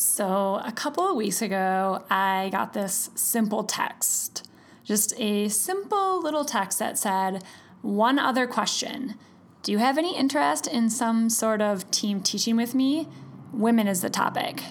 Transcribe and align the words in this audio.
So, 0.00 0.60
a 0.64 0.70
couple 0.70 1.10
of 1.10 1.16
weeks 1.16 1.42
ago, 1.42 2.04
I 2.08 2.50
got 2.52 2.72
this 2.72 3.10
simple 3.16 3.64
text. 3.64 4.48
Just 4.84 5.12
a 5.18 5.48
simple 5.48 6.22
little 6.22 6.44
text 6.44 6.78
that 6.78 6.96
said, 6.96 7.42
One 7.82 8.16
other 8.16 8.46
question. 8.46 9.16
Do 9.64 9.72
you 9.72 9.78
have 9.78 9.98
any 9.98 10.16
interest 10.16 10.68
in 10.68 10.88
some 10.88 11.28
sort 11.28 11.60
of 11.60 11.90
team 11.90 12.20
teaching 12.20 12.54
with 12.54 12.76
me? 12.76 13.08
Women 13.52 13.88
is 13.88 14.00
the 14.00 14.08
topic. 14.08 14.62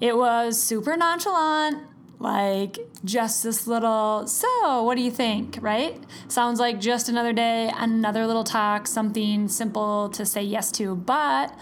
It 0.00 0.16
was 0.16 0.62
super 0.62 0.96
nonchalant, 0.96 1.82
like 2.20 2.78
just 3.04 3.42
this 3.42 3.66
little, 3.66 4.28
so 4.28 4.84
what 4.84 4.96
do 4.96 5.02
you 5.02 5.10
think, 5.10 5.58
right? 5.60 5.98
Sounds 6.28 6.60
like 6.60 6.78
just 6.80 7.08
another 7.08 7.32
day, 7.32 7.72
another 7.74 8.28
little 8.28 8.44
talk, 8.44 8.86
something 8.86 9.48
simple 9.48 10.08
to 10.10 10.24
say 10.24 10.44
yes 10.44 10.70
to. 10.72 10.94
But 10.94 11.52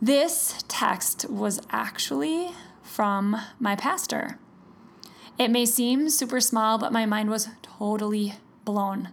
this 0.00 0.62
text 0.68 1.28
was 1.28 1.60
actually 1.70 2.52
from 2.82 3.36
my 3.58 3.74
pastor. 3.76 4.38
It 5.38 5.50
may 5.50 5.66
seem 5.66 6.08
super 6.08 6.40
small, 6.40 6.78
but 6.78 6.92
my 6.92 7.06
mind 7.06 7.30
was 7.30 7.48
totally 7.62 8.34
blown. 8.64 9.10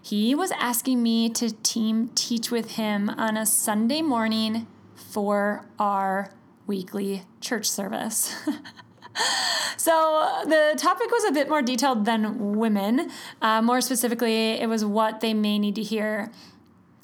He 0.00 0.34
was 0.34 0.52
asking 0.52 1.02
me 1.02 1.28
to 1.30 1.50
team 1.62 2.10
teach 2.14 2.50
with 2.50 2.72
him 2.72 3.10
on 3.10 3.36
a 3.36 3.46
Sunday 3.46 4.02
morning 4.02 4.66
for 4.94 5.66
our 5.78 6.30
weekly 6.66 7.22
church 7.40 7.68
service. 7.68 8.34
so 9.76 10.42
the 10.44 10.74
topic 10.78 11.10
was 11.10 11.24
a 11.24 11.32
bit 11.32 11.48
more 11.48 11.62
detailed 11.62 12.04
than 12.04 12.56
women. 12.56 13.10
Uh, 13.40 13.62
more 13.62 13.80
specifically, 13.80 14.52
it 14.52 14.68
was 14.68 14.84
what 14.84 15.20
they 15.20 15.34
may 15.34 15.58
need 15.58 15.74
to 15.74 15.82
hear 15.82 16.30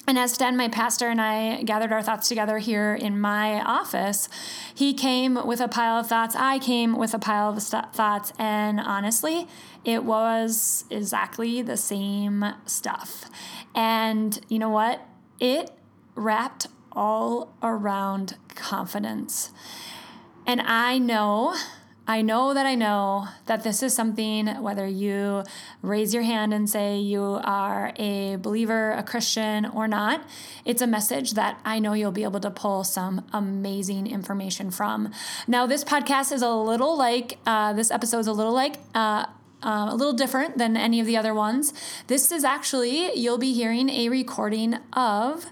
and 0.09 0.19
as 0.19 0.33
Sten, 0.33 0.56
my 0.56 0.69
pastor, 0.69 1.09
and 1.09 1.20
I 1.20 1.62
gathered 1.62 1.92
our 1.92 2.02
thoughts 2.02 2.29
together 2.29 2.59
here 2.59 2.95
in 2.95 3.20
my 3.20 3.60
office, 3.60 4.29
he 4.74 4.95
came 4.95 5.47
with 5.47 5.60
a 5.60 5.69
pile 5.69 6.01
of 6.01 6.09
thoughts. 6.09 6.34
I 6.37 6.59
came 6.59 6.97
with 6.97 7.15
a 7.15 7.20
pile 7.20 7.51
of 7.51 7.62
st- 7.62 7.95
thoughts. 7.95 8.33
And 8.37 8.80
honestly, 8.80 9.46
it 9.85 10.02
was 10.02 10.85
exactly 10.90 11.62
the 11.62 11.77
same 11.77 12.45
stuff. 12.66 13.27
And 13.77 14.40
you 14.49 14.59
know 14.59 14.71
what? 14.71 15.07
It 15.38 15.71
wrapped 16.16 16.66
all 16.90 17.55
around 17.62 18.37
confidence. 18.55 19.51
And 20.46 20.60
I 20.62 20.99
know 20.99 21.55
I 22.07 22.21
know 22.21 22.53
that 22.53 22.67
I 22.67 22.75
know 22.75 23.29
that 23.47 23.63
this 23.63 23.81
is 23.83 23.95
something, 23.95 24.49
whether 24.61 24.87
you 24.87 25.45
raise 25.83 26.13
your 26.13 26.25
hand 26.25 26.53
and 26.53 26.69
say 26.69 26.99
you 26.99 27.23
are 27.45 27.93
a 27.97 28.37
believer, 28.37 28.91
a 28.91 29.05
Christian, 29.05 29.67
or 29.67 29.87
not, 29.87 30.27
it's 30.65 30.83
a 30.83 30.87
message 30.87 31.35
that 31.35 31.61
I 31.65 31.79
know 31.79 31.93
you'll 31.93 32.11
be 32.11 32.25
able 32.25 32.41
to 32.41 32.51
pull 32.51 32.83
some 32.83 33.25
amazing 33.33 34.09
information 34.09 34.73
from. 34.73 35.13
Now, 35.47 35.67
this 35.67 35.85
podcast 35.85 36.33
is 36.33 36.43
a 36.43 36.51
little 36.51 36.99
like, 36.99 37.39
uh, 37.47 37.73
this 37.73 37.93
episode 37.93 38.19
is 38.19 38.27
a 38.27 38.33
little 38.33 38.53
like, 38.53 38.79
uh, 38.97 39.27
uh, 39.63 39.87
a 39.91 39.95
little 39.95 40.13
different 40.13 40.59
than 40.59 40.77
any 40.77 40.99
of 40.99 41.07
the 41.07 41.17
other 41.17 41.33
ones. 41.33 41.73
This 42.09 42.33
is 42.33 42.43
actually, 42.43 43.17
you'll 43.17 43.39
be 43.39 43.53
hearing 43.53 43.89
a 43.89 44.09
recording 44.09 44.75
of 44.93 45.47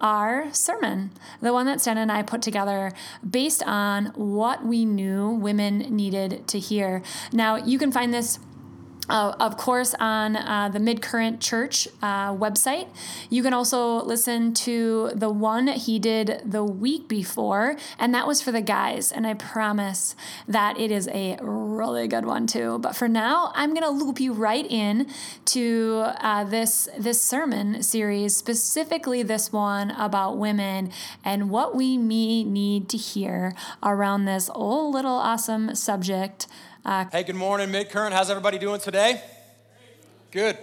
our 0.00 0.52
sermon, 0.52 1.10
the 1.40 1.52
one 1.52 1.66
that 1.66 1.80
Sten 1.80 1.98
and 1.98 2.10
I 2.10 2.22
put 2.22 2.42
together 2.42 2.92
based 3.28 3.62
on 3.64 4.06
what 4.14 4.64
we 4.64 4.84
knew 4.84 5.30
women 5.30 5.78
needed 5.94 6.46
to 6.48 6.58
hear. 6.58 7.02
Now, 7.32 7.56
you 7.56 7.78
can 7.78 7.92
find 7.92 8.12
this 8.12 8.38
uh, 9.08 9.34
of 9.40 9.56
course, 9.56 9.94
on 9.98 10.36
uh, 10.36 10.68
the 10.68 10.78
Midcurrent 10.78 11.40
Church 11.40 11.88
uh, 12.02 12.34
website. 12.34 12.88
You 13.30 13.42
can 13.42 13.54
also 13.54 14.02
listen 14.02 14.52
to 14.54 15.10
the 15.14 15.30
one 15.30 15.68
he 15.68 15.98
did 15.98 16.42
the 16.44 16.64
week 16.64 17.08
before, 17.08 17.76
and 17.98 18.14
that 18.14 18.26
was 18.26 18.42
for 18.42 18.52
the 18.52 18.60
guys. 18.60 19.10
And 19.10 19.26
I 19.26 19.34
promise 19.34 20.14
that 20.46 20.78
it 20.78 20.90
is 20.90 21.08
a 21.08 21.38
really 21.40 22.08
good 22.08 22.26
one 22.26 22.46
too. 22.46 22.78
But 22.78 22.96
for 22.96 23.08
now, 23.08 23.52
I'm 23.54 23.74
gonna 23.74 23.90
loop 23.90 24.20
you 24.20 24.32
right 24.32 24.66
in 24.70 25.08
to 25.46 26.12
uh, 26.20 26.44
this 26.44 26.88
this 26.98 27.20
sermon 27.20 27.82
series, 27.82 28.36
specifically 28.36 29.22
this 29.22 29.52
one 29.52 29.90
about 29.92 30.36
women 30.36 30.90
and 31.24 31.50
what 31.50 31.74
we 31.74 31.96
may 31.96 32.44
need 32.44 32.88
to 32.90 32.96
hear 32.96 33.54
around 33.82 34.24
this 34.24 34.50
old 34.54 34.94
little 34.94 35.12
awesome 35.12 35.74
subject 35.74 36.46
uh, 36.88 37.04
hey, 37.12 37.22
good 37.22 37.36
morning, 37.36 37.68
Midcurrent. 37.68 38.12
How's 38.12 38.30
everybody 38.30 38.58
doing 38.58 38.80
today? 38.80 39.20
Good. 40.30 40.56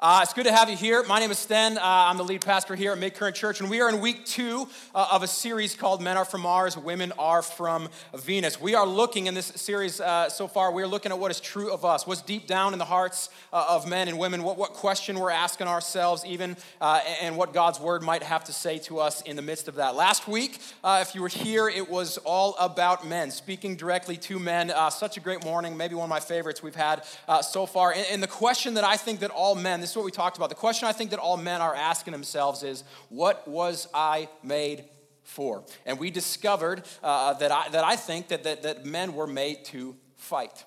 Uh, 0.00 0.20
it's 0.24 0.32
good 0.32 0.44
to 0.44 0.52
have 0.52 0.68
you 0.68 0.76
here. 0.76 1.04
My 1.04 1.20
name 1.20 1.30
is 1.30 1.38
Sten. 1.38 1.78
Uh, 1.78 1.80
I'm 1.80 2.16
the 2.16 2.24
lead 2.24 2.44
pastor 2.44 2.74
here 2.74 2.90
at 2.90 2.98
Midcurrent 2.98 3.34
Church, 3.34 3.60
and 3.60 3.70
we 3.70 3.80
are 3.80 3.88
in 3.88 4.00
week 4.00 4.26
two 4.26 4.68
uh, 4.92 5.06
of 5.12 5.22
a 5.22 5.28
series 5.28 5.76
called 5.76 6.02
Men 6.02 6.16
Are 6.16 6.24
From 6.24 6.40
Mars, 6.40 6.76
Women 6.76 7.12
Are 7.16 7.42
From 7.42 7.88
Venus. 8.12 8.60
We 8.60 8.74
are 8.74 8.88
looking 8.88 9.28
in 9.28 9.34
this 9.34 9.46
series 9.46 10.00
uh, 10.00 10.28
so 10.28 10.48
far, 10.48 10.72
we 10.72 10.82
are 10.82 10.88
looking 10.88 11.12
at 11.12 11.18
what 11.20 11.30
is 11.30 11.38
true 11.38 11.72
of 11.72 11.84
us, 11.84 12.08
what's 12.08 12.22
deep 12.22 12.48
down 12.48 12.72
in 12.72 12.80
the 12.80 12.84
hearts 12.84 13.30
uh, 13.52 13.66
of 13.68 13.88
men 13.88 14.08
and 14.08 14.18
women, 14.18 14.42
what, 14.42 14.58
what 14.58 14.72
question 14.72 15.16
we're 15.16 15.30
asking 15.30 15.68
ourselves, 15.68 16.24
even, 16.26 16.56
uh, 16.80 17.00
and 17.22 17.36
what 17.36 17.54
God's 17.54 17.78
word 17.78 18.02
might 18.02 18.24
have 18.24 18.42
to 18.44 18.52
say 18.52 18.78
to 18.78 18.98
us 18.98 19.22
in 19.22 19.36
the 19.36 19.42
midst 19.42 19.68
of 19.68 19.76
that. 19.76 19.94
Last 19.94 20.26
week, 20.26 20.58
if 20.84 21.14
you 21.14 21.22
were 21.22 21.28
here, 21.28 21.68
it 21.68 21.88
was 21.88 22.18
all 22.24 22.56
about 22.58 23.06
men, 23.06 23.30
speaking 23.30 23.76
directly 23.76 24.16
to 24.16 24.40
men. 24.40 24.72
such 24.90 25.16
a 25.16 25.20
great 25.20 25.44
morning, 25.44 25.76
maybe 25.76 25.94
one 25.94 26.04
of 26.04 26.10
my 26.10 26.18
favorites 26.20 26.64
we've 26.64 26.74
had 26.74 27.04
so 27.42 27.64
far. 27.64 27.92
And, 27.92 28.04
and 28.10 28.22
the 28.22 28.26
question 28.26 28.74
that 28.74 28.82
I 28.82 28.96
think 28.96 29.20
that 29.20 29.30
all 29.30 29.54
men, 29.54 29.80
this 29.80 29.93
is 29.94 29.96
what 29.96 30.04
we 30.04 30.10
talked 30.10 30.36
about. 30.36 30.48
The 30.48 30.56
question 30.56 30.88
I 30.88 30.92
think 30.92 31.10
that 31.10 31.20
all 31.20 31.36
men 31.36 31.60
are 31.60 31.74
asking 31.74 32.12
themselves 32.12 32.62
is, 32.62 32.82
What 33.08 33.46
was 33.46 33.88
I 33.94 34.28
made 34.42 34.84
for? 35.22 35.64
And 35.86 35.98
we 35.98 36.10
discovered 36.10 36.82
uh, 37.02 37.34
that, 37.34 37.52
I, 37.52 37.68
that 37.68 37.84
I 37.84 37.96
think 37.96 38.28
that, 38.28 38.44
that, 38.44 38.62
that 38.64 38.84
men 38.84 39.14
were 39.14 39.26
made 39.26 39.64
to 39.66 39.94
fight. 40.16 40.64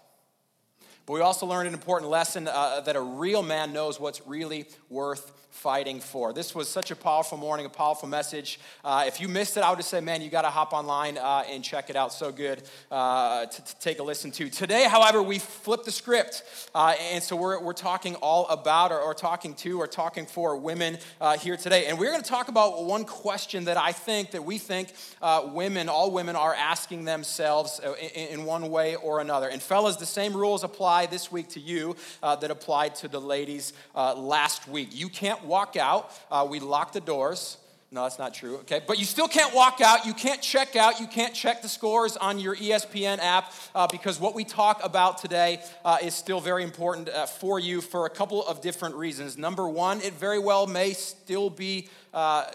But 1.05 1.13
we 1.13 1.21
also 1.21 1.45
learned 1.45 1.67
an 1.67 1.73
important 1.73 2.09
lesson 2.09 2.47
uh, 2.47 2.81
that 2.81 2.95
a 2.95 3.01
real 3.01 3.43
man 3.43 3.73
knows 3.73 3.99
what's 3.99 4.25
really 4.25 4.65
worth 4.89 5.31
fighting 5.57 5.99
for. 5.99 6.33
This 6.33 6.53
was 6.53 6.69
such 6.69 6.91
a 6.91 6.95
powerful 6.95 7.35
morning, 7.35 7.65
a 7.65 7.69
powerful 7.69 8.07
message. 8.07 8.59
Uh, 8.85 9.05
if 9.07 9.19
you 9.19 9.27
missed 9.27 9.57
it, 9.57 9.63
I 9.63 9.71
would 9.71 9.77
just 9.77 9.89
say, 9.89 9.99
man, 9.99 10.21
you 10.21 10.29
got 10.29 10.43
to 10.43 10.49
hop 10.49 10.71
online 10.71 11.17
uh, 11.17 11.43
and 11.49 11.63
check 11.63 11.89
it 11.89 11.95
out. 11.95 12.13
So 12.13 12.31
good 12.31 12.61
uh, 12.91 13.47
to, 13.47 13.65
to, 13.65 13.79
take 13.79 13.97
a 13.97 14.03
listen 14.03 14.29
to. 14.31 14.49
Today, 14.49 14.83
however, 14.87 15.23
we 15.23 15.39
flipped 15.39 15.85
the 15.85 15.91
script. 15.91 16.43
Uh, 16.75 16.93
and 17.11 17.23
so 17.23 17.35
we're, 17.35 17.59
we're 17.59 17.73
talking 17.73 18.13
all 18.15 18.47
about, 18.49 18.91
or, 18.91 18.99
or 18.99 19.15
talking 19.15 19.55
to, 19.55 19.81
or 19.81 19.87
talking 19.87 20.27
for 20.27 20.55
women 20.55 20.99
uh, 21.19 21.39
here 21.39 21.57
today. 21.57 21.87
And 21.87 21.97
we're 21.97 22.11
going 22.11 22.21
to 22.21 22.29
talk 22.29 22.49
about 22.49 22.85
one 22.85 23.03
question 23.03 23.65
that 23.65 23.77
I 23.77 23.93
think, 23.93 24.31
that 24.31 24.45
we 24.45 24.59
think 24.59 24.93
uh, 25.23 25.49
women, 25.51 25.89
all 25.89 26.11
women, 26.11 26.35
are 26.35 26.53
asking 26.53 27.05
themselves 27.05 27.81
in, 28.13 28.27
in, 28.27 28.45
one 28.45 28.69
way 28.69 28.95
or 28.95 29.21
another. 29.21 29.49
And 29.49 29.59
fellas, 29.59 29.95
the 29.95 30.05
same 30.05 30.37
rules 30.37 30.63
apply 30.63 31.07
this 31.07 31.31
week 31.31 31.49
to 31.49 31.59
you 31.59 31.95
that 32.21 32.51
applied 32.51 32.93
to 32.95 33.07
the 33.07 33.19
ladies 33.19 33.73
last 33.95 34.67
week. 34.67 34.89
You 34.91 35.09
can't 35.09 35.46
walk 35.47 35.75
out. 35.75 36.11
Uh, 36.29 36.45
we 36.49 36.59
lock 36.59 36.93
the 36.93 37.01
doors. 37.01 37.57
No, 37.89 38.03
that's 38.03 38.19
not 38.19 38.33
true. 38.33 38.57
Okay, 38.57 38.81
but 38.85 38.99
you 38.99 39.05
still 39.05 39.29
can't 39.29 39.55
walk 39.55 39.79
out. 39.79 40.05
You 40.05 40.13
can't 40.13 40.41
check 40.41 40.75
out. 40.75 40.99
You 40.99 41.07
can't 41.07 41.33
check 41.33 41.61
the 41.61 41.69
scores 41.69 42.17
on 42.17 42.37
your 42.37 42.53
ESPN 42.53 43.19
app 43.19 43.53
uh, 43.73 43.87
because 43.89 44.19
what 44.19 44.35
we 44.35 44.43
talk 44.43 44.83
about 44.83 45.19
today 45.19 45.61
uh, 45.85 45.97
is 46.03 46.13
still 46.13 46.41
very 46.41 46.63
important 46.63 47.07
uh, 47.07 47.25
for 47.25 47.61
you 47.61 47.79
for 47.79 48.05
a 48.05 48.09
couple 48.09 48.45
of 48.45 48.61
different 48.61 48.95
reasons. 48.95 49.37
Number 49.37 49.69
one, 49.69 50.01
it 50.01 50.13
very 50.13 50.37
well 50.37 50.67
may 50.67 50.91
still 50.91 51.49
be 51.49 51.87
uh, 52.13 52.47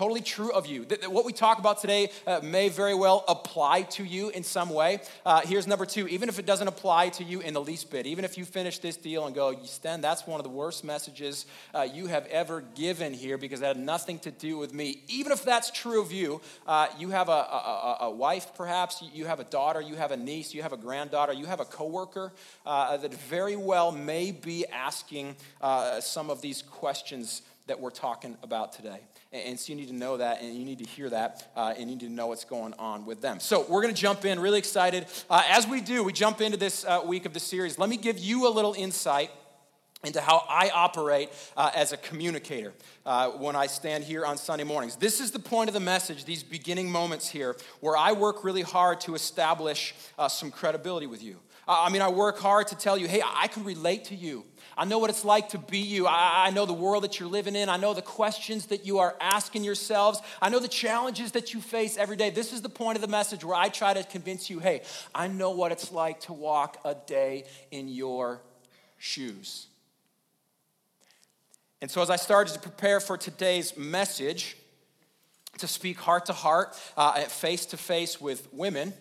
totally 0.00 0.22
true 0.22 0.50
of 0.52 0.64
you. 0.64 0.86
What 1.08 1.26
we 1.26 1.34
talk 1.34 1.58
about 1.58 1.78
today 1.78 2.08
uh, 2.26 2.40
may 2.42 2.70
very 2.70 2.94
well 2.94 3.22
apply 3.28 3.82
to 3.82 4.02
you 4.02 4.30
in 4.30 4.42
some 4.42 4.70
way. 4.70 5.00
Uh, 5.26 5.42
here's 5.42 5.66
number 5.66 5.84
two 5.84 6.08
even 6.08 6.30
if 6.30 6.38
it 6.38 6.46
doesn't 6.46 6.68
apply 6.68 7.10
to 7.10 7.22
you 7.22 7.40
in 7.40 7.52
the 7.52 7.60
least 7.60 7.90
bit, 7.90 8.06
even 8.06 8.24
if 8.24 8.38
you 8.38 8.46
finish 8.46 8.78
this 8.78 8.96
deal 8.96 9.26
and 9.26 9.34
go, 9.34 9.54
Sten, 9.62 10.00
that's 10.00 10.26
one 10.26 10.40
of 10.40 10.44
the 10.44 10.50
worst 10.50 10.84
messages 10.84 11.44
uh, 11.74 11.86
you 11.92 12.06
have 12.06 12.24
ever 12.28 12.62
given 12.74 13.12
here 13.12 13.36
because 13.36 13.60
it 13.60 13.66
had 13.66 13.76
nothing 13.76 14.18
to 14.20 14.30
do 14.30 14.56
with 14.56 14.72
me. 14.72 15.02
Even 15.08 15.32
if 15.32 15.44
that's 15.44 15.70
true 15.70 16.00
of 16.00 16.12
you, 16.12 16.40
uh, 16.66 16.86
you 16.98 17.10
have 17.10 17.28
a, 17.28 17.32
a, 17.32 17.98
a, 18.00 18.10
wife 18.10 18.52
perhaps, 18.54 19.04
you 19.12 19.26
have 19.26 19.38
a 19.38 19.44
daughter, 19.44 19.82
you 19.82 19.96
have 19.96 20.12
a 20.12 20.16
niece, 20.16 20.54
you 20.54 20.62
have 20.62 20.72
a 20.72 20.78
granddaughter, 20.78 21.34
you 21.34 21.44
have 21.44 21.60
a 21.60 21.66
coworker 21.66 22.32
uh, 22.64 22.96
that 22.96 23.12
very 23.12 23.56
well 23.56 23.92
may 23.92 24.32
be 24.32 24.64
asking 24.72 25.36
uh, 25.60 26.00
some 26.00 26.30
of 26.30 26.40
these 26.40 26.62
questions 26.62 27.42
that 27.66 27.78
we're 27.78 27.90
talking 27.90 28.38
about 28.42 28.72
today. 28.72 29.00
And 29.32 29.60
so 29.60 29.72
you 29.72 29.78
need 29.78 29.86
to 29.86 29.94
know 29.94 30.16
that, 30.16 30.42
and 30.42 30.56
you 30.56 30.64
need 30.64 30.78
to 30.78 30.84
hear 30.84 31.08
that, 31.08 31.52
uh, 31.54 31.72
and 31.78 31.88
you 31.88 31.96
need 31.96 32.00
to 32.00 32.08
know 32.08 32.26
what's 32.26 32.44
going 32.44 32.74
on 32.80 33.06
with 33.06 33.20
them. 33.20 33.38
So 33.38 33.64
we're 33.68 33.80
going 33.80 33.94
to 33.94 34.00
jump 34.00 34.24
in, 34.24 34.40
really 34.40 34.58
excited. 34.58 35.06
Uh, 35.28 35.44
as 35.48 35.68
we 35.68 35.80
do, 35.80 36.02
we 36.02 36.12
jump 36.12 36.40
into 36.40 36.56
this 36.56 36.84
uh, 36.84 37.02
week 37.06 37.26
of 37.26 37.32
the 37.32 37.38
series. 37.38 37.78
Let 37.78 37.88
me 37.88 37.96
give 37.96 38.18
you 38.18 38.48
a 38.48 38.50
little 38.50 38.74
insight 38.74 39.30
into 40.02 40.20
how 40.20 40.42
I 40.48 40.70
operate 40.70 41.28
uh, 41.56 41.70
as 41.76 41.92
a 41.92 41.96
communicator 41.96 42.72
uh, 43.06 43.30
when 43.30 43.54
I 43.54 43.68
stand 43.68 44.02
here 44.02 44.26
on 44.26 44.36
Sunday 44.36 44.64
mornings. 44.64 44.96
This 44.96 45.20
is 45.20 45.30
the 45.30 45.38
point 45.38 45.68
of 45.68 45.74
the 45.74 45.80
message, 45.80 46.24
these 46.24 46.42
beginning 46.42 46.90
moments 46.90 47.28
here, 47.28 47.54
where 47.78 47.96
I 47.96 48.10
work 48.10 48.42
really 48.42 48.62
hard 48.62 49.00
to 49.02 49.14
establish 49.14 49.94
uh, 50.18 50.28
some 50.28 50.50
credibility 50.50 51.06
with 51.06 51.22
you. 51.22 51.36
I 51.68 51.88
mean, 51.90 52.02
I 52.02 52.08
work 52.08 52.40
hard 52.40 52.66
to 52.68 52.76
tell 52.76 52.98
you, 52.98 53.06
hey, 53.06 53.22
I 53.24 53.46
can 53.46 53.62
relate 53.62 54.06
to 54.06 54.16
you. 54.16 54.44
I 54.76 54.84
know 54.84 54.98
what 54.98 55.10
it's 55.10 55.24
like 55.24 55.50
to 55.50 55.58
be 55.58 55.78
you. 55.78 56.06
I, 56.06 56.46
I 56.46 56.50
know 56.50 56.66
the 56.66 56.72
world 56.72 57.04
that 57.04 57.20
you're 57.20 57.28
living 57.28 57.56
in. 57.56 57.68
I 57.68 57.76
know 57.76 57.94
the 57.94 58.02
questions 58.02 58.66
that 58.66 58.86
you 58.86 58.98
are 58.98 59.16
asking 59.20 59.64
yourselves. 59.64 60.20
I 60.40 60.48
know 60.48 60.58
the 60.58 60.68
challenges 60.68 61.32
that 61.32 61.52
you 61.54 61.60
face 61.60 61.96
every 61.96 62.16
day. 62.16 62.30
This 62.30 62.52
is 62.52 62.62
the 62.62 62.68
point 62.68 62.96
of 62.96 63.02
the 63.02 63.08
message 63.08 63.44
where 63.44 63.56
I 63.56 63.68
try 63.68 63.94
to 63.94 64.04
convince 64.04 64.48
you 64.48 64.58
hey, 64.58 64.82
I 65.14 65.28
know 65.28 65.50
what 65.50 65.72
it's 65.72 65.92
like 65.92 66.20
to 66.22 66.32
walk 66.32 66.78
a 66.84 66.94
day 66.94 67.44
in 67.70 67.88
your 67.88 68.40
shoes. 68.98 69.66
And 71.82 71.90
so, 71.90 72.02
as 72.02 72.10
I 72.10 72.16
started 72.16 72.52
to 72.54 72.60
prepare 72.60 73.00
for 73.00 73.16
today's 73.16 73.76
message, 73.76 74.56
to 75.58 75.66
speak 75.66 75.98
heart 75.98 76.26
to 76.26 76.32
heart, 76.32 76.78
uh, 76.96 77.20
face 77.22 77.66
to 77.66 77.76
face 77.76 78.20
with 78.20 78.52
women, 78.52 78.92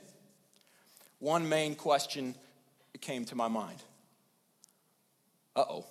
one 1.20 1.48
main 1.50 1.76
question 1.76 2.36
came 3.02 3.26
to 3.26 3.36
my 3.36 3.48
mind. 3.48 3.82
Uh 5.56 5.66
oh. 5.68 5.86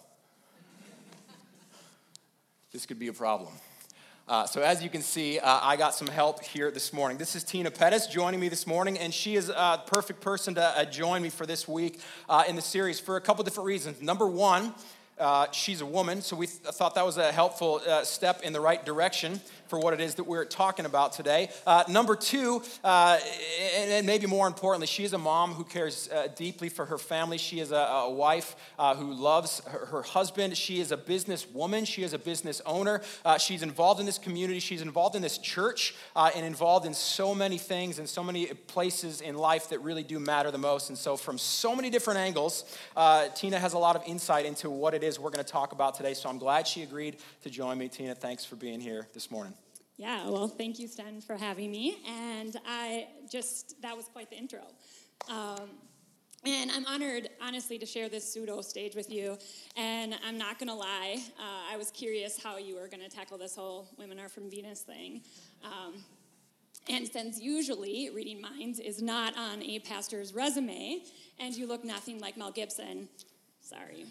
this 2.72 2.86
could 2.86 2.98
be 2.98 3.08
a 3.08 3.12
problem. 3.12 3.52
Uh, 4.28 4.46
so, 4.46 4.62
as 4.62 4.84
you 4.84 4.90
can 4.90 5.02
see, 5.02 5.38
uh, 5.40 5.60
I 5.62 5.76
got 5.76 5.94
some 5.94 6.06
help 6.06 6.44
here 6.44 6.70
this 6.70 6.92
morning. 6.92 7.18
This 7.18 7.34
is 7.34 7.42
Tena 7.44 7.76
Pettis 7.76 8.06
joining 8.06 8.38
me 8.38 8.48
this 8.48 8.66
morning, 8.66 8.98
and 8.98 9.12
she 9.12 9.34
is 9.34 9.48
a 9.48 9.82
perfect 9.86 10.20
person 10.20 10.54
to 10.54 10.62
uh, 10.62 10.84
join 10.84 11.22
me 11.22 11.28
for 11.28 11.44
this 11.44 11.66
week 11.66 11.98
uh, 12.28 12.44
in 12.46 12.54
the 12.54 12.62
series 12.62 13.00
for 13.00 13.16
a 13.16 13.20
couple 13.20 13.42
different 13.42 13.66
reasons. 13.66 14.00
Number 14.00 14.28
one, 14.28 14.74
uh, 15.18 15.50
she's 15.50 15.80
a 15.80 15.86
woman, 15.86 16.22
so 16.22 16.36
we 16.36 16.46
th- 16.46 16.60
thought 16.74 16.94
that 16.94 17.04
was 17.04 17.16
a 17.16 17.32
helpful 17.32 17.80
uh, 17.88 18.04
step 18.04 18.42
in 18.42 18.52
the 18.52 18.60
right 18.60 18.84
direction 18.86 19.40
for 19.68 19.78
what 19.78 19.94
it 19.94 20.00
is 20.00 20.14
that 20.16 20.24
we're 20.24 20.44
talking 20.44 20.86
about 20.86 21.12
today. 21.12 21.50
Uh, 21.66 21.84
number 21.88 22.16
two, 22.16 22.62
uh, 22.82 23.18
and, 23.76 23.90
and, 23.90 24.06
maybe 24.06 24.26
more 24.26 24.46
importantly, 24.46 24.86
she 24.86 25.04
is 25.04 25.12
a 25.12 25.18
mom 25.18 25.52
who 25.52 25.64
cares 25.64 26.08
uh, 26.08 26.28
deeply 26.34 26.68
for 26.68 26.86
her 26.86 26.98
family. 26.98 27.38
She 27.38 27.60
is 27.60 27.70
a, 27.70 27.76
a 27.76 28.10
wife 28.10 28.56
uh, 28.78 28.94
who 28.94 29.12
loves 29.12 29.60
her, 29.66 29.86
her, 29.86 30.02
husband. 30.02 30.56
She 30.56 30.80
is 30.80 30.90
a 30.92 30.96
business 30.96 31.46
woman. 31.48 31.84
She 31.84 32.02
is 32.02 32.14
a 32.14 32.18
business 32.18 32.62
owner. 32.64 33.02
Uh, 33.24 33.36
she's 33.36 33.62
involved 33.62 34.00
in 34.00 34.06
this 34.06 34.18
community. 34.18 34.60
She's 34.60 34.80
involved 34.80 35.14
in 35.14 35.22
this 35.22 35.38
church 35.38 35.94
uh, 36.16 36.30
and 36.34 36.46
involved 36.46 36.86
in 36.86 36.94
so 36.94 37.34
many 37.34 37.58
things 37.58 37.98
and 37.98 38.08
so 38.08 38.22
many 38.22 38.46
places 38.46 39.20
in 39.20 39.36
life 39.36 39.68
that 39.68 39.80
really 39.80 40.02
do 40.02 40.18
matter 40.18 40.50
the 40.50 40.58
most. 40.58 40.88
And 40.88 40.96
so, 40.96 41.16
from 41.16 41.36
so 41.36 41.76
many 41.76 41.90
different 41.90 42.20
angles, 42.20 42.64
Tena 42.96 43.58
has 43.58 43.74
a 43.74 43.78
lot 43.78 43.96
of 43.96 44.02
insight 44.06 44.46
into 44.46 44.70
what 44.70 44.94
it 44.94 45.02
is 45.02 45.18
we're 45.18 45.30
going 45.30 45.44
to 45.44 45.52
talk 45.52 45.72
about 45.72 45.94
today. 45.94 46.14
So, 46.14 46.28
I'm 46.28 46.38
glad 46.38 46.66
she 46.66 46.82
agreed 46.82 47.16
to 47.42 47.50
join 47.50 47.76
me. 47.76 47.88
Tena, 47.88 48.16
thanks 48.16 48.44
for 48.44 48.56
being 48.56 48.80
here 48.80 49.06
this 49.12 49.30
morning. 49.30 49.57
Yeah, 49.98 50.28
well, 50.28 50.46
thank 50.46 50.78
you, 50.78 50.86
Sten, 50.86 51.20
for 51.20 51.36
having 51.36 51.72
me. 51.72 51.98
And 52.06 52.56
I 52.64 53.08
just, 53.28 53.82
that 53.82 53.96
was 53.96 54.06
quite 54.06 54.30
the 54.30 54.36
intro. 54.36 54.60
Um, 55.28 55.70
and 56.44 56.70
I'm 56.70 56.86
honored, 56.86 57.28
honestly, 57.42 57.80
to 57.80 57.84
share 57.84 58.08
this 58.08 58.32
pseudo 58.32 58.60
stage 58.60 58.94
with 58.94 59.10
you. 59.10 59.36
And 59.76 60.14
I'm 60.24 60.38
not 60.38 60.60
going 60.60 60.68
to 60.68 60.74
lie, 60.74 61.20
uh, 61.36 61.72
I 61.72 61.76
was 61.76 61.90
curious 61.90 62.40
how 62.40 62.58
you 62.58 62.76
were 62.76 62.86
going 62.86 63.02
to 63.02 63.08
tackle 63.08 63.38
this 63.38 63.56
whole 63.56 63.88
Women 63.98 64.20
Are 64.20 64.28
From 64.28 64.48
Venus 64.48 64.82
thing. 64.82 65.22
Um, 65.64 66.04
and 66.88 67.08
since 67.08 67.40
usually 67.40 68.10
reading 68.14 68.40
minds 68.40 68.78
is 68.78 69.02
not 69.02 69.36
on 69.36 69.64
a 69.64 69.80
pastor's 69.80 70.32
resume, 70.32 71.02
and 71.40 71.56
you 71.56 71.66
look 71.66 71.84
nothing 71.84 72.20
like 72.20 72.36
Mel 72.36 72.52
Gibson, 72.52 73.08
sorry. 73.60 74.06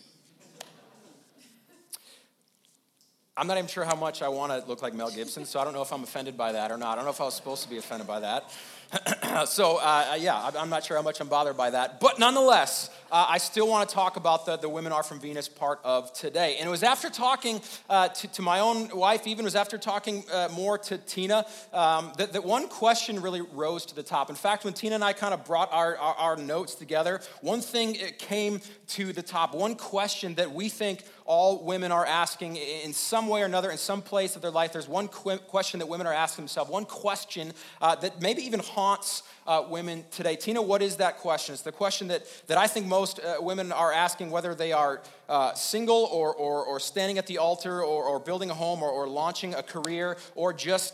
I'm 3.40 3.46
not 3.46 3.58
even 3.58 3.68
sure 3.68 3.86
how 3.86 3.96
much 3.96 4.24
I 4.24 4.30
want 4.30 4.52
to 4.52 4.68
look 4.68 4.82
like 4.82 4.96
Mel 4.96 5.12
Gibson, 5.12 5.46
so 5.46 5.60
I 5.60 5.64
don't 5.64 5.74
know 5.74 5.84
if 5.84 5.94
I'm 5.94 6.02
offended 6.02 6.36
by 6.36 6.54
that 6.54 6.72
or 6.72 6.78
not. 6.78 6.94
I 6.94 6.96
don't 6.96 7.04
know 7.06 7.12
if 7.12 7.22
I 7.22 7.26
was 7.26 7.36
supposed 7.36 7.62
to 7.62 7.70
be 7.70 7.78
offended 7.78 8.08
by 8.08 8.20
that. 8.22 8.52
so, 9.48 9.78
uh, 9.78 10.18
yeah, 10.20 10.50
I'm 10.58 10.72
not 10.72 10.84
sure 10.84 10.98
how 10.98 11.04
much 11.04 11.22
I'm 11.22 11.28
bothered 11.28 11.56
by 11.56 11.70
that. 11.70 12.00
But 12.00 12.18
nonetheless, 12.18 12.90
uh, 13.12 13.26
I 13.30 13.38
still 13.38 13.68
want 13.68 13.88
to 13.88 13.96
talk 13.96 14.18
about 14.18 14.46
the, 14.46 14.58
the 14.58 14.70
Women 14.70 14.92
Are 14.92 15.04
From 15.04 15.20
Venus 15.20 15.48
part 15.48 15.80
of 15.84 16.12
today. 16.14 16.58
And 16.60 16.68
it 16.68 16.70
was 16.72 16.84
after 16.84 17.10
talking 17.10 17.62
uh, 17.90 18.10
to, 18.10 18.28
to, 18.28 18.42
my 18.42 18.60
own 18.60 18.90
wife, 18.96 19.28
even 19.28 19.46
was 19.46 19.56
after 19.56 19.78
talking 19.78 20.24
uh, 20.32 20.50
more 20.54 20.78
to 20.78 20.98
Tena, 20.98 21.46
um, 21.74 22.12
that, 22.18 22.34
that 22.34 22.44
one 22.44 22.68
question 22.68 23.22
really 23.22 23.42
rose 23.42 23.86
to 23.86 23.96
the 23.96 24.04
top. 24.04 24.30
In 24.30 24.36
fact, 24.36 24.66
when 24.66 24.74
Tena 24.74 24.96
and 24.96 25.04
I 25.04 25.14
kind 25.14 25.34
of 25.34 25.46
brought 25.46 25.72
our, 25.72 25.98
our, 25.98 26.16
our 26.16 26.36
notes 26.38 26.76
together, 26.76 27.22
one 27.42 27.62
thing 27.62 27.96
it 27.96 28.20
came 28.20 28.62
to 28.88 29.14
the 29.14 29.24
top, 29.24 29.54
one 29.54 29.76
question 29.76 30.36
that 30.36 30.52
we 30.52 30.70
think 30.70 31.04
all 31.26 31.64
women 31.64 31.92
are 31.92 32.06
asking 32.06 32.56
in 32.56 32.94
some 32.94 33.28
way 33.28 33.42
or 33.42 33.46
another, 33.46 33.70
in 33.70 33.78
some 33.78 34.02
place 34.02 34.36
of 34.36 34.42
their 34.42 34.52
life. 34.52 34.74
There's 34.74 34.88
one 34.88 35.10
qu- 35.10 35.38
question 35.40 35.80
that 35.80 35.88
women 35.88 36.08
are 36.08 36.14
asking 36.14 36.44
themselves, 36.44 36.72
one 36.72 36.86
question 36.86 37.54
uh, 37.82 37.96
that 37.96 38.22
maybe 38.22 38.42
even 38.44 38.62
haunts 38.62 39.24
uh, 39.48 39.64
women 39.68 40.04
today. 40.12 40.36
Tena, 40.36 40.64
what 40.64 40.82
is 40.82 40.98
that 40.98 41.18
question? 41.18 41.54
It's 41.54 41.64
the 41.64 41.72
question 41.72 42.10
that, 42.10 42.26
that 42.48 42.58
I 42.58 42.68
think 42.68 42.86
most 42.86 43.20
uh, 43.20 43.38
women 43.40 43.72
are 43.72 43.94
asking, 43.94 44.30
whether 44.30 44.54
they 44.54 44.74
are 44.74 45.02
uh, 45.30 45.54
single 45.54 46.10
or, 46.12 46.34
or, 46.36 46.64
or, 46.64 46.80
standing 46.80 47.18
at 47.18 47.28
the 47.28 47.38
altar 47.38 47.82
or, 47.82 48.04
or 48.04 48.20
building 48.20 48.50
a 48.50 48.54
home 48.54 48.84
or, 48.84 48.90
or 48.90 49.08
launching 49.08 49.54
a 49.54 49.64
career 49.64 50.18
or 50.36 50.54
just 50.54 50.94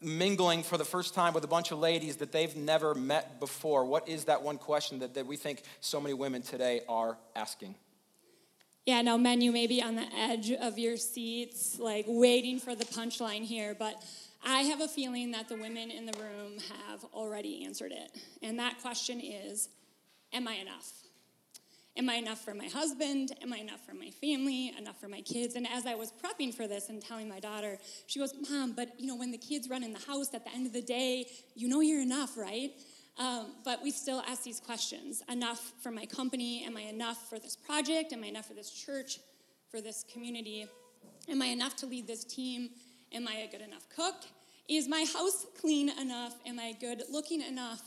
mingling 0.00 0.62
for 0.62 0.76
the 0.76 0.84
first 0.84 1.14
time 1.14 1.34
with 1.34 1.42
a 1.44 1.48
bunch 1.48 1.72
of 1.72 1.78
ladies 1.78 2.16
that 2.16 2.30
they've 2.30 2.56
never 2.56 2.94
met 2.94 3.40
before. 3.40 3.84
What 3.84 4.08
is 4.08 4.24
that 4.24 4.42
one 4.42 4.58
question 4.58 5.00
that, 5.00 5.14
that 5.14 5.26
we 5.26 5.36
think 5.36 5.62
so 5.80 6.00
many 6.00 6.14
women 6.14 6.42
today 6.42 6.82
are 6.88 7.18
asking? 7.34 7.74
Yeah, 8.86 9.02
now, 9.02 9.16
men, 9.16 9.40
you 9.40 9.52
may 9.52 9.66
be 9.66 9.82
on 9.82 9.96
the 9.96 10.06
edge 10.16 10.50
of 10.50 10.78
your 10.78 10.96
seats, 10.96 11.78
like 11.78 12.06
waiting 12.08 12.58
for 12.58 12.74
the 12.74 12.86
punchline 12.86 13.42
here, 13.42 13.76
but 13.78 14.02
I 14.50 14.62
have 14.62 14.80
a 14.80 14.88
feeling 14.88 15.32
that 15.32 15.46
the 15.50 15.56
women 15.56 15.90
in 15.90 16.06
the 16.06 16.18
room 16.18 16.54
have 16.88 17.04
already 17.12 17.66
answered 17.66 17.92
it. 17.92 18.16
And 18.42 18.58
that 18.58 18.80
question 18.80 19.20
is 19.20 19.68
Am 20.32 20.48
I 20.48 20.54
enough? 20.54 20.90
Am 21.98 22.08
I 22.08 22.14
enough 22.14 22.42
for 22.42 22.54
my 22.54 22.66
husband? 22.66 23.32
Am 23.42 23.52
I 23.52 23.58
enough 23.58 23.84
for 23.84 23.92
my 23.92 24.08
family? 24.08 24.72
Enough 24.78 24.98
for 25.00 25.08
my 25.08 25.20
kids? 25.20 25.54
And 25.54 25.68
as 25.68 25.84
I 25.84 25.96
was 25.96 26.12
prepping 26.12 26.54
for 26.54 26.66
this 26.66 26.88
and 26.88 27.02
telling 27.02 27.28
my 27.28 27.40
daughter, 27.40 27.76
she 28.06 28.20
goes, 28.20 28.32
Mom, 28.48 28.72
but 28.72 28.98
you 28.98 29.06
know, 29.06 29.16
when 29.16 29.32
the 29.32 29.38
kids 29.38 29.68
run 29.68 29.84
in 29.84 29.92
the 29.92 30.00
house 30.06 30.32
at 30.32 30.44
the 30.44 30.52
end 30.54 30.66
of 30.66 30.72
the 30.72 30.80
day, 30.80 31.26
you 31.54 31.68
know 31.68 31.80
you're 31.80 32.00
enough, 32.00 32.38
right? 32.38 32.70
Um, 33.18 33.52
but 33.66 33.82
we 33.82 33.90
still 33.90 34.22
ask 34.26 34.44
these 34.44 34.60
questions 34.60 35.22
Enough 35.30 35.72
for 35.82 35.90
my 35.90 36.06
company? 36.06 36.64
Am 36.64 36.74
I 36.74 36.82
enough 36.82 37.28
for 37.28 37.38
this 37.38 37.54
project? 37.54 38.14
Am 38.14 38.24
I 38.24 38.28
enough 38.28 38.46
for 38.46 38.54
this 38.54 38.70
church, 38.70 39.18
for 39.70 39.82
this 39.82 40.06
community? 40.10 40.66
Am 41.28 41.42
I 41.42 41.46
enough 41.46 41.76
to 41.76 41.86
lead 41.86 42.06
this 42.06 42.24
team? 42.24 42.70
Am 43.12 43.28
I 43.28 43.46
a 43.48 43.50
good 43.50 43.60
enough 43.60 43.86
cook? 43.94 44.14
Is 44.68 44.86
my 44.86 45.06
house 45.14 45.46
clean 45.60 45.88
enough? 45.88 46.34
Am 46.46 46.58
I 46.58 46.74
good 46.78 47.02
looking 47.10 47.40
enough? 47.40 47.82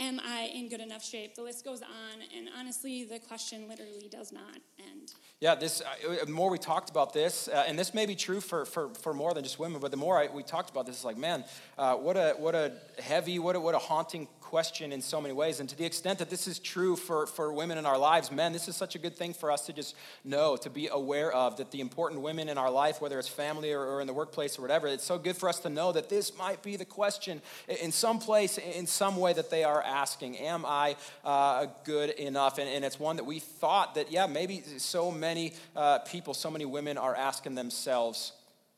Am 0.00 0.20
I 0.20 0.50
in 0.52 0.68
good 0.68 0.80
enough 0.80 1.04
shape? 1.04 1.36
The 1.36 1.42
list 1.42 1.64
goes 1.64 1.80
on, 1.80 2.20
and 2.36 2.48
honestly, 2.58 3.04
the 3.04 3.20
question 3.20 3.68
literally 3.68 4.08
does 4.10 4.32
not 4.32 4.56
end. 4.78 5.14
Yeah, 5.40 5.54
this. 5.54 5.80
Uh, 5.80 6.24
the 6.24 6.32
more 6.32 6.50
we 6.50 6.58
talked 6.58 6.90
about 6.90 7.12
this, 7.12 7.48
uh, 7.48 7.64
and 7.66 7.78
this 7.78 7.94
may 7.94 8.04
be 8.04 8.16
true 8.16 8.40
for, 8.40 8.64
for, 8.64 8.88
for 8.94 9.14
more 9.14 9.32
than 9.34 9.44
just 9.44 9.58
women, 9.58 9.80
but 9.80 9.92
the 9.92 9.96
more 9.96 10.18
I, 10.18 10.26
we 10.26 10.42
talked 10.42 10.68
about 10.68 10.86
this, 10.86 10.96
it's 10.96 11.04
like, 11.04 11.16
man, 11.16 11.44
uh, 11.78 11.94
what 11.94 12.16
a 12.16 12.34
what 12.38 12.54
a 12.54 12.72
heavy, 12.98 13.38
what 13.38 13.54
a, 13.54 13.60
what 13.60 13.74
a 13.74 13.78
haunting 13.78 14.26
question 14.54 14.92
in 14.92 15.02
so 15.02 15.20
many 15.20 15.34
ways. 15.34 15.58
And 15.58 15.68
to 15.68 15.76
the 15.76 15.84
extent 15.84 16.20
that 16.20 16.30
this 16.30 16.46
is 16.46 16.60
true 16.60 16.94
for, 16.94 17.26
for 17.26 17.52
women 17.52 17.76
in 17.76 17.84
our 17.84 17.98
lives, 17.98 18.30
men, 18.30 18.52
this 18.52 18.68
is 18.68 18.76
such 18.76 18.94
a 18.94 19.00
good 19.00 19.16
thing 19.16 19.34
for 19.34 19.50
us 19.50 19.66
to 19.66 19.72
just 19.72 19.96
know, 20.24 20.56
to 20.58 20.70
be 20.70 20.86
aware 20.86 21.32
of, 21.32 21.56
that 21.56 21.72
the 21.72 21.80
important 21.80 22.20
women 22.20 22.48
in 22.48 22.56
our 22.56 22.70
life, 22.70 23.00
whether 23.00 23.18
it's 23.18 23.26
family 23.26 23.72
or, 23.72 23.84
or 23.84 24.00
in 24.00 24.06
the 24.06 24.12
workplace 24.12 24.56
or 24.56 24.62
whatever, 24.62 24.86
it's 24.86 25.02
so 25.02 25.18
good 25.18 25.36
for 25.36 25.48
us 25.48 25.58
to 25.58 25.68
know 25.68 25.90
that 25.90 26.08
this 26.08 26.38
might 26.38 26.62
be 26.62 26.76
the 26.76 26.84
question 26.84 27.42
in 27.82 27.90
some 27.90 28.20
place, 28.20 28.56
in 28.56 28.86
some 28.86 29.16
way 29.16 29.32
that 29.32 29.50
they 29.50 29.64
are 29.64 29.82
asking, 29.82 30.38
Am 30.38 30.64
I 30.64 30.94
uh, 31.24 31.66
good 31.82 32.10
enough? 32.10 32.58
And, 32.58 32.68
and, 32.68 32.84
it's 32.84 33.00
one 33.00 33.16
that 33.16 33.26
we 33.26 33.40
thought 33.40 33.96
that, 33.96 34.12
yeah, 34.12 34.26
maybe 34.28 34.62
so 34.78 35.10
many 35.10 35.54
uh, 35.74 35.98
people, 35.98 36.32
so 36.32 36.48
many 36.48 36.64
women 36.64 36.96
are 36.96 37.16
asking 37.16 37.56
themselves 37.56 38.30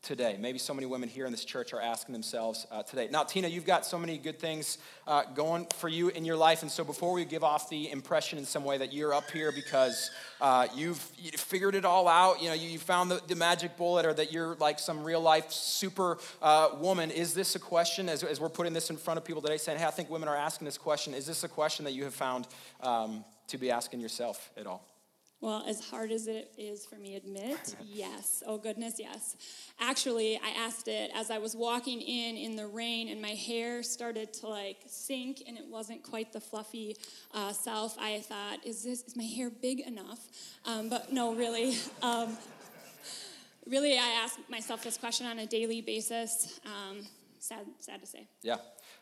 today? 0.06 0.36
Maybe 0.38 0.58
so 0.58 0.72
many 0.72 0.86
women 0.86 1.08
here 1.08 1.26
in 1.26 1.32
this 1.32 1.44
church 1.44 1.72
are 1.72 1.80
asking 1.80 2.12
themselves 2.12 2.64
uh, 2.70 2.84
today. 2.84 3.08
Now, 3.10 3.24
Tena, 3.24 3.50
you've 3.50 3.66
got 3.66 3.84
so 3.84 3.98
many 3.98 4.18
good 4.18 4.38
things 4.38 4.78
uh, 5.08 5.24
going 5.34 5.66
for 5.78 5.88
you 5.88 6.08
in 6.10 6.24
your 6.24 6.36
life. 6.36 6.62
And 6.62 6.70
so, 6.70 6.84
before 6.84 7.12
we 7.12 7.24
give 7.24 7.42
off 7.42 7.68
the 7.68 7.90
impression 7.90 8.38
in 8.38 8.44
some 8.44 8.64
way 8.64 8.78
that 8.78 8.92
you're 8.92 9.12
up 9.12 9.28
here 9.32 9.50
because 9.50 10.12
uh, 10.40 10.68
you've 10.74 11.04
you 11.18 11.32
figured 11.32 11.74
it 11.74 11.84
all 11.84 12.06
out, 12.06 12.40
you 12.40 12.48
know, 12.48 12.54
you, 12.54 12.68
you 12.68 12.78
found 12.78 13.10
the, 13.10 13.20
the, 13.26 13.34
magic 13.34 13.76
bullet, 13.76 14.06
or 14.06 14.14
that 14.14 14.32
you're 14.32 14.54
like 14.56 14.78
some 14.78 15.02
real 15.02 15.20
life 15.20 15.50
super 15.50 16.18
uh, 16.40 16.68
woman, 16.78 17.10
is 17.10 17.34
this 17.34 17.56
a 17.56 17.58
question, 17.58 18.08
as, 18.08 18.22
as, 18.22 18.40
we're 18.40 18.48
putting 18.48 18.72
this 18.72 18.90
in 18.90 18.96
front 18.96 19.18
of 19.18 19.24
people 19.24 19.42
today, 19.42 19.56
saying, 19.56 19.78
hey, 19.78 19.84
I 19.84 19.90
think 19.90 20.08
women 20.08 20.28
are 20.28 20.36
asking 20.36 20.66
this 20.66 20.78
question, 20.78 21.14
is 21.14 21.26
this 21.26 21.42
a 21.42 21.48
question 21.48 21.84
that 21.84 21.92
you 21.92 22.04
have 22.04 22.14
found 22.14 22.46
um, 22.80 23.24
to 23.48 23.58
be 23.58 23.72
asking 23.72 24.00
yourself 24.00 24.50
at 24.56 24.66
all? 24.66 24.95
Well, 25.46 25.62
as 25.64 25.78
hard 25.78 26.10
as 26.10 26.26
it 26.26 26.52
is 26.58 26.84
for 26.84 26.96
me 26.96 27.10
to 27.10 27.18
admit, 27.18 27.76
yes. 27.86 28.42
Oh, 28.48 28.58
goodness, 28.58 28.96
yes. 28.98 29.36
Actually, 29.78 30.40
I 30.42 30.48
asked 30.58 30.88
it 30.88 31.12
as 31.14 31.30
I 31.30 31.38
was 31.38 31.54
walking 31.54 32.00
in 32.00 32.36
in 32.36 32.56
the 32.56 32.66
rain 32.66 33.08
and 33.10 33.22
my 33.22 33.30
hair 33.30 33.84
started 33.84 34.32
to 34.40 34.48
like 34.48 34.78
sink 34.88 35.44
and 35.46 35.56
it 35.56 35.62
wasn't 35.70 36.02
quite 36.02 36.32
the 36.32 36.40
fluffy 36.40 36.96
uh, 37.32 37.52
self. 37.52 37.96
I 37.96 38.22
thought, 38.22 38.66
is 38.66 38.82
this, 38.82 39.04
is 39.04 39.14
my 39.14 39.22
hair 39.22 39.48
big 39.48 39.86
enough? 39.86 40.18
Um, 40.64 40.88
but 40.88 41.12
no, 41.12 41.32
really. 41.32 41.76
Um, 42.02 42.36
really, 43.68 43.96
I 43.96 44.20
ask 44.24 44.36
myself 44.48 44.82
this 44.82 44.96
question 44.96 45.26
on 45.26 45.38
a 45.38 45.46
daily 45.46 45.80
basis. 45.80 46.58
Um, 46.66 47.06
sad, 47.38 47.66
sad 47.78 48.00
to 48.00 48.06
say. 48.06 48.26
Yeah. 48.42 48.56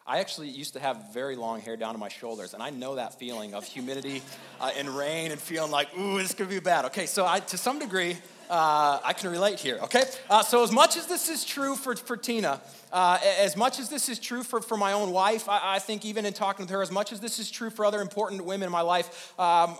I 0.06 0.18
actually 0.18 0.49
used 0.49 0.75
to 0.75 0.80
have 0.80 1.14
very 1.14 1.34
long 1.34 1.62
hair 1.62 1.78
down 1.78 1.94
to 1.94 1.99
my 1.99 2.11
shoulders, 2.11 2.52
and 2.52 2.62
I 2.62 2.68
know 2.68 2.96
that 2.96 3.18
feeling 3.18 3.54
of 3.54 3.64
humidity 3.64 4.20
uh, 4.61 4.70
and 4.76 4.87
rain 4.90 5.32
and 5.32 5.40
feeling 5.40 5.70
like, 5.70 5.96
ooh, 5.99 6.18
this 6.18 6.34
could 6.34 6.50
be 6.50 6.61
bad. 6.61 6.84
Okay, 6.87 7.06
so 7.06 7.25
I, 7.25 7.40
to 7.40 7.56
some 7.56 7.78
degree, 7.78 8.18
uh, 8.50 9.00
I 9.02 9.14
can 9.14 9.30
relate 9.30 9.58
here, 9.58 9.78
okay? 9.84 10.04
Uh, 10.28 10.42
so, 10.42 10.62
as 10.62 10.70
much 10.70 10.99
as 10.99 11.06
this 11.06 11.30
is 11.30 11.42
true 11.42 11.75
for, 11.75 11.96
for 11.96 12.18
Tena, 12.18 12.61
uh, 12.92 13.18
as 13.38 13.56
much 13.56 13.78
as 13.78 13.88
this 13.88 14.11
is 14.11 14.18
true 14.18 14.42
for, 14.42 14.61
for 14.61 14.76
my 14.76 14.92
own 14.92 15.11
wife, 15.11 15.49
I, 15.49 15.76
I, 15.76 15.78
think 15.78 16.04
even 16.04 16.26
in 16.26 16.34
talking 16.34 16.64
with 16.64 16.70
her, 16.70 16.82
as 16.82 16.92
much 16.92 17.11
as 17.11 17.20
this 17.20 17.38
is 17.38 17.50
true 17.50 17.70
for 17.70 17.87
other 17.87 18.02
important 18.02 18.44
women 18.44 18.66
in 18.66 18.73
my 18.73 18.82
life, 18.82 19.32
um, 19.40 19.78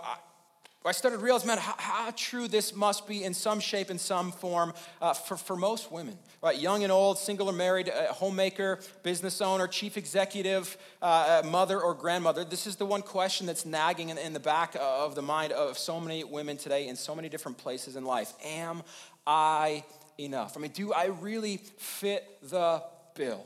I 0.83 0.91
started 0.91 1.17
to 1.17 1.23
realize, 1.23 1.45
man, 1.45 1.57
how, 1.57 1.75
how, 1.77 2.11
true 2.15 2.47
this 2.47 2.75
must 2.75 3.07
be 3.07 3.23
in 3.23 3.33
some 3.33 3.59
shape, 3.59 3.91
in 3.91 3.99
some 3.99 4.31
form, 4.31 4.73
uh, 5.01 5.13
for, 5.13 5.35
for 5.35 5.55
most 5.55 5.91
women, 5.91 6.17
right? 6.41 6.57
Young 6.57 6.83
and 6.83 6.91
old, 6.91 7.17
single 7.17 7.49
or 7.49 7.53
married, 7.53 7.89
homemaker, 7.89 8.79
business 9.03 9.41
owner, 9.41 9.67
chief 9.67 9.97
executive, 9.97 10.77
uh, 11.01 11.41
uh, 11.43 11.47
mother 11.47 11.79
or 11.79 11.93
grandmother. 11.93 12.43
This 12.43 12.67
is 12.67 12.75
the 12.75 12.85
one 12.85 13.01
question 13.01 13.47
that's 13.47 13.65
nagging 13.65 14.09
in, 14.09 14.17
in 14.17 14.33
the 14.33 14.39
back 14.39 14.75
of 14.79 15.15
the 15.15 15.21
mind 15.21 15.53
of 15.53 15.77
so 15.77 15.99
many 15.99 16.23
women 16.23 16.57
today 16.57 16.87
in 16.87 16.95
so 16.95 17.15
many 17.15 17.29
different 17.29 17.57
places 17.57 17.95
in 17.95 18.05
life. 18.05 18.33
Am 18.43 18.83
I 19.25 19.83
enough? 20.19 20.57
I 20.57 20.59
mean, 20.59 20.71
do 20.71 20.93
I 20.93 21.05
really 21.05 21.57
fit 21.77 22.37
the 22.43 22.83
bill? 23.15 23.45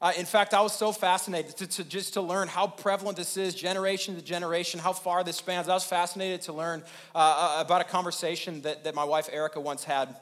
Uh, 0.00 0.12
in 0.18 0.26
fact, 0.26 0.52
I 0.52 0.60
was 0.60 0.74
so 0.74 0.92
fascinated 0.92 1.56
to, 1.56 1.66
to, 1.66 1.84
just 1.84 2.14
to 2.14 2.20
learn 2.20 2.48
how 2.48 2.66
prevalent 2.66 3.16
this 3.16 3.38
is, 3.38 3.54
generation 3.54 4.14
to 4.16 4.22
generation, 4.22 4.78
how 4.78 4.92
far 4.92 5.24
this 5.24 5.36
spans. 5.36 5.70
I 5.70 5.74
was 5.74 5.84
fascinated 5.84 6.42
to 6.42 6.52
learn 6.52 6.82
uh, 7.14 7.18
uh 7.58 7.62
about 7.64 7.80
a 7.80 7.84
conversation 7.84 8.60
that, 8.62 8.84
that 8.84 8.94
my 8.94 9.04
wife 9.04 9.30
Erica 9.32 9.58
once 9.58 9.84
had 9.84 10.14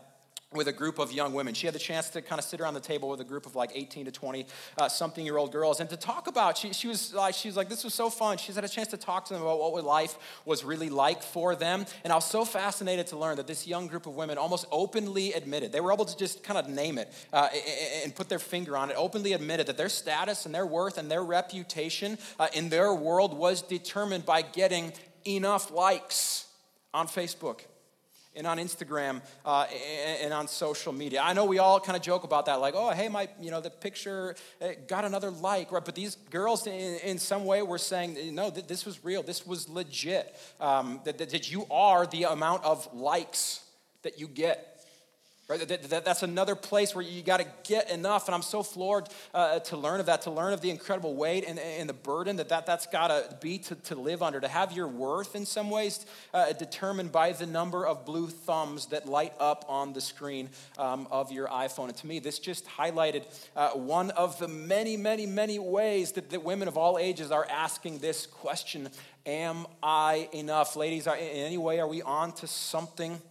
with 0.54 0.68
a 0.68 0.72
group 0.72 0.98
of 0.98 1.12
young 1.12 1.34
women. 1.34 1.52
She 1.54 1.66
had 1.66 1.74
the 1.74 1.80
chance 1.80 2.08
to 2.10 2.22
kind 2.22 2.38
of 2.38 2.44
sit 2.44 2.60
around 2.60 2.74
the 2.74 2.80
table 2.80 3.08
with 3.08 3.20
a 3.20 3.24
group 3.24 3.46
of 3.46 3.56
like 3.56 3.70
18 3.74 4.06
to 4.06 4.12
20 4.12 4.46
uh, 4.78 4.88
something 4.88 5.24
year 5.24 5.36
old 5.36 5.52
girls 5.52 5.80
and 5.80 5.90
to 5.90 5.96
talk 5.96 6.28
about, 6.28 6.56
she, 6.56 6.72
she, 6.72 6.88
was 6.88 7.12
like, 7.12 7.34
she 7.34 7.48
was 7.48 7.56
like, 7.56 7.68
this 7.68 7.84
was 7.84 7.94
so 7.94 8.08
fun. 8.08 8.38
She's 8.38 8.54
had 8.54 8.64
a 8.64 8.68
chance 8.68 8.88
to 8.88 8.96
talk 8.96 9.24
to 9.26 9.34
them 9.34 9.42
about 9.42 9.58
what 9.58 9.84
life 9.84 10.16
was 10.44 10.64
really 10.64 10.88
like 10.88 11.22
for 11.22 11.54
them. 11.54 11.84
And 12.04 12.12
I 12.12 12.16
was 12.16 12.24
so 12.24 12.44
fascinated 12.44 13.08
to 13.08 13.18
learn 13.18 13.36
that 13.36 13.46
this 13.46 13.66
young 13.66 13.86
group 13.86 14.06
of 14.06 14.14
women 14.14 14.38
almost 14.38 14.66
openly 14.70 15.32
admitted, 15.32 15.72
they 15.72 15.80
were 15.80 15.92
able 15.92 16.04
to 16.04 16.16
just 16.16 16.42
kind 16.42 16.58
of 16.58 16.68
name 16.68 16.98
it 16.98 17.12
uh, 17.32 17.48
and 18.02 18.14
put 18.14 18.28
their 18.28 18.38
finger 18.38 18.76
on 18.76 18.90
it, 18.90 18.96
openly 18.96 19.32
admitted 19.32 19.66
that 19.66 19.76
their 19.76 19.88
status 19.88 20.46
and 20.46 20.54
their 20.54 20.66
worth 20.66 20.98
and 20.98 21.10
their 21.10 21.24
reputation 21.24 22.18
uh, 22.38 22.48
in 22.54 22.68
their 22.68 22.94
world 22.94 23.36
was 23.36 23.62
determined 23.62 24.24
by 24.24 24.42
getting 24.42 24.92
enough 25.26 25.70
likes 25.70 26.46
on 26.92 27.08
Facebook 27.08 27.60
and 28.36 28.46
on 28.46 28.58
Instagram 28.58 29.22
uh, 29.44 29.66
and, 30.22 30.32
on 30.32 30.48
social 30.48 30.92
media. 30.92 31.20
I 31.22 31.32
know 31.32 31.44
we 31.44 31.58
all 31.58 31.80
kind 31.80 31.96
of 31.96 32.02
joke 32.02 32.24
about 32.24 32.46
that, 32.46 32.60
like, 32.60 32.74
oh, 32.76 32.90
hey, 32.90 33.08
my, 33.08 33.28
you 33.40 33.50
know, 33.50 33.60
the 33.60 33.70
picture 33.70 34.34
eh, 34.60 34.74
got 34.86 35.04
another 35.04 35.30
like, 35.30 35.70
right? 35.72 35.84
But 35.84 35.94
these 35.94 36.16
girls, 36.30 36.66
in, 36.66 36.98
in 37.04 37.18
some 37.18 37.44
way, 37.44 37.62
were 37.62 37.78
saying, 37.78 38.34
no, 38.34 38.50
this 38.50 38.84
was 38.84 39.04
real, 39.04 39.22
this 39.22 39.46
was 39.46 39.68
legit. 39.68 40.34
Um, 40.60 41.00
that, 41.04 41.18
that 41.18 41.50
you 41.50 41.66
are 41.70 42.06
the 42.06 42.24
amount 42.24 42.64
of 42.64 42.92
likes 42.94 43.64
that 44.02 44.18
you 44.18 44.28
get 44.28 44.73
Right? 45.46 45.68
That, 45.68 45.82
that, 45.90 46.06
that's 46.06 46.22
another 46.22 46.54
place 46.54 46.94
where 46.94 47.04
you 47.04 47.22
got 47.22 47.38
to 47.40 47.46
get 47.64 47.90
enough. 47.90 48.28
And 48.28 48.34
I'm 48.34 48.40
so 48.40 48.62
floored 48.62 49.10
uh, 49.34 49.58
to 49.58 49.76
learn 49.76 50.00
of 50.00 50.06
that, 50.06 50.22
to 50.22 50.30
learn 50.30 50.54
of 50.54 50.62
the 50.62 50.70
incredible 50.70 51.14
weight 51.14 51.44
and, 51.46 51.58
and 51.58 51.86
the 51.86 51.94
burden 51.94 52.36
that, 52.36 52.48
that 52.48 52.64
that's 52.64 52.86
got 52.86 53.08
to 53.08 53.36
be 53.42 53.58
to, 53.58 53.74
to 53.74 53.94
live 53.94 54.22
under, 54.22 54.40
to 54.40 54.48
have 54.48 54.72
your 54.72 54.88
worth 54.88 55.36
in 55.36 55.44
some 55.44 55.68
ways 55.68 56.06
uh, 56.32 56.54
determined 56.54 57.12
by 57.12 57.32
the 57.32 57.44
number 57.44 57.86
of 57.86 58.06
blue 58.06 58.28
thumbs 58.28 58.86
that 58.86 59.06
light 59.06 59.34
up 59.38 59.66
on 59.68 59.92
the 59.92 60.00
screen 60.00 60.48
um, 60.78 61.06
of 61.10 61.30
your 61.30 61.48
iPhone. 61.48 61.88
And 61.88 61.96
to 61.96 62.06
me, 62.06 62.20
this 62.20 62.38
just 62.38 62.66
highlighted 62.66 63.24
uh, 63.54 63.72
one 63.72 64.12
of 64.12 64.38
the 64.38 64.48
many, 64.48 64.96
many, 64.96 65.26
many 65.26 65.58
ways 65.58 66.12
that, 66.12 66.30
that 66.30 66.42
women 66.42 66.68
of 66.68 66.78
all 66.78 66.96
ages 66.96 67.30
are 67.30 67.46
asking 67.50 67.98
this 67.98 68.26
question 68.26 68.88
Am 69.26 69.66
I 69.82 70.28
enough? 70.32 70.76
Ladies, 70.76 71.06
in 71.06 71.14
any 71.14 71.56
way, 71.56 71.80
are 71.80 71.88
we 71.88 72.02
on 72.02 72.32
to 72.32 72.46
something 72.46 73.22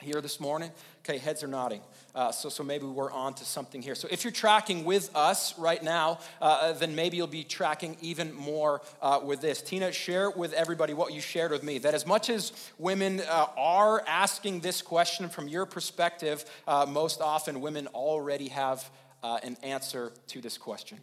here 0.00 0.20
this 0.20 0.38
morning? 0.38 0.70
Okay, 1.00 1.18
heads 1.18 1.42
are 1.42 1.48
nodding. 1.48 1.80
Uh, 2.14 2.30
so, 2.30 2.48
so 2.48 2.62
maybe 2.62 2.86
we're 2.86 3.10
on 3.10 3.34
to 3.34 3.44
something 3.44 3.82
here. 3.82 3.96
So 3.96 4.06
if 4.10 4.22
you're 4.22 4.32
tracking 4.32 4.84
with 4.84 5.10
us 5.14 5.58
right 5.58 5.82
now, 5.82 6.20
uh, 6.40 6.72
then 6.72 6.94
maybe 6.94 7.16
you'll 7.16 7.26
be 7.26 7.42
tracking 7.42 7.96
even 8.00 8.32
more 8.32 8.80
uh, 9.02 9.20
with 9.24 9.40
this. 9.40 9.60
Tena, 9.60 9.92
share 9.92 10.30
with 10.30 10.52
everybody 10.52 10.94
what 10.94 11.12
you 11.12 11.20
shared 11.20 11.50
with 11.50 11.64
me. 11.64 11.78
That 11.78 11.94
as 11.94 12.06
much 12.06 12.30
as 12.30 12.52
women 12.78 13.20
uh, 13.20 13.46
are 13.56 14.04
asking 14.06 14.60
this 14.60 14.82
question 14.82 15.28
from 15.28 15.48
your 15.48 15.66
perspective, 15.66 16.44
uh, 16.68 16.86
most 16.88 17.20
often 17.20 17.60
women 17.60 17.88
already 17.88 18.48
have 18.48 18.88
uh, 19.24 19.38
an 19.42 19.56
answer 19.64 20.12
to 20.28 20.40
this 20.40 20.56
question. 20.56 20.98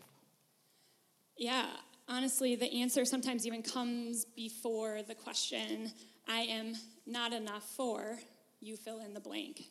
Yeah, 1.38 1.66
honestly, 2.08 2.56
the 2.56 2.82
answer 2.82 3.04
sometimes 3.04 3.46
even 3.46 3.62
comes 3.62 4.24
before 4.24 5.02
the 5.06 5.16
question 5.16 5.92
I 6.30 6.42
am 6.42 6.76
not 7.06 7.34
enough 7.34 7.64
for, 7.76 8.18
you 8.66 8.78
fill 8.78 9.00
in 9.00 9.14
the 9.14 9.20
blank. 9.20 9.64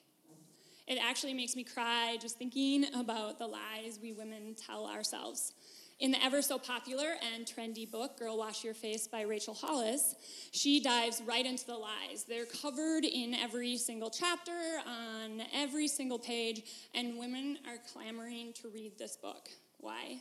It 0.86 0.98
actually 1.02 1.34
makes 1.34 1.56
me 1.56 1.64
cry 1.64 2.18
just 2.20 2.38
thinking 2.38 2.84
about 2.94 3.38
the 3.38 3.46
lies 3.46 3.98
we 4.00 4.12
women 4.12 4.54
tell 4.54 4.86
ourselves. 4.86 5.52
In 6.00 6.10
the 6.10 6.22
ever 6.22 6.42
so 6.42 6.58
popular 6.58 7.14
and 7.34 7.46
trendy 7.46 7.90
book, 7.90 8.18
Girl 8.18 8.36
Wash 8.36 8.64
Your 8.64 8.74
Face 8.74 9.06
by 9.06 9.22
Rachel 9.22 9.54
Hollis, 9.54 10.16
she 10.50 10.80
dives 10.80 11.22
right 11.24 11.46
into 11.46 11.64
the 11.66 11.76
lies. 11.76 12.24
They're 12.28 12.46
covered 12.46 13.04
in 13.04 13.34
every 13.34 13.76
single 13.76 14.10
chapter, 14.10 14.52
on 14.86 15.42
every 15.54 15.88
single 15.88 16.18
page, 16.18 16.62
and 16.94 17.16
women 17.16 17.58
are 17.66 17.78
clamoring 17.92 18.52
to 18.60 18.68
read 18.68 18.98
this 18.98 19.16
book. 19.16 19.48
Why? 19.78 20.20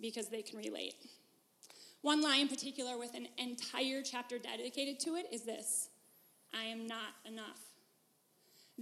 Because 0.00 0.28
they 0.28 0.42
can 0.42 0.58
relate. 0.58 0.94
One 2.00 2.22
lie 2.22 2.38
in 2.38 2.48
particular, 2.48 2.98
with 2.98 3.14
an 3.14 3.28
entire 3.38 4.02
chapter 4.02 4.38
dedicated 4.38 4.98
to 5.00 5.14
it, 5.16 5.26
is 5.30 5.42
this 5.42 5.90
I 6.54 6.64
am 6.64 6.86
not 6.86 7.14
enough. 7.26 7.71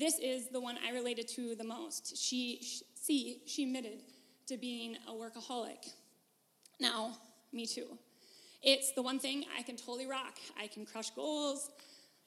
This 0.00 0.18
is 0.18 0.48
the 0.48 0.62
one 0.62 0.78
I 0.82 0.92
related 0.92 1.28
to 1.36 1.54
the 1.54 1.62
most. 1.62 2.16
She, 2.16 2.62
see, 2.94 3.42
she 3.44 3.64
admitted 3.64 3.98
to 4.46 4.56
being 4.56 4.96
a 5.06 5.12
workaholic. 5.12 5.90
Now, 6.80 7.18
me 7.52 7.66
too. 7.66 7.84
It's 8.62 8.92
the 8.92 9.02
one 9.02 9.18
thing 9.18 9.44
I 9.58 9.60
can 9.60 9.76
totally 9.76 10.06
rock. 10.06 10.38
I 10.58 10.68
can 10.68 10.86
crush 10.86 11.10
goals, 11.10 11.68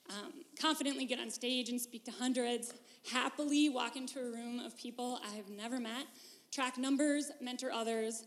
um, 0.08 0.44
confidently 0.60 1.04
get 1.04 1.18
on 1.18 1.30
stage 1.30 1.68
and 1.68 1.80
speak 1.80 2.04
to 2.04 2.12
hundreds, 2.12 2.72
happily 3.10 3.68
walk 3.68 3.96
into 3.96 4.20
a 4.20 4.30
room 4.30 4.60
of 4.60 4.78
people 4.78 5.18
I 5.28 5.34
have 5.34 5.50
never 5.50 5.80
met, 5.80 6.06
track 6.52 6.78
numbers, 6.78 7.32
mentor 7.40 7.72
others. 7.72 8.22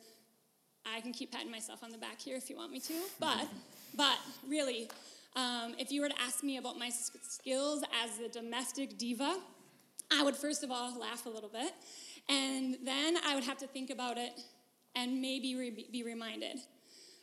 I 0.86 1.00
can 1.00 1.14
keep 1.14 1.32
patting 1.32 1.52
myself 1.52 1.86
on 1.86 1.92
the 1.94 1.98
back 1.98 2.20
here 2.20 2.36
if 2.36 2.50
you 2.50 2.58
want 2.58 2.74
me 2.74 2.82
to, 2.82 2.96
but, 3.18 3.48
but 3.96 4.18
really, 4.46 4.90
um, 5.36 5.76
if 5.78 5.92
you 5.92 6.02
were 6.02 6.10
to 6.10 6.22
ask 6.22 6.44
me 6.44 6.58
about 6.58 6.78
my 6.78 6.90
skills 6.90 7.84
as 8.04 8.20
a 8.20 8.30
domestic 8.30 8.98
diva, 8.98 9.38
I 10.12 10.24
would 10.24 10.36
first 10.36 10.64
of 10.64 10.72
all 10.72 10.98
laugh 11.00 11.26
a 11.26 11.30
little 11.30 11.50
bit, 11.50 11.74
and 12.30 12.78
then 12.84 13.18
I 13.26 13.36
would 13.36 13.44
have 13.44 13.58
to 13.60 13.68
think 13.68 13.90
about 13.90 14.18
it 14.18 14.32
and 14.96 15.22
maybe 15.22 15.56
re- 15.56 15.88
be 15.92 16.04
reminded. 16.04 16.58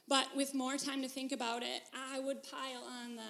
But 0.07 0.29
with 0.37 0.55
more 0.55 0.77
time 0.77 1.03
to 1.03 1.09
think 1.09 1.33
about 1.33 1.63
it, 1.63 1.83
I 2.13 2.21
would 2.21 2.43
pile 2.43 2.85
on 2.85 3.17
the 3.17 3.23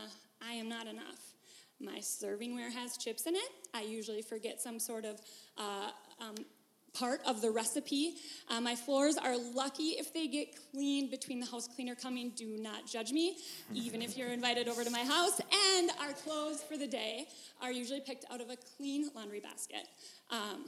I 0.46 0.54
am 0.54 0.68
not 0.68 0.86
enough. 0.86 1.34
My 1.80 1.98
servingware 1.98 2.72
has 2.72 2.96
chips 2.96 3.26
in 3.26 3.34
it. 3.34 3.48
I 3.72 3.82
usually 3.82 4.22
forget 4.22 4.60
some 4.60 4.78
sort 4.78 5.04
of 5.04 5.20
uh, 5.56 5.90
um, 6.20 6.34
part 6.94 7.20
of 7.26 7.42
the 7.42 7.50
recipe. 7.50 8.14
Uh, 8.48 8.60
my 8.60 8.74
floors 8.74 9.16
are 9.16 9.36
lucky 9.36 9.96
if 9.98 10.14
they 10.14 10.26
get 10.26 10.48
cleaned 10.70 11.10
between 11.10 11.40
the 11.40 11.46
house 11.46 11.68
cleaner 11.68 11.94
coming. 11.94 12.32
Do 12.36 12.56
not 12.58 12.86
judge 12.86 13.12
me, 13.12 13.36
even 13.74 14.00
if 14.00 14.16
you're 14.16 14.32
invited 14.32 14.68
over 14.68 14.84
to 14.84 14.90
my 14.90 15.04
house. 15.04 15.40
And 15.76 15.90
our 16.00 16.12
clothes 16.12 16.62
for 16.62 16.76
the 16.76 16.86
day 16.86 17.26
are 17.60 17.72
usually 17.72 18.00
picked 18.00 18.24
out 18.32 18.40
of 18.40 18.50
a 18.50 18.56
clean 18.76 19.10
laundry 19.14 19.40
basket. 19.40 19.88
Um, 20.30 20.66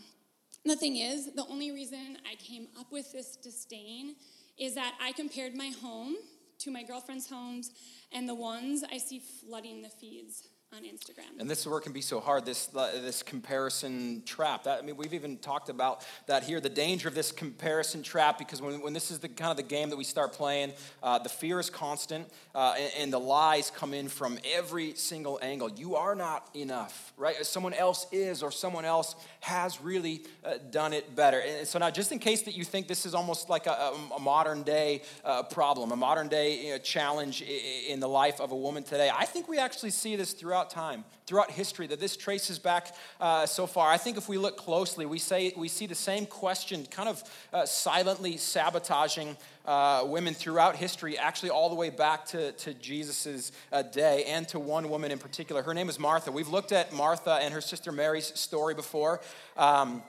the 0.64 0.76
thing 0.76 0.97
is, 0.97 1.33
the 1.35 1.47
only 1.49 1.71
reason 1.71 2.18
I 2.30 2.35
came 2.35 2.66
up 2.78 2.90
with 2.90 3.12
this 3.12 3.37
disdain 3.37 4.16
is 4.59 4.75
that 4.75 4.95
I 5.00 5.12
compared 5.12 5.54
my 5.54 5.71
home 5.80 6.16
to 6.59 6.71
my 6.71 6.83
girlfriend's 6.83 7.28
homes 7.28 7.71
and 8.12 8.28
the 8.28 8.35
ones 8.35 8.83
I 8.90 8.99
see 8.99 9.21
flooding 9.21 9.83
the 9.83 9.88
feeds 9.88 10.49
on 10.77 10.83
Instagram. 10.83 11.39
And 11.39 11.49
this 11.49 11.61
is 11.61 11.69
where 11.69 11.79
it 11.79 11.83
can 11.83 11.93
be 11.93 12.01
so 12.01 12.21
hard, 12.21 12.45
this, 12.45 12.69
uh, 12.75 12.91
this 13.01 13.23
comparison 13.23 14.23
trap. 14.27 14.65
That, 14.65 14.81
I 14.81 14.83
mean, 14.83 14.97
we've 14.97 15.15
even 15.15 15.39
talked 15.39 15.69
about 15.69 16.05
that 16.27 16.43
here, 16.43 16.61
the 16.61 16.69
danger 16.69 17.09
of 17.09 17.15
this 17.15 17.33
comparison 17.33 18.03
trap, 18.03 18.37
because 18.37 18.61
when, 18.61 18.83
when 18.83 18.93
this 18.93 19.11
is 19.11 19.21
the 19.21 19.29
kind 19.29 19.51
of 19.53 19.57
the 19.57 19.63
game 19.63 19.91
that 19.91 19.97
we 19.97 20.05
start 20.05 20.33
playing, 20.33 20.73
uh, 21.03 21.19
the 21.19 21.29
fear 21.29 21.61
is 21.61 21.71
constant, 21.71 22.29
uh, 22.55 22.75
and, 22.79 22.93
and, 22.99 23.13
the 23.13 23.21
lies 23.21 23.71
come 23.71 23.95
in 23.95 24.09
from 24.09 24.39
every 24.55 24.93
single 24.95 25.39
angle. 25.41 25.71
You 25.71 25.95
are 25.95 26.17
not 26.17 26.51
enough, 26.55 27.13
right? 27.17 27.47
Someone 27.47 27.73
else 27.73 28.07
is, 28.11 28.43
or 28.43 28.51
someone 28.51 28.85
else 28.85 29.15
has 29.41 29.81
really 29.81 30.25
uh, 30.45 30.55
done 30.71 30.93
it 30.93 31.15
better. 31.15 31.41
And 31.41 31.67
so 31.67 31.79
now, 31.79 31.91
just 31.91 32.11
in 32.11 32.19
case 32.19 32.43
that 32.43 32.57
you 32.57 32.65
think 32.65 32.89
this 32.89 33.07
is 33.07 33.15
almost 33.15 33.49
like 33.49 33.67
a, 33.67 33.93
a 34.15 34.21
modern 34.21 34.65
day 34.65 35.03
uh, 35.25 35.45
problem, 35.45 35.93
a 35.93 35.97
modern 35.97 36.27
day 36.29 36.67
you 36.67 36.73
know, 36.73 36.79
challenge 36.79 37.43
in 37.43 38.01
the 38.01 38.09
life 38.09 38.41
of 38.41 38.51
a 38.51 38.57
woman 38.57 38.83
today, 38.83 39.11
I 39.15 39.25
think 39.25 39.49
we 39.49 39.59
actually 39.59 39.91
see 39.91 40.17
this 40.17 40.33
throughout 40.33 40.56
throughout 40.57 40.71
time, 40.71 41.05
throughout 41.27 41.51
history, 41.51 41.87
that 41.87 42.01
this 42.01 42.17
traces 42.17 42.59
back 42.59 42.95
uh, 43.21 43.45
so 43.45 43.67
far. 43.67 43.91
I 43.91 43.99
think 43.99 44.17
if 44.17 44.27
we 44.27 44.39
look 44.39 44.57
closely, 44.57 45.05
we, 45.05 45.19
say, 45.19 45.53
we 45.55 45.69
see 45.69 45.85
the 45.85 45.95
same 45.95 46.25
question 46.25 46.87
kind 46.91 47.11
of 47.11 47.23
uh, 47.53 47.67
silently 47.67 48.39
sabotaging 48.39 49.37
uh, 49.67 50.05
women 50.07 50.33
throughout 50.33 50.75
history, 50.77 51.19
actually 51.19 51.51
all 51.51 51.69
the 51.69 51.75
way 51.75 51.91
back 51.91 52.25
to, 52.25 52.53
to 52.53 52.73
Jesus' 52.73 53.53
uh, 53.71 53.83
day 53.83 54.25
and 54.25 54.49
to 54.49 54.59
one 54.59 54.89
woman 54.89 55.11
in 55.11 55.19
particular. 55.19 55.63
Her 55.63 55.75
name 55.75 55.91
is 55.91 55.99
Martha. 55.99 56.33
We've 56.33 56.49
looked 56.49 56.73
at 56.73 56.91
Martha 56.91 57.39
and 57.43 57.53
her 57.53 57.61
sister 57.61 57.93
Mary's 57.93 58.33
story 58.39 58.73
before. 58.73 59.21
Um, 59.59 60.03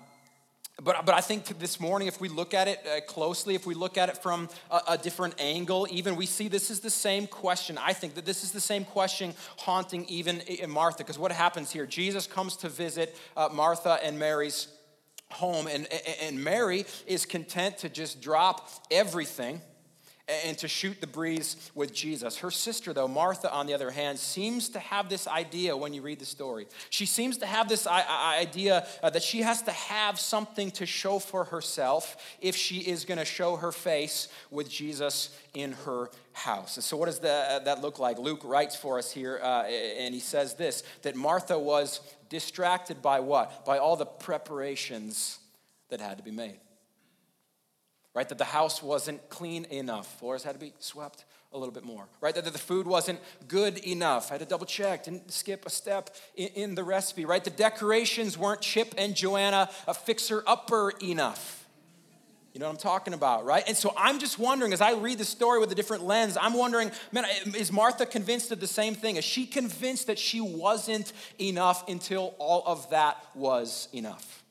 but, 0.84 1.06
but 1.06 1.16
I 1.16 1.22
think 1.22 1.46
this 1.58 1.80
morning, 1.80 2.08
if 2.08 2.22
we 2.22 2.30
look 2.30 2.54
at 2.54 2.68
it 2.68 2.86
uh, 2.86 3.02
closely, 3.02 3.56
if 3.56 3.66
we 3.66 3.74
look 3.74 3.98
at 3.98 4.10
it 4.10 4.18
from 4.18 4.48
a, 4.70 4.82
a, 4.90 4.98
different 4.98 5.34
angle, 5.40 5.88
even 5.90 6.16
we 6.16 6.28
see 6.28 6.48
this 6.48 6.70
is 6.70 6.82
the 6.82 6.90
same 6.92 7.26
question. 7.26 7.80
I 7.80 7.94
think 7.94 8.14
that 8.14 8.26
this 8.26 8.44
is 8.44 8.52
the 8.52 8.62
same 8.62 8.86
question 8.86 9.34
haunting 9.58 10.06
even 10.06 10.42
in 10.42 10.70
Martha, 10.70 11.00
because 11.00 11.18
what 11.18 11.32
happens 11.32 11.72
here? 11.72 11.88
Jesus 11.88 12.28
comes 12.28 12.56
to 12.58 12.70
visit 12.70 13.18
uh, 13.36 13.50
Martha 13.52 13.98
and 14.04 14.20
Mary's 14.20 14.68
home, 15.32 15.66
and, 15.68 15.88
and 16.22 16.44
Mary 16.44 16.86
is 17.08 17.26
content 17.26 17.80
to 17.80 17.90
just 17.90 18.22
drop 18.22 18.70
everything 18.92 19.62
and 20.28 20.58
to 20.58 20.68
shoot 20.68 21.00
the 21.00 21.08
breeze 21.08 21.72
with 21.74 21.94
Jesus. 21.94 22.38
Her 22.38 22.52
sister, 22.52 22.92
though, 22.92 23.08
Martha, 23.08 23.52
on 23.52 23.66
the 23.66 23.74
other 23.74 23.92
hand, 23.92 24.20
seems 24.20 24.70
to 24.70 24.80
have 24.80 25.10
this 25.10 25.28
idea 25.28 25.76
when 25.76 25.94
you 25.94 26.02
read 26.02 26.20
the 26.20 26.26
story. 26.26 26.68
She 26.90 27.06
seems 27.06 27.38
to 27.38 27.46
have 27.46 27.70
this 27.70 27.88
idea 27.88 28.86
uh, 29.02 29.10
that 29.10 29.24
she 29.24 29.42
has 29.42 29.62
to 29.64 29.72
have 29.72 30.20
something 30.20 30.72
to 30.72 30.86
show 30.86 31.20
for 31.20 31.46
herself 31.46 32.18
if 32.42 32.56
she 32.56 32.80
is 32.80 33.06
going 33.06 33.20
to 33.20 33.26
show 33.26 33.56
her 33.56 33.72
face 33.72 34.28
with 34.52 34.70
Jesus 34.70 35.38
in 35.54 35.72
her 35.86 36.10
house. 36.34 36.84
So, 36.84 36.98
what 36.98 37.06
does 37.06 37.20
uh, 37.20 37.60
that 37.64 37.82
look 37.82 37.98
like? 37.98 38.20
Luke 38.20 38.42
writes 38.44 38.76
for 38.76 38.98
us 38.98 39.12
here, 39.12 39.40
uh, 39.42 39.64
and 39.64 40.14
he 40.14 40.20
says 40.20 40.56
this 40.56 40.84
that 41.04 41.16
Martha 41.16 41.58
was 41.58 42.02
distracted 42.30 43.02
by 43.02 43.22
what? 43.22 43.66
By 43.66 43.78
all 43.78 43.96
the 43.96 44.06
preparations 44.06 45.40
that 45.90 46.02
had 46.02 46.18
to 46.18 46.24
be 46.24 46.32
made 46.32 46.60
right? 48.18 48.28
That 48.30 48.40
the 48.40 48.46
house 48.46 48.82
wasn't 48.82 49.30
clean 49.30 49.66
enough. 49.66 50.18
Floors 50.18 50.42
had 50.44 50.54
to 50.54 50.60
be 50.60 50.74
swept 50.80 51.26
a 51.54 51.58
little 51.58 51.72
bit 51.72 51.84
more, 51.84 52.08
right? 52.20 52.34
That 52.34 52.46
the 52.46 52.58
food 52.58 52.88
wasn't 52.88 53.20
good 53.48 53.78
enough. 53.78 54.32
I 54.32 54.34
had 54.34 54.40
to 54.40 54.48
double 54.48 54.66
check, 54.66 55.04
didn't 55.04 55.32
skip 55.32 55.68
a 55.68 55.70
step 55.70 56.10
in, 56.36 56.74
the 56.74 56.84
recipe, 56.84 57.26
right? 57.26 57.44
The 57.44 57.52
decorations 57.52 58.36
weren't 58.36 58.62
Chip 58.62 58.96
and 58.98 59.16
Joanna 59.16 59.70
a 59.88 59.94
fixer 59.94 60.44
upper 60.48 60.94
enough. 61.00 61.68
You 62.54 62.60
know 62.60 62.66
what 62.66 62.72
I'm 62.72 62.80
talking 62.80 63.14
about, 63.14 63.46
right? 63.46 63.64
And 63.68 63.78
so 63.78 63.94
I'm 63.96 64.18
just 64.18 64.40
wondering, 64.40 64.74
as 64.74 64.82
I 64.82 64.94
read 64.94 65.20
the 65.20 65.24
story 65.24 65.60
with 65.60 65.72
a 65.72 65.76
different 65.76 66.04
lens, 66.04 66.40
I'm 66.42 66.56
wondering, 66.56 66.90
man, 67.12 67.26
is 67.56 67.72
Martha 67.72 68.08
convinced 68.08 68.52
of 68.52 68.60
the 68.60 68.66
same 68.66 68.96
thing? 68.96 69.18
Is 69.18 69.26
she 69.26 69.46
convinced 69.46 70.08
that 70.08 70.18
she 70.18 70.42
wasn't 70.42 71.14
enough 71.40 71.88
until 71.88 72.34
all 72.40 72.64
of 72.66 72.90
that 72.90 73.24
was 73.36 73.90
enough? 73.94 74.44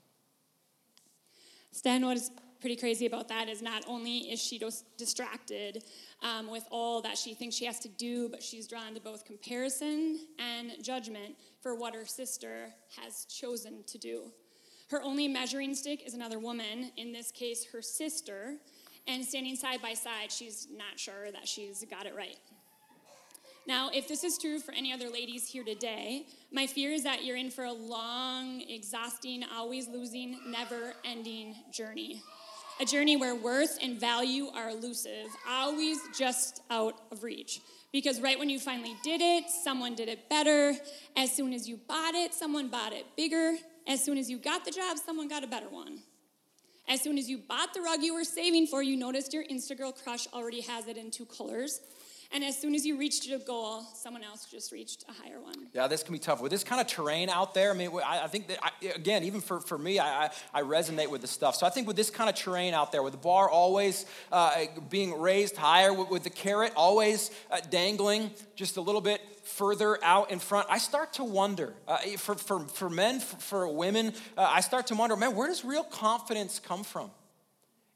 Sten, 1.73 2.07
what 2.07 2.17
is 2.17 2.31
pretty 2.67 2.81
crazy 2.81 3.07
about 3.07 3.29
that 3.29 3.49
is 3.49 3.63
not 3.63 3.85
only 3.87 4.19
is 4.33 4.43
she 4.43 4.61
distracted 4.99 5.85
um, 6.21 6.51
with 6.51 6.65
all 6.73 7.01
that 7.01 7.17
she 7.17 7.33
thinks 7.33 7.55
she 7.55 7.65
has 7.65 7.79
to 7.79 7.87
do, 7.87 8.29
but 8.29 8.43
she's 8.43 8.67
drawn 8.67 8.93
to 8.93 9.01
both 9.01 9.25
comparison 9.25 10.19
and 10.41 10.73
judgment 10.83 11.37
for 11.63 11.77
what 11.77 11.95
her 11.95 12.05
sister 12.05 12.75
has 13.01 13.25
chosen 13.27 13.85
to 13.87 13.99
do. 13.99 14.33
Her 14.91 15.01
only 15.01 15.29
measuring 15.29 15.77
stick 15.77 16.05
is 16.05 16.15
another 16.15 16.41
woman, 16.41 16.91
in 16.97 17.13
this 17.13 17.31
case, 17.31 17.65
her 17.73 17.81
sister, 17.81 18.57
and 19.07 19.25
standing 19.25 19.55
side 19.55 19.81
by 19.81 19.95
side, 19.95 20.33
she's 20.33 20.67
not 20.77 20.99
sure 20.99 21.31
that 21.31 21.47
she's 21.47 21.85
got 21.89 22.05
it 22.05 22.17
right. 22.17 22.39
Now, 23.69 23.91
if 23.95 24.09
this 24.09 24.25
is 24.25 24.39
true 24.39 24.59
for 24.59 24.73
any 24.73 24.93
other 24.93 25.09
ladies 25.09 25.47
here 25.47 25.63
today, 25.63 26.27
my 26.51 26.67
fear 26.67 26.91
is 26.91 27.05
that 27.05 27.25
you're 27.25 27.37
in 27.37 27.53
for 27.53 27.67
a 27.67 27.73
long, 27.73 28.61
exhausting, 28.63 29.45
always 29.55 29.87
losing, 29.87 30.41
never 30.51 30.95
ending 31.05 31.55
journey 31.73 32.25
a 32.81 32.85
journey 32.85 33.17
where 33.17 33.35
worth 33.35 33.79
and 33.83 33.99
value 33.99 34.49
are 34.55 34.71
elusive, 34.71 35.29
always 35.49 35.99
just 36.17 36.63
out 36.71 37.01
of 37.11 37.23
reach. 37.23 37.61
Because 37.93 38.21
right 38.21 38.39
when 38.39 38.51
you 38.51 38.59
finally 38.59 38.97
did 39.03 39.21
it, 39.23 39.49
someone 39.49 39.95
did 39.95 40.09
it 40.09 40.29
better. 40.29 40.75
As 41.17 41.35
soon 41.35 41.53
as 41.55 41.69
you 41.69 41.79
bought 41.89 42.15
it, 42.15 42.35
someone 42.35 42.69
bought 42.69 42.93
it 42.93 43.07
bigger. 43.17 43.55
As 43.87 44.05
soon 44.05 44.19
as 44.19 44.29
you 44.29 44.37
got 44.37 44.65
the 44.65 44.71
job, 44.71 44.99
someone 44.99 45.29
got 45.29 45.45
a 45.45 45.47
better 45.47 45.69
one. 45.69 46.01
As 46.89 47.01
soon 47.01 47.19
as 47.19 47.29
you 47.29 47.39
bought 47.39 47.73
the 47.75 47.81
rug 47.81 48.03
you 48.03 48.15
were 48.15 48.25
saving 48.25 48.67
for, 48.67 48.83
you 48.83 48.97
noticed 48.97 49.33
your 49.33 49.45
Instagirl 49.45 50.01
crush 50.03 50.29
already 50.33 50.61
has 50.61 50.87
it 50.87 50.97
in 50.97 51.11
two 51.11 51.27
colors. 51.27 51.81
And 52.33 52.45
as 52.45 52.59
soon 52.59 52.75
as 52.75 52.85
you 52.85 52.99
reached 52.99 53.27
your 53.27 53.39
goal, 53.39 53.83
someone 53.95 54.23
else 54.23 54.47
just 54.47 54.73
reached 54.73 55.05
a 55.09 55.13
higher 55.13 55.41
one. 55.41 55.69
Yeah, 55.73 55.87
this 55.87 56.03
can 56.03 56.13
be 56.13 56.19
tough. 56.19 56.41
With 56.41 56.51
this 56.51 56.65
kind 56.65 56.81
of 56.81 56.87
terrain 56.87 57.29
out 57.29 57.55
there, 57.55 57.71
I 57.71 57.75
mean, 57.75 57.91
I, 58.05 58.27
think 58.27 58.49
that, 58.49 58.59
I, 58.63 58.71
again, 58.95 59.25
even 59.25 59.41
for, 59.41 59.61
for 59.61 59.79
me, 59.79 60.01
I, 60.01 60.31
I 60.53 60.63
resonate 60.63 61.11
with 61.11 61.21
the 61.21 61.27
stuff. 61.27 61.57
So 61.57 61.67
I 61.67 61.71
think 61.71 61.87
with 61.87 61.97
this 61.97 62.11
kind 62.11 62.29
of 62.29 62.37
terrain 62.37 62.75
out 62.75 62.93
there, 62.93 63.03
with 63.03 63.13
the 63.13 63.19
bar 63.19 63.49
always 63.49 64.07
uh, 64.33 64.65
being 64.91 65.19
raised 65.19 65.57
higher, 65.57 65.93
with, 65.93 66.11
with 66.11 66.25
the 66.25 66.31
carrot 66.31 66.73
always 66.77 67.31
uh, 67.51 67.61
dangling 67.71 68.31
just 68.55 68.77
a 68.77 68.81
little 68.81 69.01
bit 69.01 69.21
further 69.45 70.03
out 70.03 70.31
in 70.31 70.39
front, 70.39 70.67
I 70.71 70.79
start 70.79 71.15
to 71.15 71.25
wonder. 71.25 71.75
Uh, 71.87 71.99
for, 72.19 72.35
for, 72.35 72.61
for 72.61 72.91
men, 72.91 73.21
for, 73.21 73.37
for 73.37 73.69
women, 73.69 74.13
uh, 74.37 74.43
I 74.43 74.61
start 74.61 74.89
to 74.89 74.95
wonder, 74.95 75.17
man, 75.17 75.35
where 75.35 75.49
does 75.49 75.65
real 75.65 75.85
confidence 75.85 76.59
come 76.59 76.83
from? 76.83 77.11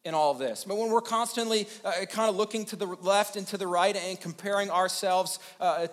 In 0.04 0.14
all 0.14 0.32
this. 0.32 0.64
But 0.64 0.78
when 0.78 0.90
we're 0.90 1.02
constantly 1.02 1.68
uh, 1.84 1.92
kind 2.08 2.30
of 2.30 2.36
looking 2.36 2.64
to 2.66 2.76
the 2.76 2.86
left 2.86 3.36
and 3.36 3.46
to 3.48 3.58
the 3.58 3.66
right 3.66 3.94
and 3.94 4.18
comparing 4.18 4.70
ourselves 4.70 5.38
uh, 5.60 5.88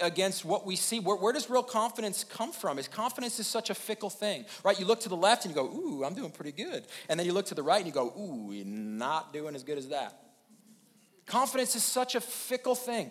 against 0.00 0.44
what 0.44 0.64
we 0.64 0.76
see, 0.76 1.00
where, 1.00 1.16
where, 1.16 1.32
does 1.32 1.50
real 1.50 1.64
confidence 1.64 2.22
come 2.22 2.52
from? 2.52 2.78
Is 2.78 2.86
confidence 2.86 3.40
is 3.40 3.46
such 3.46 3.70
a 3.70 3.74
fickle 3.74 4.10
thing, 4.10 4.44
right? 4.62 4.78
You 4.78 4.86
look 4.86 5.00
to 5.00 5.08
the 5.08 5.16
left 5.16 5.44
and 5.44 5.54
you 5.54 5.60
go, 5.60 5.66
"Ooh, 5.66 6.04
I'm 6.04 6.14
doing 6.14 6.30
pretty 6.30 6.52
good," 6.52 6.84
and 7.08 7.18
then 7.18 7.26
you 7.26 7.32
look 7.32 7.46
to 7.46 7.54
the 7.54 7.62
right 7.62 7.78
and 7.78 7.86
you 7.86 7.92
go, 7.92 8.12
"Ooh, 8.16 8.64
not 8.64 9.32
doing 9.32 9.56
as 9.56 9.64
good 9.64 9.78
as 9.78 9.88
that." 9.88 10.16
Confidence 11.26 11.74
is 11.74 11.84
such 11.84 12.14
a 12.14 12.20
fickle 12.20 12.74
thing. 12.74 13.10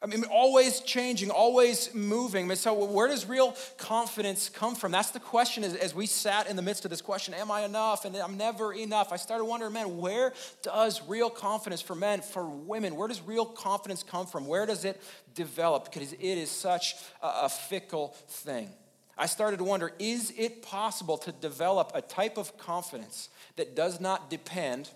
I 0.00 0.06
mean, 0.06 0.22
always 0.30 0.78
changing, 0.80 1.30
always 1.30 1.92
moving. 1.92 2.54
So, 2.54 2.84
where 2.84 3.08
does 3.08 3.28
real 3.28 3.56
confidence 3.78 4.48
come 4.48 4.76
from? 4.76 4.92
That's 4.92 5.10
the 5.10 5.18
question 5.18 5.64
as, 5.64 5.74
as 5.74 5.92
we 5.92 6.06
sat 6.06 6.48
in 6.48 6.54
the 6.54 6.62
midst 6.62 6.84
of 6.84 6.90
this 6.90 7.00
question 7.00 7.34
Am 7.34 7.50
I 7.50 7.62
enough? 7.62 8.04
And 8.04 8.14
I'm 8.16 8.36
never 8.36 8.72
enough. 8.72 9.12
I 9.12 9.16
started 9.16 9.44
wondering, 9.44 9.72
man, 9.72 9.98
where 9.98 10.32
does 10.62 11.02
real 11.08 11.30
confidence 11.30 11.82
for 11.82 11.96
men, 11.96 12.20
for 12.20 12.48
women, 12.48 12.94
where 12.94 13.08
does 13.08 13.20
real 13.22 13.44
confidence 13.44 14.04
come 14.04 14.26
from? 14.26 14.46
Where 14.46 14.66
does 14.66 14.84
it 14.84 15.00
develop? 15.34 15.90
Because 15.92 16.12
it 16.12 16.20
is 16.20 16.50
such 16.50 16.94
a, 17.20 17.26
a 17.42 17.48
fickle 17.48 18.14
thing. 18.28 18.70
I 19.16 19.26
started 19.26 19.56
to 19.56 19.64
wonder 19.64 19.92
is 19.98 20.32
it 20.38 20.62
possible 20.62 21.18
to 21.18 21.32
develop 21.32 21.90
a 21.94 22.02
type 22.02 22.38
of 22.38 22.56
confidence 22.56 23.30
that 23.56 23.74
does 23.74 24.00
not 24.00 24.30
depend 24.30 24.90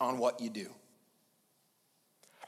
on 0.00 0.18
what 0.18 0.40
you 0.40 0.50
do? 0.50 0.70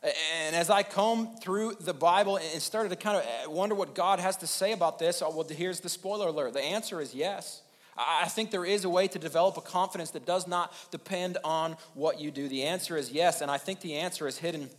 And 0.02 0.56
as 0.56 0.70
I 0.70 0.82
combed 0.82 1.40
through 1.42 1.74
the 1.80 1.92
Bible 1.92 2.38
and 2.38 2.62
started 2.62 2.88
to 2.88 2.96
kind 2.96 3.18
of 3.18 3.22
uh, 3.22 3.50
wonder 3.50 3.74
what 3.74 3.94
God 3.94 4.18
has 4.18 4.36
to 4.38 4.46
say 4.46 4.72
about 4.72 4.98
this, 4.98 5.20
oh, 5.20 5.30
well, 5.30 5.46
here's 5.46 5.80
the 5.80 5.90
spoiler 5.90 6.28
alert. 6.28 6.54
The 6.54 6.62
answer 6.62 7.00
is 7.00 7.14
yes. 7.14 7.62
I 7.98 8.28
think 8.28 8.50
there 8.50 8.64
is 8.64 8.84
a 8.84 8.88
way 8.88 9.08
to 9.08 9.18
develop 9.18 9.58
a 9.58 9.60
confidence 9.60 10.10
that 10.12 10.24
does 10.24 10.46
not 10.46 10.72
depend 10.90 11.36
on 11.44 11.76
what 11.92 12.18
you 12.18 12.30
do. 12.30 12.48
The 12.48 12.62
answer 12.62 12.96
is 12.96 13.12
yes, 13.12 13.42
and 13.42 13.50
I 13.50 13.58
think 13.58 13.80
the 13.80 13.96
answer 13.96 14.26
is 14.26 14.38
hidden 14.38 14.70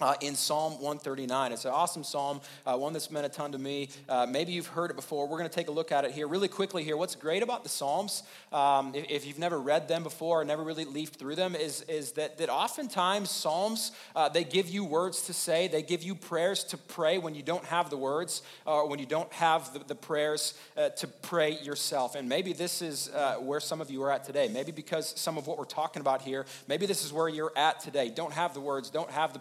uh, 0.00 0.14
in 0.20 0.34
Psalm 0.34 0.72
139. 0.74 1.52
It's 1.52 1.64
an 1.64 1.70
awesome 1.70 2.02
psalm, 2.02 2.40
uh, 2.66 2.76
one 2.76 2.92
that's 2.92 3.10
meant 3.10 3.26
a 3.26 3.28
ton 3.28 3.52
to 3.52 3.58
me. 3.58 3.88
Uh, 4.08 4.26
maybe 4.28 4.52
you've 4.52 4.66
heard 4.66 4.90
it 4.90 4.96
before. 4.96 5.28
We're 5.28 5.38
going 5.38 5.48
to 5.48 5.54
take 5.54 5.68
a 5.68 5.72
look 5.72 5.92
at 5.92 6.04
it 6.04 6.10
here 6.10 6.26
really 6.26 6.48
quickly. 6.48 6.82
Here, 6.82 6.96
what's 6.96 7.14
great 7.14 7.42
about 7.42 7.62
the 7.62 7.68
Psalms, 7.68 8.24
um, 8.52 8.92
if, 8.94 9.06
if, 9.08 9.26
you've 9.26 9.38
never 9.38 9.60
read 9.60 9.88
them 9.88 10.02
before 10.02 10.40
or 10.40 10.44
never 10.44 10.62
really 10.62 10.84
leafed 10.84 11.16
through 11.16 11.36
them, 11.36 11.54
is, 11.54 11.82
is 11.82 12.12
that, 12.12 12.38
that 12.38 12.50
oftentimes 12.50 13.30
Psalms 13.30 13.92
uh, 14.16 14.28
they 14.28 14.44
give 14.44 14.68
you 14.68 14.84
words 14.84 15.22
to 15.22 15.32
say, 15.32 15.68
they 15.68 15.82
give 15.82 16.02
you 16.02 16.14
prayers 16.14 16.64
to 16.64 16.76
pray 16.76 17.18
when 17.18 17.34
you 17.34 17.42
don't 17.42 17.64
have 17.64 17.90
the 17.90 17.96
words 17.96 18.42
or 18.66 18.88
when 18.88 18.98
you 18.98 19.06
don't 19.06 19.32
have 19.32 19.72
the, 19.72 19.78
the 19.78 19.94
prayers 19.94 20.54
uh, 20.76 20.88
to 20.90 21.06
pray 21.06 21.58
yourself. 21.60 22.14
And 22.16 22.28
maybe 22.28 22.52
this 22.52 22.82
is 22.82 23.10
uh, 23.10 23.36
where 23.36 23.60
some 23.60 23.80
of 23.80 23.90
you 23.90 24.02
are 24.02 24.10
at 24.10 24.24
today. 24.24 24.48
Maybe 24.52 24.72
because 24.72 25.18
some 25.18 25.38
of 25.38 25.46
what 25.46 25.56
we're 25.56 25.64
talking 25.64 26.00
about 26.00 26.22
here, 26.22 26.46
maybe 26.66 26.86
this 26.86 27.04
is 27.04 27.12
where 27.12 27.28
you're 27.28 27.52
at 27.56 27.80
today. 27.80 28.10
Don't 28.10 28.32
have 28.32 28.54
the 28.54 28.60
words, 28.60 28.90
don't 28.90 29.10
have 29.10 29.32
the 29.32 29.38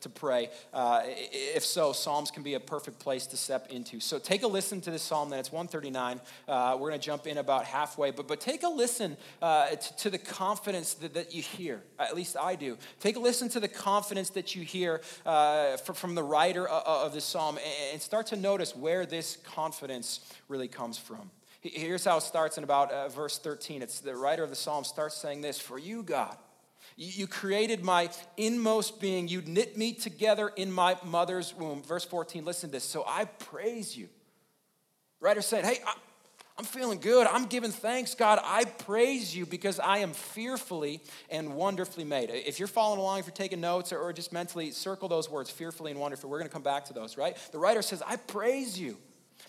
to 0.00 0.08
pray. 0.08 0.50
Uh, 0.72 1.02
if 1.04 1.64
so, 1.64 1.92
Psalms 1.92 2.30
can 2.30 2.42
be 2.42 2.54
a 2.54 2.60
perfect 2.60 2.98
place 2.98 3.26
to 3.28 3.36
step 3.36 3.68
into. 3.70 4.00
So 4.00 4.18
take 4.18 4.42
a 4.42 4.46
listen 4.46 4.80
to 4.82 4.90
this 4.90 5.02
psalm. 5.02 5.30
Then 5.30 5.38
it's 5.38 5.52
139. 5.52 6.20
Uh, 6.46 6.76
we're 6.78 6.88
going 6.88 7.00
to 7.00 7.04
jump 7.04 7.26
in 7.26 7.38
about 7.38 7.64
halfway, 7.64 8.10
but 8.10 8.28
but 8.28 8.40
take 8.40 8.62
a 8.62 8.68
listen 8.68 9.16
uh, 9.42 9.70
to, 9.70 9.96
to, 9.96 10.10
the 10.10 10.18
confidence 10.18 10.94
that, 10.94 11.14
that, 11.14 11.34
you 11.34 11.42
hear. 11.42 11.82
At 11.98 12.14
least 12.16 12.36
I 12.36 12.54
do. 12.54 12.76
Take 13.00 13.16
a 13.16 13.20
listen 13.20 13.48
to 13.50 13.60
the 13.60 13.68
confidence 13.68 14.30
that 14.30 14.54
you 14.54 14.62
hear 14.62 15.00
uh, 15.24 15.76
from, 15.78 15.94
from 15.94 16.14
the 16.14 16.22
writer 16.22 16.68
of, 16.68 17.06
of 17.06 17.14
this 17.14 17.24
psalm, 17.24 17.58
and 17.92 18.00
start 18.00 18.26
to 18.28 18.36
notice 18.36 18.74
where 18.74 19.06
this 19.06 19.36
confidence 19.36 20.20
really 20.48 20.68
comes 20.68 20.98
from. 20.98 21.30
Here's 21.60 22.04
how 22.04 22.18
it 22.18 22.22
starts 22.22 22.58
in 22.58 22.64
about 22.64 22.92
uh, 22.92 23.08
verse 23.08 23.38
13. 23.38 23.82
It's 23.82 24.00
the 24.00 24.14
writer 24.14 24.44
of 24.44 24.50
the 24.50 24.56
psalm 24.56 24.84
starts 24.84 25.16
saying 25.16 25.40
this 25.40 25.58
For 25.58 25.78
you, 25.78 26.02
God, 26.02 26.36
You 26.96 27.26
created 27.26 27.84
my 27.84 28.08
inmost 28.38 29.00
being. 29.00 29.28
You 29.28 29.42
knit 29.42 29.76
me 29.76 29.92
together 29.92 30.48
in 30.56 30.72
my 30.72 30.96
mother's 31.04 31.54
womb. 31.54 31.82
Verse 31.82 32.04
14, 32.04 32.44
listen 32.44 32.70
to 32.70 32.72
this. 32.72 32.84
So 32.84 33.04
I 33.06 33.26
praise 33.26 33.94
you. 33.94 34.08
Writer 35.20 35.42
said, 35.42 35.66
Hey, 35.66 35.80
I'm 36.58 36.64
feeling 36.64 37.00
good. 37.00 37.26
I'm 37.26 37.44
giving 37.44 37.70
thanks, 37.70 38.14
God. 38.14 38.38
I 38.42 38.64
praise 38.64 39.36
you 39.36 39.44
because 39.44 39.78
I 39.78 39.98
am 39.98 40.14
fearfully 40.14 41.02
and 41.28 41.54
wonderfully 41.54 42.04
made. 42.04 42.30
If 42.30 42.58
you're 42.58 42.66
following 42.66 42.98
along, 42.98 43.18
if 43.18 43.26
you're 43.26 43.34
taking 43.34 43.60
notes 43.60 43.92
or, 43.92 44.10
just 44.14 44.32
mentally 44.32 44.70
circle 44.70 45.06
those 45.06 45.28
words, 45.28 45.50
fearfully 45.50 45.90
and 45.90 46.00
wonderfully. 46.00 46.30
We're 46.30 46.38
going 46.38 46.48
to 46.48 46.54
come 46.54 46.62
back 46.62 46.86
to 46.86 46.94
those, 46.94 47.18
right? 47.18 47.36
The 47.52 47.58
writer 47.58 47.82
says, 47.82 48.02
I 48.06 48.16
praise 48.16 48.78
you 48.80 48.96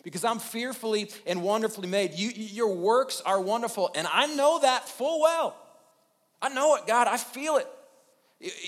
because 0.04 0.26
I'm 0.26 0.40
fearfully 0.40 1.10
and 1.26 1.42
wonderfully 1.42 1.88
made. 1.88 2.14
You, 2.14 2.30
your 2.30 2.76
works 2.76 3.22
are 3.26 3.40
wonderful, 3.40 3.90
and 3.96 4.06
I 4.12 4.28
know 4.36 4.60
that 4.60 4.90
full 4.90 5.22
well. 5.22 5.56
I 6.42 6.50
know 6.50 6.76
it, 6.76 6.88
God. 6.88 7.08
I 7.08 7.18
feel 7.18 7.58
it. 7.58 7.68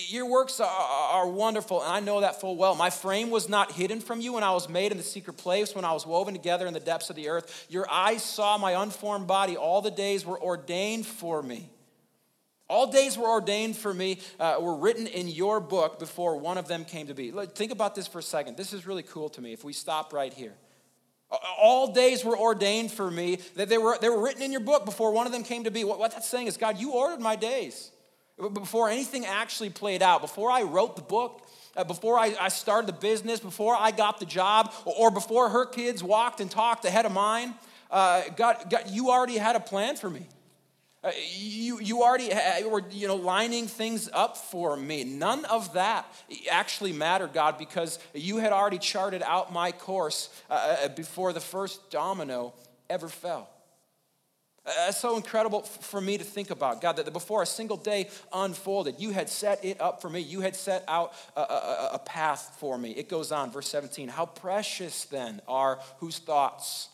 Your 0.07 0.25
works 0.25 0.59
are, 0.59 1.27
wonderful, 1.29 1.83
and 1.83 1.93
I 1.93 1.99
know 1.99 2.21
that 2.21 2.41
full 2.41 2.55
well. 2.55 2.73
My 2.73 2.89
frame 2.89 3.29
was 3.29 3.47
not 3.47 3.71
hidden 3.71 4.01
from 4.01 4.19
you 4.19 4.33
when 4.33 4.43
I 4.43 4.51
was 4.51 4.67
made 4.67 4.91
in 4.91 4.97
the 4.97 5.03
secret 5.03 5.37
place, 5.37 5.75
when 5.75 5.85
I 5.85 5.93
was 5.93 6.07
woven 6.07 6.33
together 6.33 6.65
in 6.65 6.73
the 6.73 6.79
depths 6.79 7.11
of 7.11 7.15
the 7.15 7.29
earth. 7.29 7.67
Your 7.69 7.87
eyes 7.87 8.23
saw 8.23 8.57
my 8.57 8.81
unformed 8.81 9.27
body. 9.27 9.57
All 9.57 9.83
the 9.83 9.91
days 9.91 10.25
were 10.25 10.41
ordained 10.41 11.05
for 11.05 11.43
me. 11.43 11.69
All 12.67 12.91
days 12.91 13.15
were 13.15 13.29
ordained 13.29 13.77
for 13.77 13.93
me, 13.93 14.19
uh, 14.39 14.57
were 14.59 14.75
written 14.75 15.05
in 15.05 15.27
your 15.27 15.59
book 15.59 15.99
before 15.99 16.37
one 16.37 16.57
of 16.57 16.67
them 16.67 16.83
came 16.83 17.07
to 17.07 17.13
be. 17.13 17.31
Think 17.31 17.71
about 17.71 17.93
this 17.93 18.07
for 18.07 18.19
a 18.19 18.23
second. 18.23 18.57
This 18.57 18.73
is 18.73 18.87
really 18.87 19.03
cool 19.03 19.29
to 19.29 19.41
me 19.41 19.53
if 19.53 19.63
we 19.63 19.73
stop 19.73 20.13
right 20.13 20.33
here. 20.33 20.53
All 21.31 21.93
days 21.93 22.25
were 22.25 22.37
ordained 22.37 22.91
for 22.91 23.11
me, 23.11 23.37
that 23.55 23.69
they 23.69 23.77
were, 23.77 23.97
they 24.01 24.09
were 24.09 24.21
written 24.21 24.41
in 24.41 24.51
your 24.51 24.61
book 24.61 24.83
before 24.83 25.11
one 25.11 25.27
of 25.27 25.31
them 25.31 25.43
came 25.43 25.65
to 25.65 25.71
be. 25.71 25.83
What, 25.83 25.99
what 25.99 26.11
that's 26.11 26.27
saying 26.27 26.47
is, 26.47 26.57
God, 26.57 26.79
you 26.79 26.93
ordered 26.93 27.19
my 27.19 27.35
days. 27.35 27.91
Before 28.53 28.89
anything 28.89 29.25
actually 29.25 29.69
played 29.69 30.01
out, 30.01 30.21
before 30.21 30.49
I 30.49 30.63
wrote 30.63 30.95
the 30.95 31.01
book, 31.01 31.45
uh, 31.75 31.83
before 31.83 32.17
I, 32.17 32.35
I, 32.39 32.47
started 32.47 32.87
the 32.87 32.99
business, 32.99 33.39
before 33.39 33.75
I 33.75 33.91
got 33.91 34.19
the 34.19 34.25
job, 34.25 34.73
or, 34.85 34.93
or, 34.97 35.11
before 35.11 35.49
her 35.49 35.65
kids 35.65 36.03
walked 36.03 36.39
and 36.39 36.49
talked 36.49 36.85
ahead 36.85 37.05
of 37.05 37.11
mine, 37.11 37.53
uh, 37.91 38.23
God, 38.35 38.69
God, 38.69 38.85
you 38.89 39.11
already 39.11 39.37
had 39.37 39.55
a 39.55 39.59
plan 39.59 39.97
for 39.97 40.09
me. 40.09 40.25
Uh, 41.01 41.11
you, 41.37 41.79
you 41.79 42.03
already 42.03 42.29
were 42.67 42.83
you 42.91 43.07
know, 43.07 43.15
lining 43.15 43.67
things 43.67 44.09
up 44.11 44.35
for 44.35 44.75
me. 44.75 45.05
None 45.05 45.45
of 45.45 45.73
that 45.73 46.05
actually 46.51 46.91
mattered, 46.91 47.31
God, 47.31 47.57
because 47.57 47.99
you 48.13 48.37
had 48.37 48.51
already 48.51 48.79
charted 48.79 49.23
out 49.23 49.53
my 49.53 49.71
course 49.71 50.29
uh, 50.49 50.53
uh 50.83 50.87
before 50.89 51.31
the 51.31 51.39
first 51.39 51.89
domino 51.89 52.53
ever 52.89 53.07
fell. 53.07 53.47
That's 54.65 54.99
so 54.99 55.15
incredible 55.15 55.61
for 55.61 56.01
me 56.01 56.17
to 56.17 56.23
think 56.23 56.51
about, 56.51 56.81
God, 56.81 56.97
that 56.97 57.11
before 57.13 57.41
a 57.41 57.45
single 57.45 57.77
day 57.77 58.09
unfolded, 58.33 58.95
you 58.99 59.11
had 59.11 59.29
set 59.29 59.63
it 59.63 59.79
up 59.81 60.01
for 60.01 60.09
me. 60.09 60.19
You 60.19 60.41
had 60.41 60.55
set 60.55 60.83
out 60.87 61.13
a, 61.35 61.41
a, 61.41 61.89
a, 61.93 61.99
path 61.99 62.57
for 62.59 62.77
me. 62.77 62.91
It 62.91 63.09
goes 63.09 63.31
on, 63.31 63.51
verse 63.51 63.69
17. 63.69 64.09
How 64.09 64.25
precious 64.25 65.05
then 65.05 65.41
are 65.47 65.79
whose 65.99 66.19
thoughts 66.19 66.89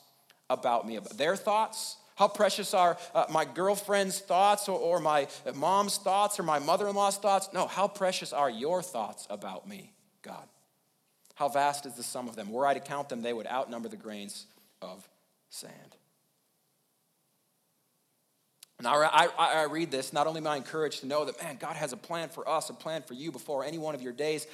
about 0.50 0.88
me? 0.88 1.00
Their 1.16 1.36
thoughts? 1.36 1.98
How 2.16 2.30
precious 2.30 2.74
are 2.74 2.98
uh, 3.14 3.26
my 3.30 3.44
girlfriend's 3.46 4.20
thoughts 4.20 4.70
or, 4.70 4.80
or 4.80 5.00
my 5.00 5.28
mom's 5.54 5.98
thoughts 5.98 6.40
or 6.40 6.44
my 6.44 6.60
mother 6.60 6.88
in 6.88 6.96
law's 6.96 7.18
thoughts? 7.18 7.50
No, 7.54 7.68
how 7.68 7.88
precious 7.88 8.32
are 8.32 8.50
your 8.50 8.82
thoughts 8.82 9.28
about 9.30 9.68
me, 9.68 9.94
God? 10.22 10.48
How 11.36 11.50
vast 11.50 11.86
is 11.86 11.94
the 11.94 12.04
sum 12.04 12.30
of 12.30 12.38
them? 12.38 12.50
Were 12.50 12.66
I 12.66 12.74
to 12.74 12.80
count 12.80 13.10
them, 13.10 13.22
they 13.22 13.34
would 13.34 13.48
outnumber 13.48 13.90
the 13.90 13.98
grains 13.98 14.46
of 14.82 15.08
sand. 15.50 15.98
Now, 18.82 19.02
I, 19.02 19.30
I, 19.38 19.54
I, 19.62 19.64
read 19.64 19.90
this, 19.90 20.12
not 20.12 20.28
only 20.28 20.42
am 20.42 20.48
I 20.48 20.58
encouraged 20.58 21.00
to 21.00 21.08
know 21.08 21.24
that, 21.24 21.42
man, 21.42 21.56
God 21.58 21.78
has 21.78 21.94
a 21.94 21.98
plan 21.98 22.28
for 22.28 22.48
us, 22.48 22.70
a 22.70 22.74
plan 22.74 23.04
for 23.04 23.14
you 23.14 23.32
before 23.32 23.64
any 23.64 23.78
one 23.78 23.96
of 23.96 24.02
your 24.02 24.12
days 24.12 24.48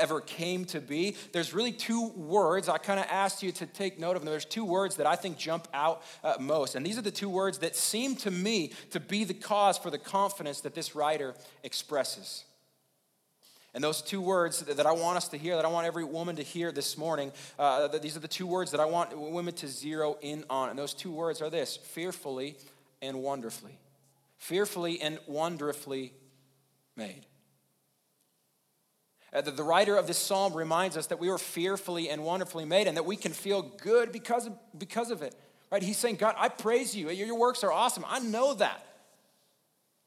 ever 0.00 0.20
came 0.20 0.64
to 0.66 0.80
be. 0.80 1.16
There's 1.32 1.52
really 1.52 1.72
two 1.72 2.10
words. 2.10 2.68
I 2.68 2.78
kind 2.78 3.00
of 3.00 3.06
asked 3.10 3.42
you 3.42 3.50
to 3.50 3.66
take 3.66 3.98
note 3.98 4.16
of. 4.16 4.24
There's 4.24 4.44
two 4.44 4.64
words 4.64 4.94
that 4.96 5.08
I 5.08 5.16
think 5.16 5.38
jump 5.38 5.66
out 5.74 6.02
uh, 6.22 6.34
most. 6.38 6.76
And 6.76 6.86
these 6.86 6.96
are 6.98 7.02
the 7.02 7.10
two 7.10 7.28
words 7.28 7.58
that 7.58 7.74
seem 7.74 8.14
to 8.16 8.30
me 8.30 8.72
to 8.90 9.00
be 9.00 9.24
the 9.24 9.34
cause 9.34 9.76
for 9.76 9.90
the 9.90 9.98
confidence 9.98 10.60
that 10.60 10.76
this 10.76 10.94
writer 10.94 11.34
expresses. 11.64 12.44
And 13.74 13.82
those 13.82 14.02
two 14.02 14.20
words 14.20 14.60
that 14.60 14.86
I 14.86 14.92
want 14.92 15.16
us 15.16 15.28
to 15.28 15.36
hear, 15.36 15.56
that 15.56 15.64
I 15.64 15.68
want 15.68 15.86
every 15.86 16.04
woman 16.04 16.36
to 16.36 16.42
hear 16.42 16.70
this 16.70 16.96
morning, 16.96 17.32
uh, 17.58 17.88
these 17.88 18.16
are 18.16 18.20
the 18.20 18.28
two 18.28 18.46
words 18.46 18.70
that 18.70 18.80
I 18.80 18.84
want 18.84 19.18
women 19.18 19.54
to 19.54 19.66
zero 19.66 20.16
in 20.20 20.44
on. 20.48 20.68
And 20.68 20.78
those 20.78 20.94
two 20.94 21.10
words 21.10 21.42
are 21.42 21.50
this 21.50 21.76
fearfully 21.76 22.56
and 23.02 23.22
wonderfully. 23.22 23.78
Fearfully 24.38 25.00
and 25.00 25.18
wonderfully 25.26 26.14
made. 26.96 27.26
Uh, 29.32 29.40
the, 29.40 29.62
writer 29.62 29.96
of 29.96 30.06
this 30.06 30.18
psalm 30.18 30.52
reminds 30.52 30.96
us 30.96 31.06
that 31.06 31.18
we 31.18 31.28
were 31.28 31.38
fearfully 31.38 32.10
and 32.10 32.22
wonderfully 32.22 32.66
made 32.66 32.86
and 32.86 32.96
that 32.96 33.06
we 33.06 33.16
can 33.16 33.32
feel 33.32 33.62
good 33.62 34.12
because 34.12 34.46
of, 34.46 34.52
because 34.76 35.10
of 35.10 35.22
it. 35.22 35.34
Right? 35.70 35.82
He's 35.82 35.96
saying, 35.96 36.16
God, 36.16 36.34
I 36.38 36.48
praise 36.50 36.94
you. 36.94 37.08
Your 37.10 37.38
works 37.38 37.64
are 37.64 37.72
awesome. 37.72 38.04
I 38.06 38.18
know 38.18 38.54
that. 38.54 38.86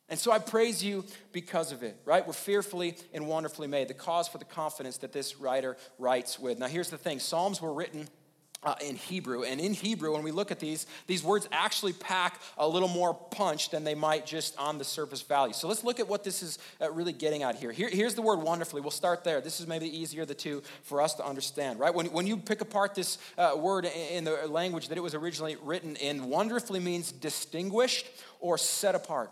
And 0.10 0.19
so 0.19 0.31
I 0.31 0.38
praise 0.38 0.84
you 0.84 1.03
because 1.31 1.71
of 1.71 1.81
it, 1.81 1.99
right? 2.05 2.25
We're 2.25 2.34
fearfully 2.34 2.95
and 3.12 3.27
wonderfully 3.27 3.67
made. 3.67 3.88
The 3.88 3.95
cause 3.95 4.27
for 4.27 4.38
the 4.38 4.45
confidence 4.45 4.97
that 4.97 5.12
this 5.12 5.39
writer 5.39 5.77
writes 5.97 6.38
with. 6.38 6.60
Now, 6.60 6.67
here's 6.67 6.91
the 6.91 6.97
thing 6.97 7.17
Psalms 7.17 7.60
were 7.60 7.73
written 7.73 8.08
uh, 8.65 8.75
in 8.82 8.95
Hebrew. 8.95 9.43
And 9.43 9.62
in 9.62 9.73
Hebrew, 9.73 10.12
when 10.13 10.23
we 10.23 10.32
look 10.32 10.51
at 10.51 10.60
these, 10.60 10.88
these 11.08 11.23
words 11.23 11.47
actually 11.51 11.93
pack 11.93 12.41
a 12.58 12.67
little 12.67 12.88
more 12.88 13.13
punch 13.13 13.69
than 13.69 13.84
they 13.84 13.95
might 13.95 14.25
just 14.25 14.58
on 14.58 14.78
the 14.78 14.84
surface 14.84 15.21
value. 15.21 15.54
So 15.54 15.67
let's 15.67 15.84
look 15.84 15.99
at 15.99 16.08
what 16.08 16.23
this 16.23 16.41
is 16.41 16.60
uh, 16.82 16.91
really 16.91 17.13
getting 17.13 17.43
at 17.43 17.56
here. 17.56 17.71
here. 17.71 17.89
Here's 17.89 18.15
the 18.15 18.21
word 18.21 18.39
wonderfully. 18.39 18.82
We'll 18.82 18.91
start 18.91 19.23
there. 19.23 19.39
This 19.39 19.60
is 19.60 19.67
maybe 19.67 19.86
easier 19.86 20.25
the 20.25 20.34
two 20.34 20.63
for 20.84 21.01
us 21.01 21.13
to 21.15 21.25
understand, 21.25 21.80
right? 21.80 21.93
When, 21.93 22.08
when 22.08 22.28
you 22.28 22.38
pick 22.38 22.62
apart 22.62 22.95
this 22.95 23.17
uh, 23.38 23.54
word 23.58 23.86
in 23.86 24.23
the 24.23 24.47
language 24.47 24.89
that 24.89 24.97
it 24.97 25.01
was 25.01 25.13
originally 25.13 25.56
written 25.62 25.95
in, 25.97 26.30
wonderfully 26.30 26.80
means 26.80 27.12
distinguished 27.12 28.08
or 28.39 28.58
set 28.58 28.95
apart 28.95 29.32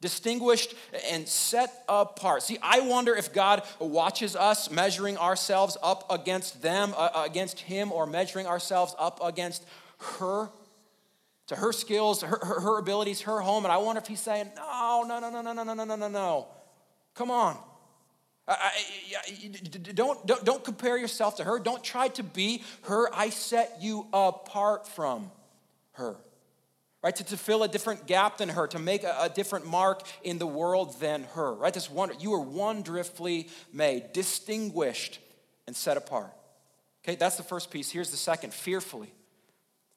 distinguished 0.00 0.74
and 1.10 1.26
set 1.26 1.84
apart. 1.88 2.42
See, 2.42 2.58
I 2.62 2.80
wonder 2.80 3.14
if 3.14 3.32
God 3.32 3.62
watches 3.78 4.36
us 4.36 4.70
measuring 4.70 5.16
ourselves 5.16 5.76
up 5.82 6.10
against 6.10 6.62
them, 6.62 6.94
uh, 6.96 7.24
against 7.26 7.60
Him, 7.60 7.92
or 7.92 8.06
measuring 8.06 8.46
ourselves 8.46 8.94
up 8.98 9.20
against 9.22 9.64
her, 9.98 10.50
to 11.48 11.56
her 11.56 11.72
skills, 11.72 12.22
her, 12.22 12.38
her, 12.42 12.60
her, 12.60 12.78
abilities, 12.78 13.22
her 13.22 13.40
home. 13.40 13.64
And 13.64 13.72
I 13.72 13.78
wonder 13.78 14.00
if 14.00 14.06
He's 14.06 14.20
saying, 14.20 14.50
no, 14.54 15.04
no, 15.06 15.18
no, 15.18 15.30
no, 15.30 15.42
no, 15.42 15.52
no, 15.52 15.62
no, 15.64 15.74
no, 15.74 15.84
no, 15.84 15.96
no, 15.96 16.08
no. 16.08 16.46
Come 17.14 17.30
on. 17.30 17.58
I, 18.46 18.70
I, 19.16 19.92
don't, 19.92 20.26
don't, 20.26 20.44
don't 20.44 20.64
compare 20.64 20.96
yourself 20.96 21.36
to 21.36 21.44
her. 21.44 21.58
Don't 21.58 21.82
try 21.82 22.08
to 22.08 22.22
be 22.22 22.62
her. 22.82 23.14
I 23.14 23.30
set 23.30 23.78
you 23.82 24.06
apart 24.12 24.86
from 24.86 25.30
her 25.92 26.16
right? 27.02 27.14
To, 27.16 27.24
to 27.24 27.36
fill 27.36 27.62
a 27.62 27.68
different 27.68 28.06
gap 28.06 28.38
than 28.38 28.48
her, 28.50 28.66
to 28.68 28.78
make 28.78 29.04
a, 29.04 29.16
a, 29.22 29.28
different 29.28 29.66
mark 29.66 30.02
in 30.22 30.38
the 30.38 30.46
world 30.46 30.98
than 31.00 31.24
her, 31.34 31.54
right? 31.54 31.72
This 31.72 31.90
wonder, 31.90 32.14
you 32.18 32.34
are 32.34 32.40
wonderfully 32.40 33.48
made, 33.72 34.12
distinguished, 34.12 35.20
and 35.66 35.76
set 35.76 35.96
apart. 35.96 36.32
Okay, 37.04 37.14
that's 37.14 37.36
the 37.36 37.42
first 37.42 37.70
piece. 37.70 37.90
Here's 37.90 38.10
the 38.10 38.16
second 38.16 38.52
fearfully. 38.52 39.12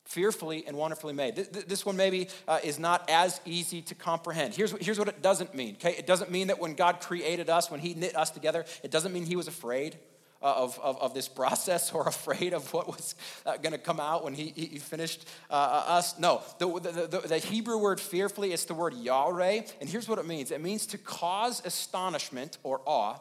Fearfully 0.06 0.66
and 0.68 0.76
wonderfully 0.76 1.14
made. 1.14 1.36
This 1.36 1.86
one 1.86 1.96
maybe 1.96 2.28
uh, 2.48 2.60
is 2.64 2.78
not 2.78 3.10
as 3.10 3.40
easy 3.46 3.82
to 3.84 3.96
comprehend. 3.96 4.54
Here's, 4.54 4.72
here's 4.84 5.00
what 5.00 5.08
it 5.08 5.22
doesn't 5.22 5.56
mean, 5.56 5.76
okay? 5.76 5.96
It 5.98 6.06
doesn't 6.06 6.30
mean 6.30 6.48
that 6.48 6.60
when 6.60 6.76
God 6.76 7.00
created 7.00 7.50
us, 7.50 7.72
when 7.72 7.80
He 7.80 7.94
knit 7.94 8.16
us 8.16 8.30
together, 8.30 8.66
it 8.84 8.92
doesn't 8.92 9.14
mean 9.14 9.26
He 9.26 9.36
was 9.36 9.48
afraid 9.48 9.98
of, 10.42 10.80
of, 10.80 11.00
of, 11.02 11.14
this 11.14 11.28
process 11.28 11.92
or 11.92 12.04
afraid 12.08 12.54
of 12.54 12.74
what 12.74 12.88
was 12.88 13.16
uh, 13.46 13.58
going 13.58 13.74
to 13.74 13.78
come 13.78 14.00
out 14.00 14.24
when 14.24 14.34
he, 14.34 14.48
he 14.56 14.80
finished 14.80 15.28
uh, 15.50 15.54
uh, 15.54 15.92
us. 15.92 16.18
No, 16.20 16.42
the, 16.60 16.68
the, 16.80 17.08
the, 17.08 17.28
the, 17.28 17.38
Hebrew 17.38 17.78
word 17.78 18.00
fearfully 18.00 18.52
is 18.52 18.66
the 18.66 18.74
word 18.74 18.94
yare, 18.94 19.64
and 19.80 19.90
here's 19.90 20.08
what 20.08 20.20
it 20.20 20.26
means 20.26 20.52
it 20.52 20.62
means 20.62 20.86
to 20.88 20.98
cause 20.98 21.66
astonishment 21.66 22.58
or 22.64 22.82
awe, 22.86 23.20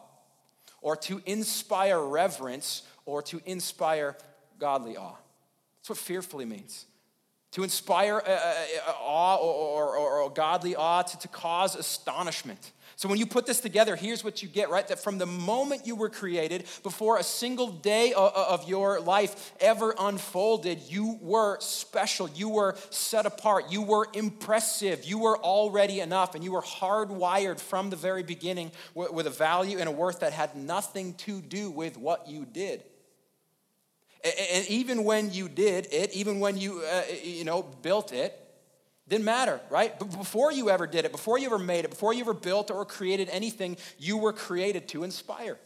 or 0.80 0.96
to 0.96 1.20
inspire 1.26 2.00
reverence, 2.00 2.82
or 3.04 3.22
to 3.22 3.40
inspire 3.44 4.16
godly 4.58 4.96
awe. 4.96 5.16
That's 5.78 5.90
what 5.90 5.98
fearfully 5.98 6.44
means. 6.44 6.86
To 7.52 7.64
inspire 7.64 8.22
uh, 8.24 8.30
uh, 8.30 8.92
awe 9.00 9.36
or, 9.36 9.52
or, 9.52 9.96
or, 9.96 10.20
or 10.22 10.30
godly 10.30 10.76
awe, 10.76 11.02
to, 11.02 11.18
to 11.18 11.28
cause 11.28 11.74
astonishment. 11.74 12.70
So 13.00 13.08
when 13.08 13.18
you 13.18 13.24
put 13.24 13.46
this 13.46 13.62
together, 13.62 13.96
here's 13.96 14.22
what 14.22 14.42
you 14.42 14.48
get, 14.50 14.68
right? 14.68 14.86
That 14.86 14.98
from 14.98 15.16
the 15.16 15.24
moment 15.24 15.86
you 15.86 15.96
were 15.96 16.10
created, 16.10 16.66
before 16.82 17.16
a 17.16 17.22
single 17.22 17.68
day 17.68 18.12
of 18.12 18.68
your 18.68 19.00
life 19.00 19.54
ever 19.58 19.94
unfolded, 19.98 20.80
you 20.86 21.18
were 21.22 21.58
special. 21.60 22.28
You 22.28 22.50
were 22.50 22.76
set 22.90 23.24
apart. 23.24 23.72
You 23.72 23.80
were 23.80 24.06
impressive. 24.12 25.06
You 25.06 25.18
were 25.18 25.38
already 25.38 26.00
enough. 26.00 26.34
And 26.34 26.44
you 26.44 26.52
were 26.52 26.60
hardwired 26.60 27.58
from 27.58 27.88
the 27.88 27.96
very 27.96 28.22
beginning 28.22 28.70
with 28.94 29.26
a 29.26 29.30
value 29.30 29.78
and 29.78 29.88
a 29.88 29.92
worth 29.92 30.20
that 30.20 30.34
had 30.34 30.54
nothing 30.54 31.14
to 31.14 31.40
do 31.40 31.70
with 31.70 31.96
what 31.96 32.28
you 32.28 32.44
did. 32.44 32.84
And 34.22 34.68
even 34.68 35.04
when 35.04 35.32
you 35.32 35.48
did 35.48 35.88
it, 35.90 36.12
even 36.12 36.38
when 36.38 36.58
you, 36.58 36.82
uh, 36.82 37.04
you 37.24 37.44
know, 37.44 37.62
built 37.62 38.12
it, 38.12 38.38
Didn't 39.10 39.24
matter, 39.24 39.60
right? 39.70 39.98
But 39.98 40.16
before 40.16 40.52
you 40.52 40.70
ever 40.70 40.86
did 40.86 41.04
it, 41.04 41.10
before 41.10 41.36
you 41.36 41.46
ever 41.46 41.58
made 41.58 41.84
it, 41.84 41.90
before 41.90 42.14
you 42.14 42.20
ever 42.20 42.32
built 42.32 42.70
or 42.70 42.84
created 42.84 43.28
anything, 43.28 43.76
you 43.98 44.16
were 44.16 44.32
created 44.32 44.86
to 44.90 45.02
inspire. 45.02 45.58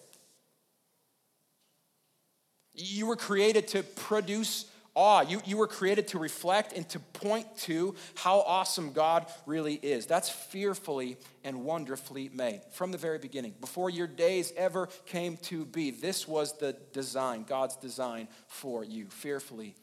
You 2.73 3.05
were 3.05 3.17
created 3.17 3.69
to 3.69 3.83
produce 3.83 4.65
awe. 4.95 5.21
You, 5.21 5.43
you 5.45 5.59
were 5.59 5.67
created 5.67 6.09
to 6.09 6.19
reflect 6.19 6.73
and 6.73 6.89
to 6.89 6.99
point 6.99 7.55
to 7.59 7.95
how 8.15 8.41
awesome 8.41 8.95
God 8.95 9.27
really 9.45 9.75
is. 9.75 10.07
That's 10.07 10.31
fearfully 10.31 11.19
and 11.45 11.65
wonderfully 11.67 12.31
made 12.33 12.63
from 12.73 12.93
the 12.93 12.99
very 12.99 13.19
beginning. 13.19 13.53
Before 13.61 13.91
your 13.91 14.07
days 14.07 14.55
ever 14.57 14.89
came 15.05 15.37
to 15.49 15.67
be, 15.67 15.91
this 15.91 16.27
was 16.27 16.57
the 16.57 16.75
design, 16.95 17.45
God's 17.47 17.77
design 17.77 18.29
for 18.49 18.85
you, 18.85 19.05
fearfully 19.11 19.75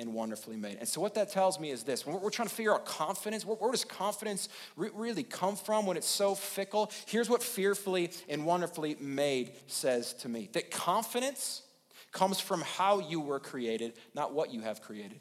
and 0.00 0.14
wonderfully 0.14 0.56
made. 0.56 0.78
And 0.78 0.88
so, 0.88 1.00
what 1.00 1.14
that 1.14 1.30
tells 1.30 1.60
me 1.60 1.70
is 1.70 1.84
this 1.84 2.06
when 2.06 2.20
we're 2.20 2.30
trying 2.30 2.48
to 2.48 2.54
figure 2.54 2.74
out 2.74 2.86
confidence, 2.86 3.44
where, 3.44 3.56
where 3.56 3.70
does 3.70 3.84
confidence 3.84 4.48
re- 4.76 4.90
really 4.94 5.22
come 5.22 5.54
from 5.54 5.86
when 5.86 5.96
it's 5.96 6.08
so 6.08 6.34
fickle? 6.34 6.90
Here's 7.06 7.28
what 7.28 7.42
fearfully 7.42 8.10
and 8.28 8.44
wonderfully 8.46 8.96
made 8.98 9.52
says 9.66 10.14
to 10.14 10.28
me 10.28 10.48
that 10.54 10.70
confidence 10.70 11.62
comes 12.12 12.40
from 12.40 12.62
how 12.62 12.98
you 12.98 13.20
were 13.20 13.38
created, 13.38 13.92
not 14.14 14.32
what 14.32 14.52
you 14.52 14.62
have 14.62 14.82
created 14.82 15.20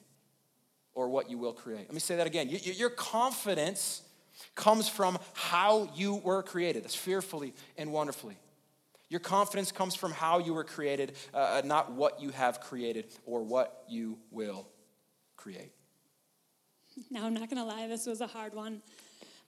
or 0.96 1.10
what 1.10 1.30
you 1.30 1.38
will 1.38 1.54
create. 1.54 1.82
Let 1.82 1.94
me 1.94 2.00
say 2.00 2.16
that 2.16 2.28
again. 2.28 2.50
Your 2.50 2.90
confidence 2.90 4.02
comes 4.56 4.90
from 4.90 5.20
how 5.34 5.90
you 5.96 6.16
were 6.16 6.42
created. 6.42 6.84
That's 6.84 6.96
fearfully 6.96 7.54
and 7.78 7.92
wonderfully. 7.92 8.38
Your 9.10 9.20
confidence 9.20 9.72
comes 9.72 9.96
from 9.96 10.12
how 10.12 10.38
you 10.40 10.54
were 10.54 10.64
created, 10.64 11.16
uh, 11.34 11.38
uh, 11.38 11.62
not 11.66 11.92
what 11.92 12.22
you 12.22 12.30
have 12.30 12.62
created 12.62 13.08
or 13.26 13.44
what 13.44 13.84
you 13.90 14.20
will 14.32 14.68
create. 15.36 15.72
Now, 17.10 17.26
I'm 17.26 17.34
not 17.34 17.50
going 17.50 17.58
to 17.58 17.64
lie, 17.64 17.88
this 17.88 18.06
was 18.06 18.20
a 18.20 18.28
hard 18.28 18.54
one 18.54 18.82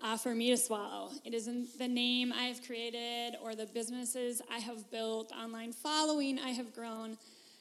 uh, 0.01 0.17
for 0.17 0.33
me 0.33 0.49
to 0.51 0.57
swallow. 0.57 1.11
It 1.25 1.33
isn't 1.33 1.77
the 1.77 1.87
name 1.87 2.31
I 2.33 2.43
have 2.43 2.65
created 2.65 3.35
or 3.41 3.55
the 3.55 3.65
businesses 3.65 4.41
I 4.49 4.59
have 4.59 4.89
built, 4.89 5.31
online 5.31 5.73
following 5.73 6.39
I 6.39 6.51
have 6.51 6.73
grown. 6.73 7.17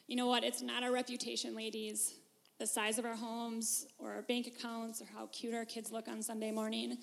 You 0.07 0.17
know 0.17 0.27
what? 0.27 0.45
It's 0.45 0.63
not 0.63 0.83
our 0.83 0.93
reputation, 0.93 1.55
ladies, 1.55 2.15
the 2.59 2.67
size 2.67 2.99
of 2.99 3.05
our 3.05 3.17
homes 3.17 3.87
or 3.99 4.13
our 4.13 4.23
bank 4.23 4.47
accounts 4.47 5.03
or 5.03 5.07
how 5.15 5.27
cute 5.33 5.55
our 5.55 5.65
kids 5.65 5.91
look 5.91 6.09
on 6.09 6.23
Sunday 6.23 6.51
morning. 6.51 6.99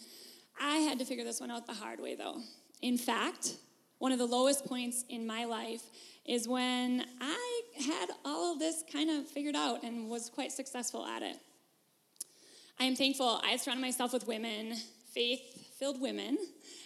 I 0.59 0.77
had 0.77 0.97
to 0.99 1.05
figure 1.05 1.23
this 1.23 1.39
one 1.39 1.51
out 1.51 1.67
the 1.67 1.73
hard 1.73 1.99
way, 1.99 2.15
though. 2.15 2.37
In 2.81 2.97
fact, 2.97 3.57
one 3.99 4.11
of 4.11 4.19
the 4.19 4.25
lowest 4.25 4.65
points 4.65 5.03
in 5.09 5.25
my 5.25 5.45
life 5.45 5.83
is 6.25 6.47
when 6.47 7.05
I 7.21 7.61
had 7.79 8.09
all 8.25 8.53
of 8.53 8.59
this 8.59 8.83
kind 8.91 9.09
of 9.09 9.27
figured 9.27 9.55
out 9.55 9.83
and 9.83 10.09
was 10.09 10.29
quite 10.29 10.51
successful 10.51 11.05
at 11.05 11.23
it. 11.23 11.37
I 12.79 12.85
am 12.85 12.95
thankful 12.95 13.41
I 13.43 13.57
surrounded 13.57 13.81
myself 13.81 14.13
with 14.13 14.27
women, 14.27 14.75
faith 15.13 15.41
filled 15.79 16.01
women, 16.01 16.37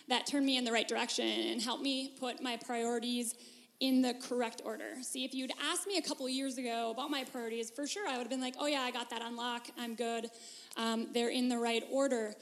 that 0.09 0.25
turned 0.25 0.45
me 0.45 0.57
in 0.57 0.63
the 0.63 0.71
right 0.71 0.87
direction 0.87 1.25
and 1.25 1.61
helped 1.61 1.81
me 1.81 2.13
put 2.19 2.41
my 2.41 2.57
priorities 2.57 3.35
in 3.79 4.01
the 4.01 4.13
correct 4.13 4.61
order. 4.63 5.01
See, 5.01 5.25
if 5.25 5.33
you'd 5.33 5.51
asked 5.71 5.87
me 5.87 5.97
a 5.97 6.01
couple 6.01 6.29
years 6.29 6.57
ago 6.57 6.91
about 6.91 7.09
my 7.09 7.23
priorities, 7.23 7.71
for 7.71 7.87
sure 7.87 8.07
I 8.07 8.11
would 8.11 8.23
have 8.23 8.29
been 8.29 8.41
like, 8.41 8.55
oh 8.59 8.67
yeah, 8.67 8.81
I 8.81 8.91
got 8.91 9.09
that 9.09 9.21
on 9.21 9.35
lock, 9.35 9.67
I'm 9.77 9.95
good, 9.95 10.27
um, 10.77 11.07
they're 11.13 11.31
in 11.31 11.49
the 11.49 11.57
right 11.57 11.83
order. 11.91 12.35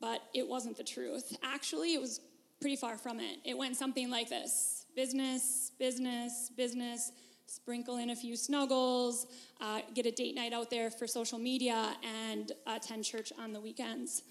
But 0.00 0.20
it 0.34 0.46
wasn't 0.46 0.76
the 0.76 0.84
truth. 0.84 1.34
Actually, 1.42 1.94
it 1.94 2.00
was 2.00 2.20
pretty 2.66 2.74
far 2.74 2.98
from 2.98 3.20
it. 3.20 3.38
It 3.44 3.56
went 3.56 3.76
something 3.76 4.10
like 4.10 4.28
this 4.28 4.86
business, 4.96 5.70
business, 5.78 6.50
business, 6.56 7.12
sprinkle 7.46 7.98
in 7.98 8.10
a 8.10 8.16
few 8.16 8.34
snuggles, 8.34 9.28
uh, 9.60 9.82
get 9.94 10.04
a 10.04 10.10
date 10.10 10.34
night 10.34 10.52
out 10.52 10.68
there 10.68 10.90
for 10.90 11.06
social 11.06 11.38
media, 11.38 11.94
and 12.02 12.50
attend 12.66 13.04
church 13.04 13.32
on 13.38 13.52
the 13.52 13.60
weekends. 13.60 14.24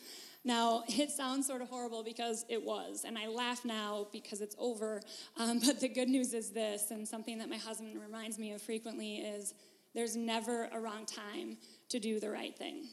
Now, 0.44 0.84
it 0.90 1.12
sounds 1.12 1.48
sort 1.48 1.62
of 1.62 1.70
horrible 1.70 2.04
because 2.04 2.44
it 2.50 2.62
was, 2.62 3.06
and 3.08 3.18
I 3.18 3.28
laugh 3.28 3.64
now 3.64 4.08
because 4.12 4.42
it's 4.42 4.58
over. 4.60 5.00
Um, 5.38 5.60
but 5.66 5.80
the 5.80 5.88
good 5.88 6.10
news 6.10 6.34
is 6.34 6.50
this, 6.50 6.92
and 6.92 7.08
something 7.08 7.38
that 7.38 7.50
my 7.50 7.56
husband 7.56 7.98
reminds 8.06 8.38
me 8.38 8.52
of 8.52 8.62
frequently 8.62 9.20
is 9.20 9.54
there's 9.94 10.18
never 10.18 10.68
a 10.74 10.80
wrong 10.82 11.06
time 11.06 11.56
to 11.88 12.00
do 12.00 12.20
the 12.20 12.30
right 12.30 12.58
thing. 12.58 12.84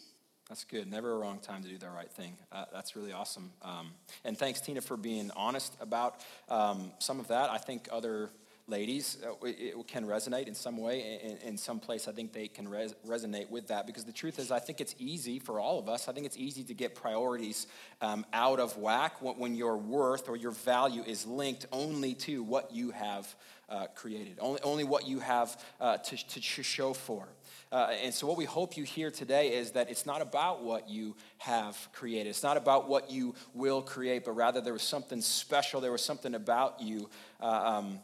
That's 0.48 0.64
good. 0.64 0.90
Never 0.90 1.12
a 1.12 1.18
wrong 1.18 1.38
time 1.38 1.62
to 1.62 1.68
do 1.68 1.78
the 1.78 1.88
right 1.88 2.10
thing. 2.10 2.36
Uh, 2.50 2.66
that's 2.72 2.94
really 2.94 3.12
awesome. 3.12 3.52
Um, 3.62 3.92
and 4.24 4.36
thanks, 4.36 4.60
Tena, 4.60 4.82
for 4.82 4.96
being 4.96 5.30
honest 5.34 5.74
about 5.80 6.20
um, 6.48 6.92
some 6.98 7.20
of 7.20 7.28
that. 7.28 7.48
I 7.50 7.58
think 7.58 7.88
other 7.90 8.30
ladies, 8.68 9.18
uh, 9.26 9.34
it, 9.44 9.74
can 9.88 10.06
resonate 10.06 10.46
in 10.46 10.54
some 10.54 10.76
way. 10.76 11.20
In, 11.22 11.48
in 11.48 11.58
some 11.58 11.80
place, 11.80 12.08
I 12.08 12.12
think 12.12 12.32
they 12.32 12.48
can 12.48 12.68
res- 12.68 12.94
resonate 13.06 13.50
with 13.50 13.68
that 13.68 13.86
because 13.86 14.04
the 14.04 14.12
truth 14.12 14.38
is, 14.38 14.50
I 14.50 14.58
think 14.58 14.80
it's 14.80 14.94
easy 14.98 15.38
for 15.38 15.60
all 15.60 15.78
of 15.78 15.88
us. 15.88 16.08
I 16.08 16.12
think 16.12 16.26
it's 16.26 16.36
easy 16.36 16.62
to 16.64 16.74
get 16.74 16.94
priorities 16.94 17.66
um, 18.00 18.24
out 18.32 18.60
of 18.60 18.76
whack 18.76 19.14
when 19.20 19.54
your 19.54 19.76
worth 19.76 20.28
or 20.28 20.36
your 20.36 20.52
value 20.52 21.02
is 21.02 21.26
linked 21.26 21.66
only 21.72 22.14
to 22.14 22.42
what 22.42 22.72
you 22.72 22.90
have 22.90 23.34
uh, 23.68 23.86
created, 23.94 24.38
only, 24.40 24.60
only 24.62 24.84
what 24.84 25.06
you 25.06 25.18
have 25.18 25.56
uh, 25.80 25.96
to, 25.98 26.16
to 26.28 26.40
show 26.62 26.92
for. 26.92 27.26
Uh, 27.72 27.90
and 28.02 28.12
so, 28.12 28.26
what 28.26 28.36
we 28.36 28.44
hope 28.44 28.76
you 28.76 28.84
hear 28.84 29.10
today 29.10 29.54
is 29.54 29.70
that 29.70 29.90
it's 29.90 30.04
not 30.04 30.20
about 30.20 30.62
what 30.62 30.90
you 30.90 31.16
have 31.38 31.88
created. 31.94 32.28
It's 32.28 32.42
not 32.42 32.58
about 32.58 32.86
what 32.86 33.10
you 33.10 33.34
will 33.54 33.80
create, 33.80 34.26
but 34.26 34.32
rather 34.32 34.60
there 34.60 34.74
was 34.74 34.82
something 34.82 35.22
special. 35.22 35.80
There 35.80 35.90
was 35.90 36.04
something 36.04 36.34
about 36.34 36.82
you 36.82 37.08
uh, 37.40 37.46
um, 37.46 38.00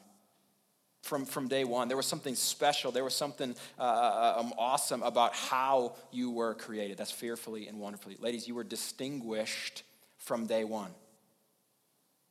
from, 1.03 1.27
from 1.27 1.49
day 1.49 1.65
one. 1.65 1.89
There 1.89 1.99
was 1.99 2.07
something 2.07 2.35
special. 2.35 2.93
There 2.93 3.05
was 3.05 3.15
something 3.15 3.55
uh, 3.79 3.83
uh, 3.83 4.35
um, 4.39 4.55
awesome 4.57 5.03
about 5.03 5.35
how 5.35 5.97
you 6.13 6.31
were 6.31 6.55
created. 6.55 6.97
That's 6.97 7.11
fearfully 7.11 7.69
and 7.69 7.79
wonderfully. 7.79 8.17
Ladies, 8.19 8.49
you 8.49 8.55
were 8.55 8.65
distinguished 8.65 9.83
from 10.17 10.47
day 10.47 10.65
one. 10.65 10.93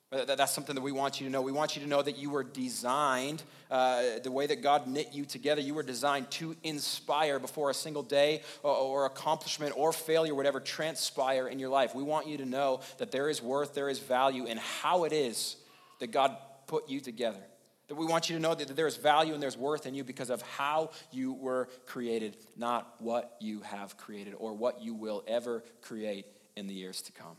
That's 0.10 0.54
something 0.54 0.76
that 0.76 0.82
we 0.82 0.94
want 0.94 1.20
you 1.20 1.28
to 1.28 1.32
know. 1.32 1.42
We 1.42 1.52
want 1.52 1.76
you 1.76 1.82
to 1.82 1.88
know 1.88 2.02
that 2.02 2.18
you 2.18 2.30
were 2.30 2.44
designed, 2.46 3.44
uh, 3.70 4.20
the 4.24 4.32
way 4.32 4.48
that 4.48 4.62
God 4.62 4.88
knit 4.88 5.10
you 5.12 5.26
together, 5.26 5.60
you 5.60 5.74
were 5.74 5.84
designed 5.84 6.32
to 6.32 6.56
inspire 6.64 7.40
before 7.40 7.70
a 7.70 7.74
single 7.74 8.04
day 8.04 8.42
or, 8.64 8.74
or, 8.74 9.06
accomplishment 9.06 9.74
or 9.76 9.92
failure 9.92 10.34
would 10.34 10.46
ever 10.46 10.62
transpire 10.62 11.50
in 11.50 11.60
your 11.60 11.68
life. 11.68 11.94
We 11.94 12.04
want 12.04 12.26
you 12.26 12.38
to 12.38 12.46
know 12.46 12.80
that 13.00 13.12
there 13.12 13.30
is 13.30 13.42
worth, 13.42 13.74
there 13.74 13.90
is 13.90 14.00
value 14.00 14.46
in 14.46 14.58
how 14.58 15.04
it 15.04 15.12
is 15.12 15.58
that 16.00 16.12
God 16.12 16.38
put 16.68 16.88
you 16.88 17.02
together. 17.02 17.44
That 17.90 17.96
we 17.96 18.06
want 18.06 18.30
you 18.30 18.38
to 18.38 18.42
know 18.42 18.56
that 18.56 18.74
there's 18.78 18.96
value 18.96 19.34
and 19.34 19.44
there's 19.44 19.58
worth 19.58 19.86
in 19.86 19.94
you 19.94 20.06
because 20.06 20.30
of 20.30 20.42
how 20.42 20.92
you 21.12 21.34
were 21.34 21.68
created, 21.86 22.38
not 22.56 22.96
what 23.00 23.36
you 23.42 23.60
have 23.60 23.98
created 23.98 24.36
or 24.38 24.54
what 24.54 24.82
you 24.82 24.94
will 24.94 25.26
ever 25.28 25.66
create 25.82 26.28
in 26.56 26.68
the 26.68 26.74
years 26.74 27.02
to 27.04 27.12
come. 27.12 27.36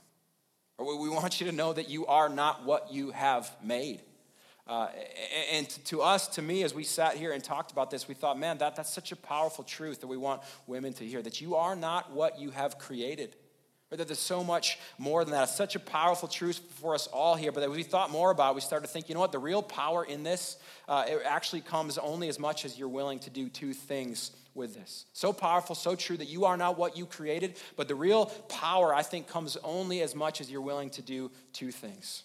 Or 0.79 0.97
we 0.97 1.09
want 1.09 1.41
you 1.41 1.47
to 1.47 1.53
know 1.53 1.73
that 1.73 1.89
you 1.89 2.07
are 2.07 2.29
not 2.29 2.65
what 2.65 2.93
you 2.93 3.11
have 3.11 3.51
made. 3.63 4.01
Uh, 4.69 4.89
and 5.53 5.69
to 5.87 6.03
us, 6.03 6.29
to 6.29 6.43
me, 6.43 6.63
as 6.63 6.75
we 6.75 6.85
sat 6.85 7.17
here 7.17 7.33
and 7.33 7.43
talked 7.43 7.73
about 7.73 7.91
this, 7.91 8.07
we 8.07 8.15
thought, 8.15 8.39
man, 8.39 8.59
that, 8.59 8.77
that's 8.77 8.93
such 8.93 9.13
a 9.13 9.17
powerful 9.17 9.65
truth 9.65 10.03
that 10.03 10.07
we 10.07 10.17
want 10.17 10.43
women 10.67 10.93
to 10.93 11.05
hear 11.05 11.23
that 11.23 11.41
you 11.41 11.57
are 11.57 11.75
not 11.75 12.13
what 12.13 12.39
you 12.39 12.51
have 12.51 12.79
created. 12.79 13.35
Or 13.91 13.97
that 13.97 14.07
there's 14.07 14.19
so 14.19 14.45
much 14.45 14.79
more 14.99 15.25
than 15.25 15.33
that. 15.33 15.45
It's 15.45 15.57
such 15.57 15.75
a 15.75 15.81
powerful 15.81 16.29
truth 16.29 16.61
for 16.75 16.95
us 16.95 17.07
all 17.07 17.35
here. 17.35 17.51
But 17.51 17.63
as 17.63 17.71
we 17.71 17.83
thought 17.83 18.11
more 18.11 18.31
about 18.31 18.53
it, 18.53 18.57
we 18.57 18.61
started 18.61 18.87
to 18.87 18.93
think, 18.93 19.09
you 19.09 19.15
know 19.15 19.21
what? 19.23 19.33
The 19.33 19.39
real 19.39 19.63
power 19.63 20.05
in 20.05 20.23
this, 20.23 20.59
uh, 20.87 21.07
it 21.09 21.23
actually 21.25 21.63
comes 21.63 21.97
only 21.97 22.29
as 22.29 22.39
much 22.39 22.67
as 22.67 22.79
you're 22.79 22.89
willing 22.89 23.19
to 23.21 23.31
do 23.31 23.49
two 23.49 23.73
things 23.73 24.33
with 24.59 24.75
this. 24.75 25.07
So 25.15 25.33
powerful, 25.33 25.75
so 25.75 25.95
true 25.95 26.19
that 26.19 26.29
you 26.29 26.45
are 26.45 26.59
not 26.59 26.77
what 26.77 26.99
you 26.99 27.07
created. 27.07 27.57
But 27.77 27.89
the 27.89 27.95
real 27.95 28.27
power, 28.27 28.95
I 28.95 29.03
think, 29.03 29.29
comes 29.29 29.57
only 29.65 30.03
as 30.03 30.15
much 30.15 30.43
as 30.43 30.51
you're 30.51 30.61
willing 30.61 30.91
to 30.91 31.03
do 31.03 31.31
two 31.55 31.71
things. 31.71 32.25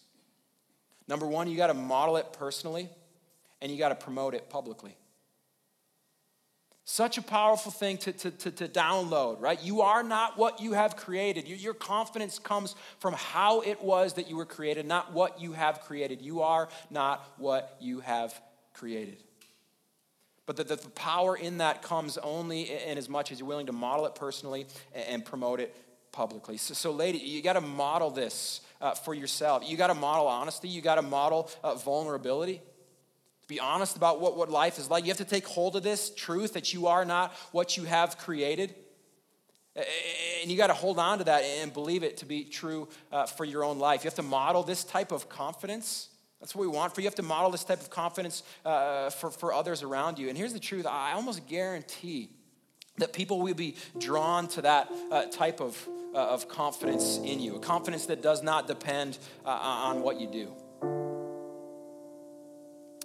Number 1.08 1.26
one, 1.26 1.48
you 1.48 1.56
got 1.56 1.68
to 1.68 1.74
model 1.74 2.18
it 2.18 2.34
personally, 2.34 2.90
and 3.62 3.72
you 3.72 3.78
got 3.78 3.90
to 3.90 3.96
promote 3.96 4.34
it 4.34 4.50
publicly. 4.50 4.98
Such 6.86 7.18
a 7.18 7.22
powerful 7.22 7.72
thing 7.72 7.98
to, 8.00 8.12
to, 8.12 8.32
to, 8.32 8.52
to, 8.52 8.68
download, 8.68 9.40
right? 9.40 9.62
You 9.64 9.82
are 9.82 10.04
not 10.04 10.38
what 10.38 10.60
you 10.60 10.74
have 10.74 10.98
created. 10.98 11.48
Your 11.48 11.74
confidence 11.74 12.40
comes 12.40 12.76
from 13.00 13.14
how 13.14 13.62
it 13.62 13.82
was 13.82 14.16
that 14.16 14.30
you 14.30 14.36
were 14.36 14.46
created, 14.46 14.86
not 14.86 15.14
what 15.14 15.40
you 15.40 15.54
have 15.54 15.80
created. 15.80 16.22
You 16.22 16.42
are 16.42 16.68
not 16.90 17.26
what 17.38 17.78
you 17.80 18.02
have 18.02 18.38
created. 18.74 19.24
But 20.46 20.58
the, 20.58 20.64
the, 20.64 20.78
power 20.90 21.38
in 21.38 21.60
that 21.60 21.82
comes 21.82 22.18
only 22.18 22.64
in 22.64 22.98
as 22.98 23.08
much 23.08 23.32
as 23.32 23.40
you're 23.40 23.48
willing 23.48 23.68
to 23.68 23.72
model 23.72 24.06
it 24.06 24.16
personally 24.16 24.66
and, 24.94 25.06
and 25.08 25.26
promote 25.26 25.62
it 25.62 25.74
publicly. 26.12 26.58
So, 26.58 26.74
so 26.74 26.92
lady, 26.92 27.18
you 27.18 27.42
got 27.42 27.54
to 27.54 27.62
model 27.62 28.10
this 28.10 28.62
uh, 28.82 28.92
for 28.94 29.14
yourself. 29.14 29.64
You 29.66 29.78
got 29.78 29.88
to 29.88 29.94
model 29.94 30.28
honesty. 30.28 30.68
You 30.68 30.82
got 30.82 30.96
to 30.96 31.02
model 31.02 31.50
uh, 31.64 31.76
vulnerability. 31.76 32.62
Be 33.48 33.60
honest 33.60 33.96
about 33.96 34.20
what, 34.20 34.38
what 34.38 34.50
life 34.50 34.80
is 34.80 34.90
like. 34.90 35.06
You 35.06 35.10
have 35.10 35.18
to 35.18 35.26
take 35.26 35.46
hold 35.46 35.76
of 35.76 35.84
this 35.84 36.14
truth 36.14 36.54
that 36.54 36.74
you 36.74 36.88
are 36.88 37.06
not 37.06 37.34
what 37.52 37.78
you 37.78 37.84
have 37.84 38.18
created. 38.18 38.76
And 39.76 40.52
you 40.52 40.58
got 40.58 40.68
to 40.68 40.74
hold 40.74 41.00
on 41.00 41.18
to 41.18 41.24
that 41.24 41.44
and 41.44 41.74
believe 41.74 42.04
it 42.04 42.18
to 42.18 42.26
be 42.26 42.44
true 42.44 42.88
uh, 43.12 43.26
for 43.26 43.44
your 43.44 43.64
own 43.64 43.80
life. 43.80 44.04
You 44.04 44.08
have 44.08 44.16
to 44.16 44.24
model 44.24 44.64
this 44.64 44.84
type 44.84 45.12
of 45.12 45.30
confidence. 45.30 46.10
That's 46.44 46.54
what 46.54 46.64
we 46.64 46.68
want 46.68 46.94
for 46.94 47.00
you. 47.00 47.06
You 47.06 47.08
have 47.08 47.16
to 47.16 47.24
model 47.24 47.52
this 47.52 47.64
type 47.64 47.80
of 47.80 47.90
confidence 47.90 48.44
uh, 48.66 49.10
for, 49.12 49.32
for 49.32 49.54
others 49.54 49.82
around 49.82 50.20
you. 50.20 50.28
And 50.28 50.38
here's 50.38 50.52
the 50.52 50.60
truth 50.60 50.86
I 50.86 51.14
almost 51.14 51.48
guarantee 51.48 52.32
that 52.98 53.14
people 53.14 53.40
will 53.40 53.54
be 53.54 53.78
drawn 53.98 54.50
to 54.50 54.62
that 54.64 54.92
uh, 55.10 55.28
type 55.28 55.62
of 55.62 55.88
uh, 56.14 56.18
of 56.18 56.50
confidence 56.50 57.18
in 57.24 57.40
you, 57.40 57.56
a 57.56 57.60
confidence 57.60 58.08
that 58.08 58.22
does 58.22 58.44
not 58.44 58.68
depend 58.68 59.18
uh, 59.46 59.50
on 59.50 60.02
what 60.02 60.20
you 60.20 60.28
do. 60.28 60.52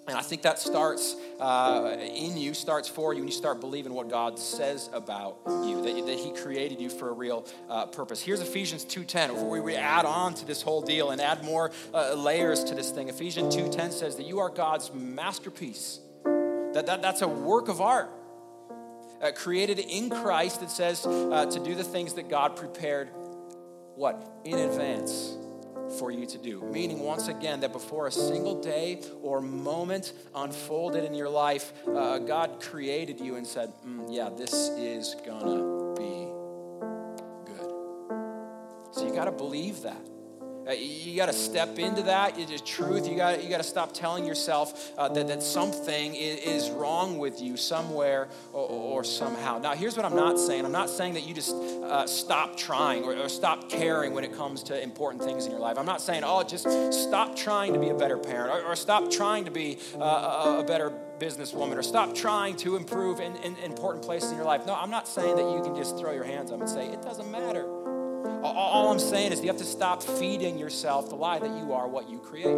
And 0.09 0.17
I 0.17 0.23
think 0.23 0.41
that 0.43 0.59
starts 0.59 1.17
uh, 1.39 1.97
in 2.01 2.39
you, 2.39 2.55
starts 2.55 2.89
for 2.89 3.13
you, 3.13 3.21
when 3.21 3.29
you 3.29 3.35
start 3.35 3.61
believing 3.61 3.93
what 3.93 4.09
God 4.09 4.39
says 4.39 4.89
about 4.95 5.37
you, 5.47 5.83
that, 5.83 6.07
that 6.07 6.19
He 6.19 6.33
created 6.33 6.81
you 6.81 6.89
for 6.89 7.11
a 7.11 7.13
real 7.13 7.47
uh, 7.69 7.85
purpose. 7.87 8.23
Here's 8.23 8.41
Ephesians 8.41 8.87
2.10, 8.87 9.47
where 9.47 9.61
we 9.61 9.75
add 9.75 10.07
on 10.07 10.33
to 10.35 10.47
this 10.47 10.63
whole 10.63 10.81
deal 10.81 11.11
and 11.11 11.21
add 11.21 11.45
more 11.45 11.73
uh, 11.93 12.15
layers 12.15 12.65
to 12.65 12.75
this 12.75 12.91
thing. 12.91 13.11
Ephesians 13.11 13.55
2.10 13.55 13.93
says 13.93 14.17
that 14.17 14.25
you 14.25 14.39
are 14.39 14.49
God's 14.49 14.93
masterpiece, 14.95 16.01
that, 16.25 16.87
that 16.87 17.03
that's 17.03 17.21
a 17.21 17.29
work 17.29 17.69
of 17.69 17.83
art. 17.83 18.11
Uh, 19.21 19.33
created 19.33 19.79
in 19.81 20.09
Christ, 20.09 20.61
that 20.61 20.71
says 20.71 21.05
uh, 21.05 21.45
to 21.51 21.59
do 21.63 21.75
the 21.75 21.85
things 21.85 22.15
that 22.15 22.31
God 22.31 22.57
prepared, 22.57 23.11
what? 23.97 24.41
In 24.45 24.59
advance 24.59 25.37
for 25.99 26.11
you 26.11 26.27
to 26.27 26.39
do. 26.39 26.61
Meaning, 26.63 27.01
once 27.01 27.29
again, 27.29 27.61
that 27.61 27.73
before 27.73 28.07
a 28.07 28.13
single 28.13 28.61
day 28.61 29.01
or 29.23 29.41
moment 29.41 30.13
unfolded 30.35 31.05
in 31.05 31.15
your 31.15 31.29
life, 31.29 31.73
uh, 31.87 32.19
God 32.19 32.61
created 32.61 33.21
you 33.21 33.37
and 33.37 33.47
said, 33.47 33.73
mm, 33.87 34.07
Yeah, 34.11 34.29
this 34.29 34.53
is 34.71 35.17
gonna 35.25 35.95
be 35.95 36.29
good. 37.47 37.73
So 38.93 39.07
you 39.07 39.13
gotta 39.13 39.33
believe 39.33 39.83
that. 39.83 40.18
Uh, 40.69 40.73
you 40.73 41.17
got 41.17 41.27
to 41.27 41.33
step 41.33 41.79
into 41.79 42.03
that. 42.03 42.39
It 42.39 42.51
is 42.51 42.61
truth. 42.61 43.09
You 43.09 43.17
got 43.17 43.43
you 43.43 43.49
got 43.49 43.59
to 43.59 43.65
stop 43.65 43.95
telling 43.95 44.27
yourself 44.27 44.93
uh, 44.99 45.09
that, 45.09 45.27
that 45.29 45.43
something 45.43 46.15
is, 46.15 46.69
wrong 46.69 47.19
with 47.19 47.41
you 47.41 47.57
somewhere 47.57 48.29
or, 48.53 48.69
or, 48.69 49.05
somehow. 49.05 49.59
Now, 49.59 49.75
here's 49.75 49.97
what 49.97 50.05
I'm 50.05 50.15
not 50.15 50.39
saying. 50.39 50.65
I'm 50.67 50.73
not 50.73 50.91
saying 50.91 51.15
that 51.15 51.27
you 51.27 51.33
just 51.33 51.55
uh, 51.55 52.07
stop 52.07 52.57
trying 52.57 53.05
or, 53.05 53.17
or, 53.17 53.29
stop 53.29 53.71
caring 53.71 54.13
when 54.13 54.23
it 54.23 54.37
comes 54.37 54.63
to 54.65 54.81
important 54.81 55.23
things 55.23 55.47
in 55.47 55.51
your 55.51 55.61
life. 55.61 55.79
I'm 55.79 55.87
not 55.87 56.03
saying, 56.03 56.23
oh, 56.25 56.43
just 56.43 56.69
stop 56.93 57.35
trying 57.35 57.73
to 57.73 57.79
be 57.79 57.89
a 57.89 57.95
better 57.95 58.19
parent 58.19 58.51
or, 58.51 58.73
or 58.73 58.77
stop 58.77 59.11
trying 59.11 59.47
to 59.47 59.51
be 59.51 59.79
uh, 59.99 60.05
a, 60.05 60.61
a 60.61 60.65
better 60.65 60.93
businesswoman 61.19 61.77
or 61.77 61.83
stop 61.83 62.15
trying 62.15 62.57
to 62.57 62.77
improve 62.77 63.21
in, 63.21 63.35
in, 63.37 63.57
important 63.59 64.05
places 64.05 64.31
in 64.31 64.37
your 64.37 64.47
life. 64.47 64.67
No, 64.67 64.75
I'm 64.75 64.91
not 64.91 65.09
saying 65.09 65.37
that 65.37 65.51
you 65.57 65.63
can 65.63 65.75
just 65.75 65.99
throw 65.99 66.13
your 66.13 66.25
hands 66.25 66.53
up 66.53 66.61
and 66.61 66.69
say, 66.69 66.87
it 66.87 67.03
doesn't 67.03 67.31
matter. 67.31 67.65
All 68.45 68.91
I'm 68.91 68.99
saying 68.99 69.33
is 69.33 69.41
you 69.41 69.49
have 69.49 69.59
to 69.59 69.65
stop 69.65 70.03
feeding 70.03 70.59
yourself 70.59 71.09
the 71.09 71.15
lie 71.17 71.39
that 71.39 71.59
you 71.59 71.73
are 71.73 71.89
what 71.89 72.09
you 72.09 72.19
create. 72.19 72.57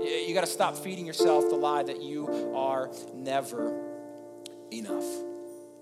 You 0.00 0.34
got 0.34 0.42
to 0.42 0.50
stop 0.50 0.76
feeding 0.76 1.06
yourself 1.06 1.48
the 1.48 1.56
lie 1.56 1.82
that 1.82 2.02
you 2.02 2.52
are 2.54 2.90
never 3.14 3.78
enough. 4.70 5.04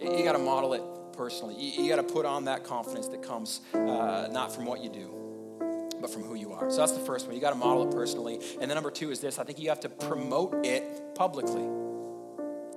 You 0.01 0.25
got 0.25 0.33
to 0.33 0.39
model 0.39 0.75
it 0.75 0.83
personally. 1.13 1.55
You, 1.55 1.89
got 1.89 1.97
to 1.97 2.15
put 2.15 2.25
on 2.25 2.47
that 2.47 2.65
confidence 2.65 3.09
that 3.09 3.23
comes 3.23 3.61
uh, 3.75 4.29
not 4.31 4.55
from 4.55 4.65
what 4.65 4.83
you 4.83 4.89
do, 4.91 5.99
but 6.01 6.11
from 6.11 6.23
who 6.23 6.35
you 6.35 6.53
are. 6.53 6.71
So 6.71 6.79
that's 6.79 6.93
the 6.93 7.01
first 7.01 7.27
one. 7.27 7.35
You 7.35 7.41
got 7.41 7.51
to 7.51 7.57
model 7.57 7.89
it 7.89 7.95
personally. 7.95 8.41
And 8.61 8.71
then 8.71 8.75
number 8.77 8.91
two 8.91 9.11
is 9.11 9.21
this 9.21 9.39
I 9.39 9.45
think 9.45 9.59
you 9.59 9.69
have 9.69 9.81
to 9.81 9.89
promote 9.89 10.65
it 10.65 11.15
publicly. 11.15 11.90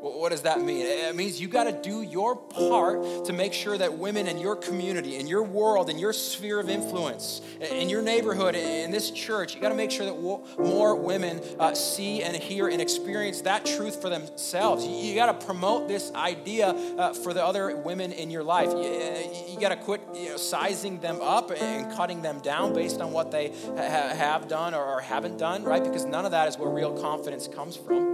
What 0.03 0.31
does 0.31 0.41
that 0.41 0.59
mean? 0.59 0.85
It 0.85 1.15
means 1.15 1.39
you 1.39 1.47
got 1.47 1.63
to 1.63 1.71
do 1.71 2.01
your 2.01 2.35
part 2.35 3.23
to 3.23 3.31
make 3.31 3.53
sure 3.53 3.77
that 3.77 3.97
women 3.97 4.27
in 4.27 4.37
your 4.37 4.57
community, 4.57 5.15
in 5.15 5.27
your 5.27 5.43
world, 5.43 5.89
in 5.89 5.97
your 5.97 6.11
sphere 6.11 6.59
of 6.59 6.69
influence, 6.69 7.39
in 7.61 7.87
your 7.87 8.01
neighborhood, 8.01 8.53
in 8.53 8.91
this 8.91 9.11
church, 9.11 9.55
you 9.55 9.61
got 9.61 9.69
to 9.69 9.75
make 9.75 9.91
sure 9.91 10.05
that 10.05 10.19
more 10.59 10.95
women 10.97 11.41
uh, 11.57 11.73
see 11.73 12.21
and 12.21 12.35
hear 12.35 12.67
and 12.67 12.81
experience 12.81 13.39
that 13.41 13.65
truth 13.65 14.01
for 14.01 14.09
themselves. 14.09 14.85
You, 14.85 15.15
got 15.15 15.39
to 15.39 15.45
promote 15.45 15.87
this 15.87 16.11
idea 16.15 16.71
uh, 16.71 17.13
for 17.13 17.33
the 17.33 17.45
other 17.45 17.77
women 17.77 18.11
in 18.11 18.29
your 18.29 18.43
life. 18.43 18.71
You, 18.71 19.53
you 19.53 19.57
got 19.57 19.69
to 19.69 19.77
quit 19.77 20.01
you 20.13 20.29
know, 20.29 20.37
sizing 20.37 20.99
them 20.99 21.21
up 21.21 21.49
and 21.49 21.89
cutting 21.95 22.21
them 22.21 22.41
down 22.41 22.73
based 22.73 22.99
on 22.99 23.13
what 23.13 23.31
they 23.31 23.53
ha- 23.77 24.13
have 24.13 24.49
done 24.49 24.73
or 24.73 24.99
haven't 24.99 25.37
done, 25.37 25.63
right? 25.63 25.81
Because 25.83 26.03
none 26.03 26.25
of 26.25 26.31
that 26.31 26.49
is 26.49 26.57
where 26.57 26.69
real 26.69 26.91
confidence 26.91 27.47
comes 27.47 27.77
from. 27.77 28.12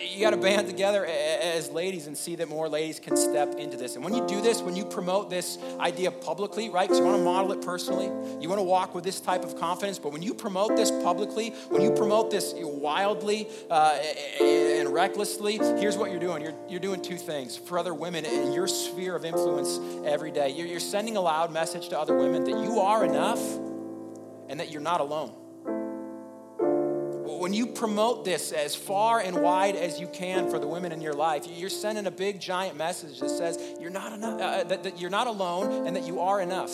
You 0.00 0.20
got 0.20 0.30
to 0.30 0.36
band 0.36 0.66
together 0.66 1.04
as 1.04 1.70
ladies 1.70 2.06
and 2.06 2.16
see 2.16 2.36
that 2.36 2.48
more 2.48 2.68
ladies 2.68 3.00
can 3.00 3.16
step 3.16 3.54
into 3.56 3.76
this. 3.76 3.94
And 3.96 4.04
when 4.04 4.14
you 4.14 4.26
do 4.26 4.40
this, 4.40 4.62
when 4.62 4.76
you 4.76 4.84
promote 4.84 5.30
this 5.30 5.58
idea 5.78 6.10
publicly, 6.10 6.70
right? 6.70 6.88
Because 6.88 6.98
you 6.98 7.04
want 7.04 7.18
to 7.18 7.24
model 7.24 7.52
it 7.52 7.62
personally, 7.62 8.06
you 8.40 8.48
want 8.48 8.58
to 8.58 8.64
walk 8.64 8.94
with 8.94 9.04
this 9.04 9.20
type 9.20 9.44
of 9.44 9.58
confidence. 9.58 9.98
But 9.98 10.12
when 10.12 10.22
you 10.22 10.34
promote 10.34 10.76
this 10.76 10.90
publicly, 10.90 11.50
when 11.68 11.82
you 11.82 11.90
promote 11.90 12.30
this 12.30 12.54
wildly 12.56 13.48
uh, 13.70 13.98
and 14.40 14.92
recklessly, 14.92 15.58
here's 15.58 15.96
what 15.96 16.10
you're 16.10 16.20
doing. 16.20 16.42
You're, 16.42 16.54
you're 16.68 16.80
doing 16.80 17.02
two 17.02 17.16
things 17.16 17.56
for 17.56 17.78
other 17.78 17.94
women 17.94 18.24
in 18.24 18.52
your 18.52 18.66
sphere 18.66 19.14
of 19.14 19.24
influence 19.24 19.78
every 20.06 20.30
day. 20.30 20.50
You're 20.50 20.80
sending 20.80 21.16
a 21.16 21.20
loud 21.20 21.52
message 21.52 21.88
to 21.90 21.98
other 21.98 22.16
women 22.16 22.44
that 22.44 22.64
you 22.64 22.80
are 22.80 23.04
enough 23.04 23.40
and 24.48 24.60
that 24.60 24.70
you're 24.70 24.82
not 24.82 25.00
alone 25.00 25.43
when 27.38 27.52
you 27.52 27.66
promote 27.66 28.24
this 28.24 28.52
as 28.52 28.74
far 28.74 29.20
and 29.20 29.40
wide 29.40 29.76
as 29.76 30.00
you 30.00 30.06
can 30.06 30.50
for 30.50 30.58
the 30.58 30.66
women 30.66 30.92
in 30.92 31.00
your 31.00 31.14
life, 31.14 31.46
you're 31.46 31.70
sending 31.70 32.06
a 32.06 32.10
big 32.10 32.40
giant 32.40 32.76
message 32.76 33.20
that 33.20 33.30
says 33.30 33.58
you're 33.80 33.90
not 33.90 34.12
enough, 34.12 34.40
uh, 34.40 34.64
that, 34.64 34.82
that, 34.82 35.00
you're 35.00 35.10
not 35.10 35.26
alone 35.26 35.86
and 35.86 35.96
that 35.96 36.06
you 36.06 36.20
are 36.20 36.40
enough. 36.40 36.72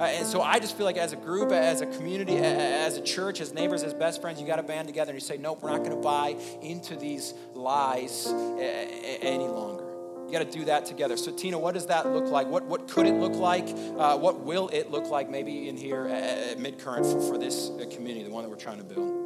Uh, 0.00 0.06
and 0.06 0.26
so 0.26 0.42
I 0.42 0.58
just 0.58 0.76
feel 0.76 0.86
like 0.86 0.96
as 0.96 1.12
a 1.12 1.16
group, 1.16 1.52
as 1.52 1.80
a 1.80 1.86
community, 1.86 2.36
as 2.36 2.96
a 2.96 3.00
church, 3.00 3.40
as 3.40 3.54
neighbors, 3.54 3.84
as 3.84 3.94
best 3.94 4.20
friends, 4.20 4.40
you 4.40 4.46
got 4.46 4.56
to 4.56 4.62
band 4.64 4.88
together 4.88 5.12
and 5.12 5.20
you 5.20 5.24
say, 5.24 5.36
nope, 5.36 5.62
we're 5.62 5.70
not 5.70 5.84
going 5.84 5.92
to 5.92 5.96
buy 5.96 6.36
into 6.62 6.96
these 6.96 7.32
lies 7.54 8.26
uh, 8.26 8.58
any 8.60 9.46
longer. 9.46 9.83
You 10.26 10.32
got 10.32 10.50
to 10.50 10.58
do 10.58 10.64
that 10.64 10.86
together. 10.86 11.16
So, 11.16 11.30
Tena, 11.32 11.60
what 11.60 11.74
does 11.74 11.86
that 11.86 12.06
look 12.10 12.26
like? 12.26 12.46
What, 12.46 12.64
what 12.64 12.88
could 12.88 13.06
it 13.06 13.14
look 13.14 13.34
like? 13.34 13.68
Uh, 13.68 14.16
what 14.16 14.40
will 14.40 14.68
it 14.68 14.90
look 14.90 15.06
like 15.08 15.28
maybe 15.28 15.68
in 15.68 15.76
here 15.76 16.06
at 16.06 16.58
Midcurrent 16.58 17.10
for, 17.10 17.20
for 17.20 17.38
this 17.38 17.70
uh, 17.70 17.84
community, 17.90 18.24
the 18.24 18.30
one 18.30 18.42
that 18.42 18.48
we're 18.48 18.56
trying 18.56 18.78
to 18.78 18.84
build? 18.84 19.24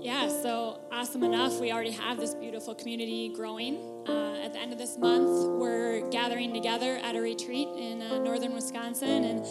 Yeah, 0.00 0.28
so 0.28 0.80
awesome 0.92 1.24
enough. 1.24 1.58
We 1.58 1.72
already 1.72 1.90
have 1.90 2.16
this 2.16 2.32
beautiful 2.32 2.76
community 2.76 3.32
growing. 3.34 3.76
Uh, 4.06 4.36
at 4.36 4.52
the 4.52 4.60
end 4.60 4.72
of 4.72 4.78
this 4.78 4.96
month, 4.96 5.58
we're 5.58 6.08
gathering 6.10 6.54
together 6.54 6.98
at 7.02 7.16
a 7.16 7.20
retreat 7.20 7.66
in 7.76 8.00
uh, 8.00 8.18
northern 8.18 8.54
Wisconsin, 8.54 9.24
and 9.24 9.46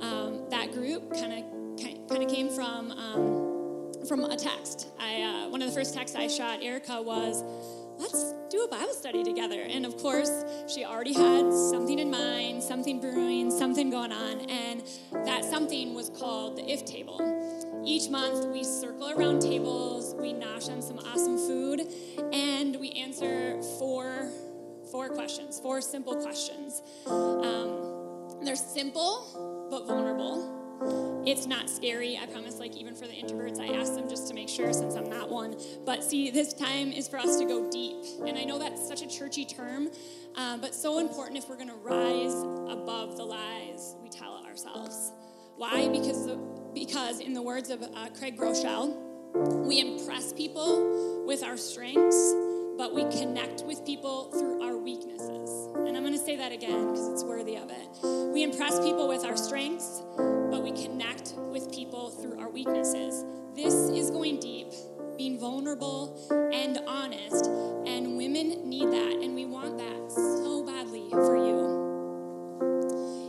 um, 0.00 0.48
that 0.48 0.72
group 0.72 1.12
kind 1.12 1.32
of 1.34 2.08
kind 2.08 2.22
of 2.22 2.30
came 2.30 2.48
from 2.48 2.90
um, 2.90 4.06
from 4.08 4.24
a 4.24 4.36
text. 4.36 4.88
I 4.98 5.22
uh, 5.22 5.50
one 5.50 5.60
of 5.60 5.68
the 5.68 5.74
first 5.74 5.92
texts 5.92 6.16
I 6.16 6.26
shot 6.26 6.62
Erica 6.62 7.02
was 7.02 7.44
let's 7.98 8.34
do 8.50 8.64
a 8.64 8.68
Bible 8.68 8.92
study 8.92 9.22
together. 9.22 9.60
And 9.60 9.84
of 9.84 9.96
course, 9.96 10.30
she 10.72 10.84
already 10.84 11.12
had 11.12 11.52
something 11.52 11.98
in 11.98 12.10
mind, 12.10 12.62
something 12.62 13.00
brewing, 13.00 13.50
something 13.50 13.90
going 13.90 14.12
on. 14.12 14.40
And 14.50 14.82
that 15.26 15.44
something 15.44 15.94
was 15.94 16.10
called 16.10 16.56
the 16.56 16.70
If 16.70 16.84
Table. 16.84 17.20
Each 17.84 18.08
month, 18.10 18.46
we 18.46 18.64
circle 18.64 19.10
around 19.10 19.40
tables, 19.40 20.14
we 20.18 20.34
nosh 20.34 20.68
on 20.68 20.82
some 20.82 20.98
awesome 20.98 21.38
food, 21.38 21.82
and 22.32 22.76
we 22.78 22.90
answer 22.90 23.62
four, 23.78 24.28
four 24.90 25.08
questions, 25.08 25.58
four 25.58 25.80
simple 25.80 26.14
questions. 26.16 26.82
Um, 27.06 28.44
they're 28.44 28.56
simple, 28.56 29.68
but 29.70 29.86
vulnerable 29.86 30.57
it's 31.26 31.46
not 31.46 31.68
scary, 31.68 32.18
I 32.20 32.26
promise, 32.26 32.58
like 32.58 32.76
even 32.76 32.94
for 32.94 33.06
the 33.06 33.12
introverts, 33.12 33.60
I 33.60 33.74
ask 33.76 33.94
them 33.94 34.08
just 34.08 34.28
to 34.28 34.34
make 34.34 34.48
sure 34.48 34.72
since 34.72 34.94
I'm 34.94 35.10
not 35.10 35.28
one. 35.28 35.56
But 35.84 36.02
see, 36.02 36.30
this 36.30 36.54
time 36.54 36.92
is 36.92 37.08
for 37.08 37.18
us 37.18 37.38
to 37.38 37.44
go 37.44 37.68
deep. 37.70 37.96
And 38.26 38.38
I 38.38 38.44
know 38.44 38.58
that's 38.58 38.86
such 38.86 39.02
a 39.02 39.06
churchy 39.06 39.44
term, 39.44 39.88
uh, 40.36 40.56
but 40.56 40.74
so 40.74 40.98
important 40.98 41.38
if 41.38 41.48
we're 41.48 41.56
going 41.56 41.68
to 41.68 41.74
rise 41.74 42.34
above 42.72 43.16
the 43.16 43.24
lies 43.24 43.96
we 44.02 44.08
tell 44.08 44.42
ourselves. 44.46 45.12
Why? 45.56 45.88
Because, 45.88 46.30
because 46.72 47.20
in 47.20 47.34
the 47.34 47.42
words 47.42 47.70
of 47.70 47.82
uh, 47.82 48.08
Craig 48.16 48.38
Groeschel, 48.38 48.96
we 49.66 49.80
impress 49.80 50.32
people 50.32 51.24
with 51.26 51.42
our 51.42 51.56
strengths, 51.56 52.34
but 52.78 52.94
we 52.94 53.02
connect 53.10 53.64
with 53.64 53.84
people 53.84 54.30
through 54.30 54.62
our 54.62 54.76
weaknesses. 54.76 55.68
And 55.74 55.96
I'm 55.96 56.04
going 56.04 56.12
to 56.12 56.18
say 56.18 56.36
that 56.36 56.52
again 56.52 56.86
because 56.86 57.08
it's 57.08 57.24
worthy 57.24 57.56
of 57.56 57.70
it. 57.70 58.32
We 58.32 58.44
impress 58.44 58.78
people 58.78 59.08
with 59.08 59.24
our 59.24 59.36
strengths, 59.36 60.00
but 60.16 60.62
we 60.62 60.70
connect 60.70 61.34
with 61.50 61.74
people 61.74 62.10
through 62.10 62.38
our 62.38 62.48
weaknesses. 62.48 63.24
This 63.56 63.74
is 63.74 64.12
going 64.12 64.38
deep, 64.38 64.68
being 65.16 65.40
vulnerable 65.40 66.16
and 66.54 66.78
honest, 66.86 67.46
and 67.84 68.16
women 68.16 68.68
need 68.70 68.86
that, 68.92 69.18
and 69.22 69.34
we 69.34 69.44
want 69.44 69.76
that 69.78 70.12
so 70.12 70.64
badly 70.64 71.10
for 71.10 71.36
you. 71.36 71.67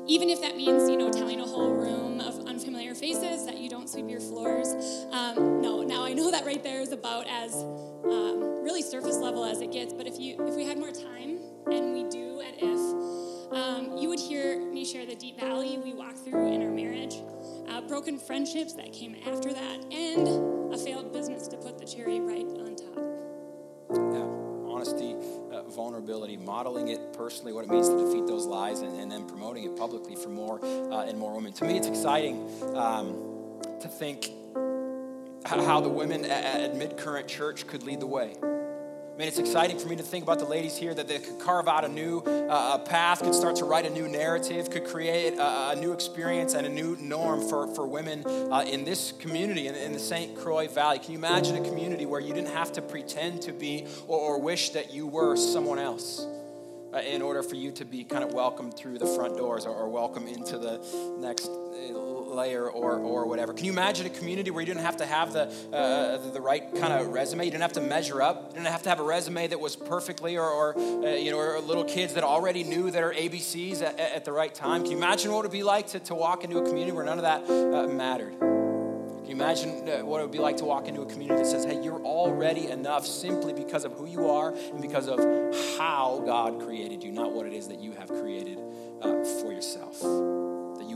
Even 0.10 0.32
if 0.32 0.42
that 0.42 0.58
means, 0.58 0.90
you 0.90 0.98
know, 0.98 1.12
telling 1.12 1.40
a 1.40 1.46
whole 1.46 1.70
room 1.70 2.20
of 2.20 2.48
unfamiliar 2.48 2.96
faces 2.96 3.46
that 3.46 3.60
you 3.60 3.70
don't 3.70 3.88
sweep 3.88 4.10
your 4.10 4.20
floors. 4.20 4.74
Um, 5.12 5.62
no, 5.62 5.84
now 5.84 6.04
I 6.04 6.14
know 6.14 6.32
that 6.32 6.48
right 6.48 6.64
there 6.64 6.82
is 6.82 6.92
about 6.92 7.28
as 7.28 7.54
um, 7.54 8.64
really 8.64 8.82
surface 8.82 9.18
level 9.18 9.46
as 9.46 9.62
it 9.62 9.72
gets, 9.72 9.94
but 9.94 10.08
if 10.08 10.20
you 10.20 10.36
if 10.48 10.56
we 10.56 10.66
had 10.66 10.80
more 10.80 10.92
time 10.92 11.38
and 11.68 11.94
we 11.94 12.10
do 12.10 12.42
at 12.42 12.56
if 12.58 13.54
um, 13.54 13.98
you 13.98 14.10
would 14.10 14.20
hear 14.20 14.60
me 14.60 14.84
share 14.84 15.06
the 15.06 15.16
deep 15.16 15.40
valley 15.40 15.78
we 15.78 15.94
walked 15.94 16.18
through 16.26 16.54
in 16.54 16.64
our 16.64 16.72
marriage, 16.72 17.18
uh, 17.70 17.80
broken 17.82 18.18
friendships 18.18 18.74
that 18.74 18.92
came 18.92 19.16
after 19.28 19.54
that, 19.54 19.94
and 19.94 20.74
a 20.74 20.78
failed 20.80 21.14
business 21.14 21.48
to 21.50 21.58
put 21.58 21.78
the 21.78 21.86
cherry 21.86 22.20
right 22.20 22.48
on 22.48 22.76
top. 22.76 24.16
Yeah 24.16 24.49
honesty, 24.80 25.14
uh, 25.52 25.64
vulnerability, 25.64 26.38
modeling 26.38 26.88
it 26.88 27.12
personally, 27.12 27.52
what 27.52 27.66
it 27.66 27.70
means 27.70 27.90
to 27.90 27.98
defeat 27.98 28.26
those 28.28 28.46
lies, 28.46 28.80
and, 28.80 28.98
and 28.98 29.12
then 29.12 29.28
promoting 29.28 29.66
it 29.66 29.76
publicly 29.76 30.16
for 30.16 30.30
more 30.30 30.64
uh, 30.64 31.02
and 31.02 31.20
more 31.20 31.34
women. 31.36 31.52
To 31.52 31.66
me, 31.66 31.78
it's 31.78 31.88
exciting 31.88 32.48
um, 32.76 33.60
to 33.82 33.90
think 33.90 34.32
how 35.46 35.82
the 35.82 35.90
women 35.90 36.24
at, 36.24 36.62
at 36.62 36.76
Mid 36.78 36.96
Current 36.96 37.28
Church 37.28 37.68
could 37.68 37.84
lead 37.84 38.00
the 38.00 38.08
way. 38.08 38.36
I 39.20 39.24
mean, 39.24 39.28
it's 39.28 39.38
exciting 39.38 39.78
for 39.78 39.90
me 39.90 39.98
to 39.98 40.04
think 40.04 40.24
about 40.24 40.40
the 40.40 40.46
ladies 40.46 40.78
here 40.78 40.94
that 40.94 41.10
they 41.10 41.20
could 41.20 41.40
carve 41.40 41.68
out 41.68 41.84
a 41.84 41.90
new 41.90 42.20
uh, 42.20 42.78
path, 42.78 43.22
could 43.22 43.36
start 43.36 43.58
to 43.58 43.66
write 43.66 43.86
a 43.86 43.90
new 43.90 44.08
narrative, 44.08 44.70
could 44.70 44.86
create 44.86 45.34
a, 45.34 45.72
a 45.72 45.76
new 45.76 45.92
experience 45.92 46.54
and 46.54 46.66
a 46.66 46.70
new 46.70 46.96
norm 47.02 47.42
for, 47.50 47.68
for 47.76 47.86
women 47.86 48.26
uh, 48.26 48.64
in 48.66 48.86
this 48.86 49.12
community, 49.12 49.68
in, 49.68 49.76
in, 49.76 49.92
the 49.92 50.00
St. 50.00 50.38
Croix 50.38 50.70
Valley. 50.70 51.00
Can 51.00 51.12
you 51.12 51.18
imagine 51.18 51.58
a 51.58 51.68
community 51.68 52.06
where 52.06 52.22
you 52.22 52.34
didn't 52.34 52.54
have 52.54 52.72
to 52.72 52.82
pretend 52.82 53.42
to 53.42 53.52
be 53.52 53.88
or, 54.08 54.18
or 54.18 54.42
wish 54.42 54.70
that 54.70 54.94
you 54.94 55.06
were 55.06 55.36
someone 55.36 55.80
else? 55.80 56.26
Uh, 56.94 57.00
in 57.02 57.22
order 57.22 57.44
for 57.44 57.56
you 57.56 57.72
to 57.72 57.86
be 57.86 58.06
kind 58.06 58.24
of 58.24 58.34
welcomed 58.34 58.76
through 58.76 58.98
the 58.98 59.06
front 59.06 59.38
doors 59.38 59.66
or, 59.66 59.76
or 59.76 59.90
welcome 59.90 60.28
into 60.28 60.58
the 60.58 60.78
next 61.20 61.52
layer 62.30 62.70
or, 62.70 62.98
or 62.98 63.26
whatever. 63.26 63.54
Can 63.54 63.66
you 63.66 63.72
imagine 63.72 64.06
a 64.06 64.10
community 64.10 64.52
where 64.52 64.62
you 64.62 64.66
didn't 64.66 64.86
have 64.86 64.98
to 64.98 65.06
have 65.06 65.34
the, 65.34 65.52
uh, 65.74 66.18
the, 66.32 66.42
right 66.42 66.64
kind 66.76 66.94
of 66.94 67.08
resume? 67.08 67.46
You 67.46 67.52
didn't 67.52 67.64
have 67.64 67.74
to 67.74 67.82
measure 67.82 68.22
up. 68.22 68.50
You 68.50 68.56
didn't 68.56 68.72
have 68.72 68.84
to 68.84 68.90
have 68.90 69.00
a 69.00 69.04
resume 69.04 69.48
that 69.48 69.60
was 69.60 69.76
perfectly 69.76 70.38
or, 70.38 70.48
or 70.48 70.78
uh, 70.78 71.16
you 71.16 71.32
know, 71.32 71.38
or 71.38 71.60
little 71.60 71.84
kids 71.84 72.14
that 72.14 72.24
already 72.24 72.64
knew 72.64 72.92
their 72.92 73.12
ABCs 73.14 73.82
at, 73.82 74.00
at, 74.00 74.26
the 74.26 74.32
right 74.32 74.54
time. 74.54 74.84
Can 74.84 74.92
you 74.92 74.98
imagine 74.98 75.32
what 75.32 75.40
it 75.40 75.44
would 75.44 75.52
be 75.52 75.64
like 75.64 75.88
to, 75.88 76.00
to 76.00 76.16
walk 76.16 76.44
into 76.44 76.58
a 76.60 76.64
community 76.64 76.92
where 76.92 77.06
none 77.06 77.18
of 77.18 77.24
that 77.24 77.50
uh, 77.50 77.88
mattered? 77.88 78.38
Can 78.38 79.38
you 79.38 79.44
imagine 79.44 79.88
uh, 79.88 80.06
what 80.06 80.20
it 80.20 80.24
would 80.24 80.32
be 80.32 80.40
like 80.40 80.58
to 80.58 80.66
walk 80.66 80.88
into 80.88 81.02
a 81.02 81.06
community 81.06 81.44
that 81.44 81.50
says, 81.50 81.64
hey, 81.64 81.82
you're 81.84 82.02
already 82.02 82.68
enough 82.68 83.06
simply 83.06 83.54
because 83.54 83.86
of 83.86 83.94
who 83.94 84.08
you 84.08 84.30
are 84.30 84.54
and 84.54 84.82
because 84.82 85.08
of 85.08 85.20
how 85.78 86.24
God 86.26 86.62
created 86.62 87.04
you, 87.04 87.12
not 87.12 87.32
what 87.32 87.46
it 87.46 87.54
is 87.54 87.68
that 87.68 87.80
you 87.80 87.92
have 87.92 88.08
created 88.08 88.60
uh, 89.02 89.24
for 89.24 89.52
yourself? 89.52 90.02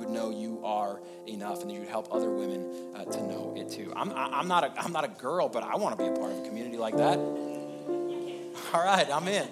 Would 0.04 0.12
know 0.12 0.32
you 0.32 0.60
are 0.66 0.99
enough 1.28 1.62
and 1.62 1.70
that 1.70 1.76
you'd 1.76 1.88
help 1.88 2.14
other 2.14 2.30
women 2.30 2.93
uh, 2.93 3.06
to 3.06 3.24
know 3.24 3.54
it 3.56 3.70
too. 3.70 3.93
I'm, 3.95 4.12
I'm, 4.12 4.49
not 4.49 4.66
a, 4.66 4.74
I'm 4.78 4.91
not 4.91 5.06
a 5.06 5.08
girl, 5.08 5.47
but 5.47 5.64
I 5.64 5.78
want 5.78 5.97
to 5.97 6.04
be 6.04 6.10
a 6.10 6.14
part 6.14 6.34
of 6.34 6.39
a 6.39 6.41
community 6.45 6.76
like 6.76 6.97
that. 6.97 7.18
All 8.74 8.84
right, 8.84 9.08
I'm 9.10 9.26
in. 9.30 9.47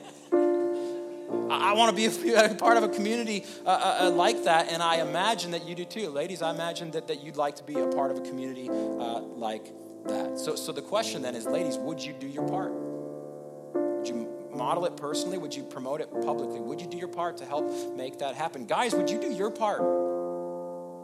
I, 1.50 1.72
want 1.72 1.96
to 1.96 1.96
be 1.96 2.34
a, 2.34 2.54
part 2.56 2.76
of 2.76 2.84
a 2.84 2.90
community 2.90 3.46
uh, 3.66 3.70
uh, 3.70 3.98
uh, 4.02 4.10
like 4.10 4.44
that, 4.44 4.74
and 4.74 4.84
I 4.84 4.98
imagine 4.98 5.52
that 5.52 5.66
you 5.66 5.74
do 5.74 5.86
too. 5.86 6.10
Ladies, 6.10 6.42
I 6.42 6.52
imagine 6.52 6.92
that, 6.92 7.08
that 7.08 7.24
you'd 7.24 7.38
like 7.38 7.56
to 7.56 7.64
be 7.64 7.80
a 7.80 7.88
part 7.88 8.12
of 8.12 8.18
a 8.18 8.22
community 8.22 8.68
uh, 8.70 9.22
like 9.22 9.72
that. 10.08 10.38
So, 10.38 10.58
so 10.58 10.74
the 10.74 10.82
question 10.82 11.22
then 11.22 11.34
is, 11.34 11.46
ladies, 11.46 11.78
would 11.78 12.02
you 12.02 12.12
do 12.12 12.28
your 12.28 12.46
part? 12.46 12.74
Would 12.74 14.06
you 14.06 14.28
model 14.54 14.84
it 14.84 14.98
personally? 14.98 15.38
Would 15.38 15.56
you 15.56 15.64
promote 15.64 16.02
it 16.02 16.12
publicly? 16.12 16.60
Would 16.60 16.82
you 16.82 16.88
do 16.88 16.98
your 16.98 17.08
part 17.08 17.38
to 17.38 17.46
help 17.46 17.96
make 17.96 18.20
that 18.20 18.36
happen? 18.36 18.66
Guys, 18.66 18.94
would 18.94 19.10
you 19.10 19.22
do 19.22 19.32
your 19.32 19.50
part? 19.50 20.11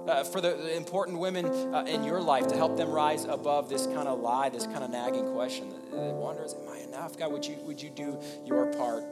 Uh, 0.07 0.23
for 0.23 0.41
the 0.41 0.75
important 0.75 1.19
women 1.19 1.45
uh, 1.73 1.83
in 1.87 2.03
your 2.03 2.21
life 2.21 2.47
to 2.47 2.55
help 2.55 2.77
them 2.77 2.89
rise 2.89 3.25
above 3.25 3.69
this 3.69 3.85
kind 3.85 4.07
of 4.07 4.19
lie, 4.19 4.49
this 4.49 4.65
kind 4.65 4.83
of 4.83 4.89
nagging 4.89 5.31
question 5.33 5.69
that, 5.69 5.91
that 5.91 6.13
wonders, 6.13 6.53
am 6.53 6.69
I 6.69 6.79
enough? 6.79 7.17
God, 7.17 7.31
would 7.31 7.45
you, 7.45 7.57
would 7.63 7.81
you 7.81 7.89
do 7.89 8.19
your 8.45 8.67
part 8.73 9.03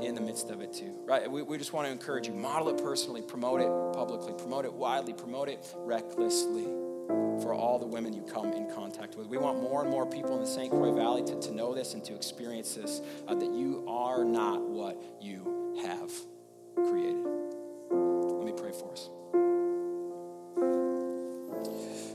in 0.00 0.14
the 0.14 0.20
midst 0.20 0.50
of 0.50 0.60
it 0.60 0.72
too? 0.72 0.94
Right? 1.04 1.30
We, 1.30 1.42
we 1.42 1.58
just 1.58 1.72
want 1.72 1.86
to 1.86 1.92
encourage 1.92 2.26
you. 2.26 2.34
Model 2.34 2.68
it 2.68 2.82
personally, 2.82 3.22
promote 3.22 3.60
it 3.60 3.96
publicly, 3.96 4.32
promote 4.34 4.64
it 4.64 4.72
widely, 4.72 5.12
promote 5.12 5.48
it 5.48 5.64
recklessly 5.76 6.64
for 7.42 7.52
all 7.52 7.78
the 7.78 7.86
women 7.86 8.12
you 8.12 8.22
come 8.22 8.52
in 8.52 8.70
contact 8.74 9.16
with. 9.16 9.26
We 9.26 9.36
want 9.36 9.60
more 9.60 9.82
and 9.82 9.90
more 9.90 10.06
people 10.06 10.34
in 10.34 10.40
the 10.40 10.46
St. 10.46 10.70
Croix 10.70 10.92
Valley 10.92 11.22
to, 11.24 11.40
to 11.40 11.52
know 11.52 11.74
this 11.74 11.94
and 11.94 12.04
to 12.04 12.14
experience 12.14 12.74
this 12.74 13.02
uh, 13.28 13.34
that 13.34 13.52
you 13.52 13.84
are 13.88 14.24
not 14.24 14.62
what 14.62 15.02
you 15.20 15.76
have 15.82 16.10
created. 16.88 17.26
Let 17.90 18.46
me 18.46 18.52
pray 18.56 18.72
for 18.72 18.92
us. 18.92 19.10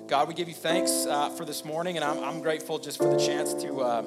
God, 0.09 0.27
we 0.27 0.33
give 0.33 0.47
you 0.47 0.55
thanks 0.55 1.05
uh, 1.05 1.29
for 1.29 1.45
this 1.45 1.63
morning, 1.63 1.95
and 1.95 2.03
I'm, 2.03 2.23
I'm, 2.23 2.41
grateful 2.41 2.79
just 2.79 2.97
for 2.97 3.07
the 3.07 3.19
chance 3.23 3.53
to, 3.53 3.81
uh, 3.81 4.01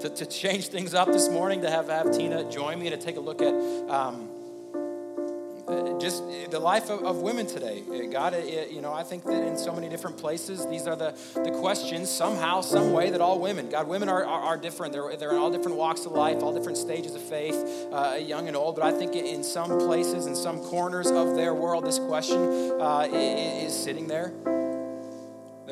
to, 0.00 0.10
to, 0.10 0.26
change 0.26 0.66
things 0.66 0.92
up 0.92 1.06
this 1.06 1.28
morning, 1.28 1.62
to 1.62 1.70
have, 1.70 1.86
have 1.86 2.06
Tena 2.06 2.52
join 2.52 2.80
me 2.80 2.90
to 2.90 2.96
take 2.96 3.16
a 3.16 3.20
look 3.20 3.40
at 3.40 3.54
um, 3.88 4.28
uh, 5.68 6.00
just 6.00 6.24
the 6.50 6.58
life 6.58 6.90
of, 6.90 7.04
of, 7.04 7.18
women 7.18 7.46
today. 7.46 7.84
Uh, 7.88 8.10
God, 8.10 8.34
it, 8.34 8.70
uh, 8.70 8.74
you 8.74 8.82
know, 8.82 8.92
I 8.92 9.04
think 9.04 9.22
that 9.22 9.46
in 9.46 9.56
so 9.56 9.72
many 9.72 9.88
different 9.88 10.18
places, 10.18 10.66
these 10.66 10.88
are 10.88 10.96
the, 10.96 11.16
the 11.34 11.52
questions 11.52 12.10
somehow, 12.10 12.60
some 12.60 12.92
way 12.92 13.10
that 13.10 13.20
all 13.20 13.38
women, 13.38 13.68
God, 13.68 13.86
women 13.86 14.08
are, 14.08 14.24
are, 14.24 14.42
are 14.42 14.56
different. 14.56 14.92
They're, 14.92 15.16
they're 15.16 15.30
in 15.30 15.38
all 15.38 15.52
different 15.52 15.76
walks 15.76 16.06
of 16.06 16.10
life, 16.10 16.42
all 16.42 16.52
different 16.52 16.76
stages 16.76 17.14
of 17.14 17.22
faith, 17.22 17.54
uh, 17.92 18.18
young 18.20 18.48
and 18.48 18.56
old. 18.56 18.74
But 18.74 18.84
I 18.84 18.98
think 18.98 19.14
in 19.14 19.44
some 19.44 19.78
places, 19.78 20.26
in 20.26 20.34
some 20.34 20.58
corners 20.58 21.08
of 21.08 21.36
their 21.36 21.54
world, 21.54 21.86
this 21.86 22.00
question 22.00 22.80
uh, 22.80 23.08
is 23.12 23.72
sitting 23.72 24.08
there. 24.08 24.34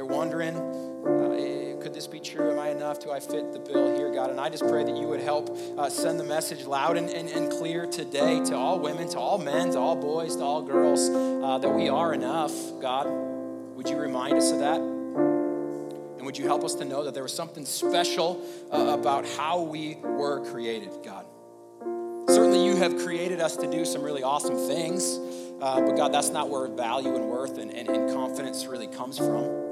They're 0.05 0.14
wondering, 0.14 0.55
uh, 0.55 1.82
could 1.82 1.94
this 1.94 2.07
be 2.07 2.20
true? 2.20 2.52
Am 2.52 2.59
I 2.59 2.68
enough? 2.68 3.00
Do 3.00 3.11
I 3.11 3.20
fit 3.20 3.55
the 3.55 3.59
bill 3.59 3.96
here, 3.96 4.12
God? 4.12 4.28
And 4.28 4.38
I 4.38 4.50
just 4.50 4.66
pray 4.68 4.84
that 4.84 4.94
you 4.94 5.09
would 5.09 5.20
help 5.20 5.48
uh, 5.78 5.88
send 5.88 6.20
the 6.20 6.24
message 6.24 6.66
loud 6.66 6.98
and, 6.98 7.09
and, 7.09 7.30
and, 7.30 7.50
clear 7.50 7.86
today 7.86 8.44
to 8.44 8.55
all 8.55 8.78
women, 8.78 9.09
to 9.11 9.18
all 9.18 9.38
men, 9.38 9.70
to 9.70 9.78
all 9.78 9.96
boys, 9.96 10.36
to 10.36 10.42
all 10.42 10.61
girls, 10.61 11.09
uh, 11.09 11.57
that 11.57 11.70
we 11.70 11.88
are 11.88 12.12
enough, 12.12 12.52
God. 12.82 13.07
Would 13.07 13.88
you 13.88 13.96
remind 13.96 14.36
us 14.36 14.50
of 14.50 14.59
that? 14.59 14.76
And 14.76 16.26
would 16.26 16.36
you 16.36 16.44
help 16.44 16.64
us 16.64 16.74
to 16.74 16.84
know 16.84 17.05
that 17.05 17.14
there 17.14 17.22
was 17.22 17.32
something 17.32 17.64
special 17.64 18.46
uh, 18.70 18.98
about 18.98 19.26
how 19.26 19.62
we 19.62 19.96
were 20.02 20.44
created, 20.50 20.90
God? 21.02 21.24
Certainly, 22.28 22.66
you 22.66 22.76
have 22.76 22.98
created 22.98 23.40
us 23.40 23.57
to 23.57 23.70
do 23.70 23.86
some 23.86 24.02
really 24.02 24.22
awesome 24.22 24.57
things, 24.68 25.18
uh, 25.62 25.80
but 25.80 25.96
God, 25.96 26.12
that's 26.12 26.28
not 26.28 26.50
where 26.50 26.68
value 26.68 27.14
and 27.14 27.24
worth 27.24 27.57
and, 27.57 27.70
and, 27.70 27.88
and 27.88 28.12
confidence 28.12 28.66
really 28.66 28.86
comes 28.86 29.16
from. 29.16 29.64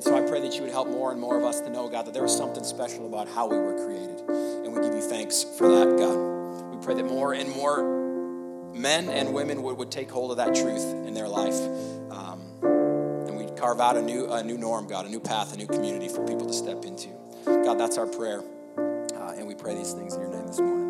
And 0.00 0.04
so 0.06 0.16
I 0.16 0.26
pray 0.26 0.40
that 0.40 0.54
you 0.54 0.62
would 0.62 0.70
help 0.70 0.88
more 0.88 1.12
and 1.12 1.20
more 1.20 1.36
of 1.36 1.44
us 1.44 1.60
to 1.60 1.68
know, 1.68 1.86
God, 1.86 2.06
that 2.06 2.14
there 2.14 2.22
was 2.22 2.34
something 2.34 2.64
special 2.64 3.06
about 3.06 3.28
how 3.28 3.46
we 3.46 3.58
were 3.58 3.84
created. 3.84 4.18
And 4.30 4.74
we 4.74 4.80
give 4.80 4.94
you 4.94 5.02
thanks 5.02 5.44
for 5.44 5.68
that, 5.68 5.98
God. 5.98 6.74
We 6.74 6.82
pray 6.82 6.94
that 6.94 7.04
more 7.04 7.34
and 7.34 7.50
more 7.50 8.72
men 8.72 9.10
and 9.10 9.34
women 9.34 9.62
would, 9.62 9.76
would 9.76 9.90
take 9.90 10.10
hold 10.10 10.30
of 10.30 10.38
that 10.38 10.54
truth 10.54 10.82
in 11.06 11.12
their 11.12 11.28
life. 11.28 11.60
Um, 12.10 12.40
and 12.62 13.36
we'd 13.36 13.54
carve 13.58 13.78
out 13.78 13.98
a 13.98 14.02
new, 14.02 14.32
a 14.32 14.42
new 14.42 14.56
norm, 14.56 14.86
God, 14.86 15.04
a 15.04 15.10
new 15.10 15.20
path, 15.20 15.52
a 15.52 15.58
new 15.58 15.66
community 15.66 16.08
for 16.08 16.26
people 16.26 16.46
to 16.46 16.54
step 16.54 16.82
into. 16.86 17.10
God, 17.44 17.74
that's 17.74 17.98
our 17.98 18.06
prayer. 18.06 18.42
Uh, 18.78 19.34
and 19.36 19.46
we 19.46 19.54
pray 19.54 19.74
these 19.74 19.92
things 19.92 20.14
in 20.14 20.22
your 20.22 20.30
name 20.30 20.46
this 20.46 20.60
morning. 20.60 20.89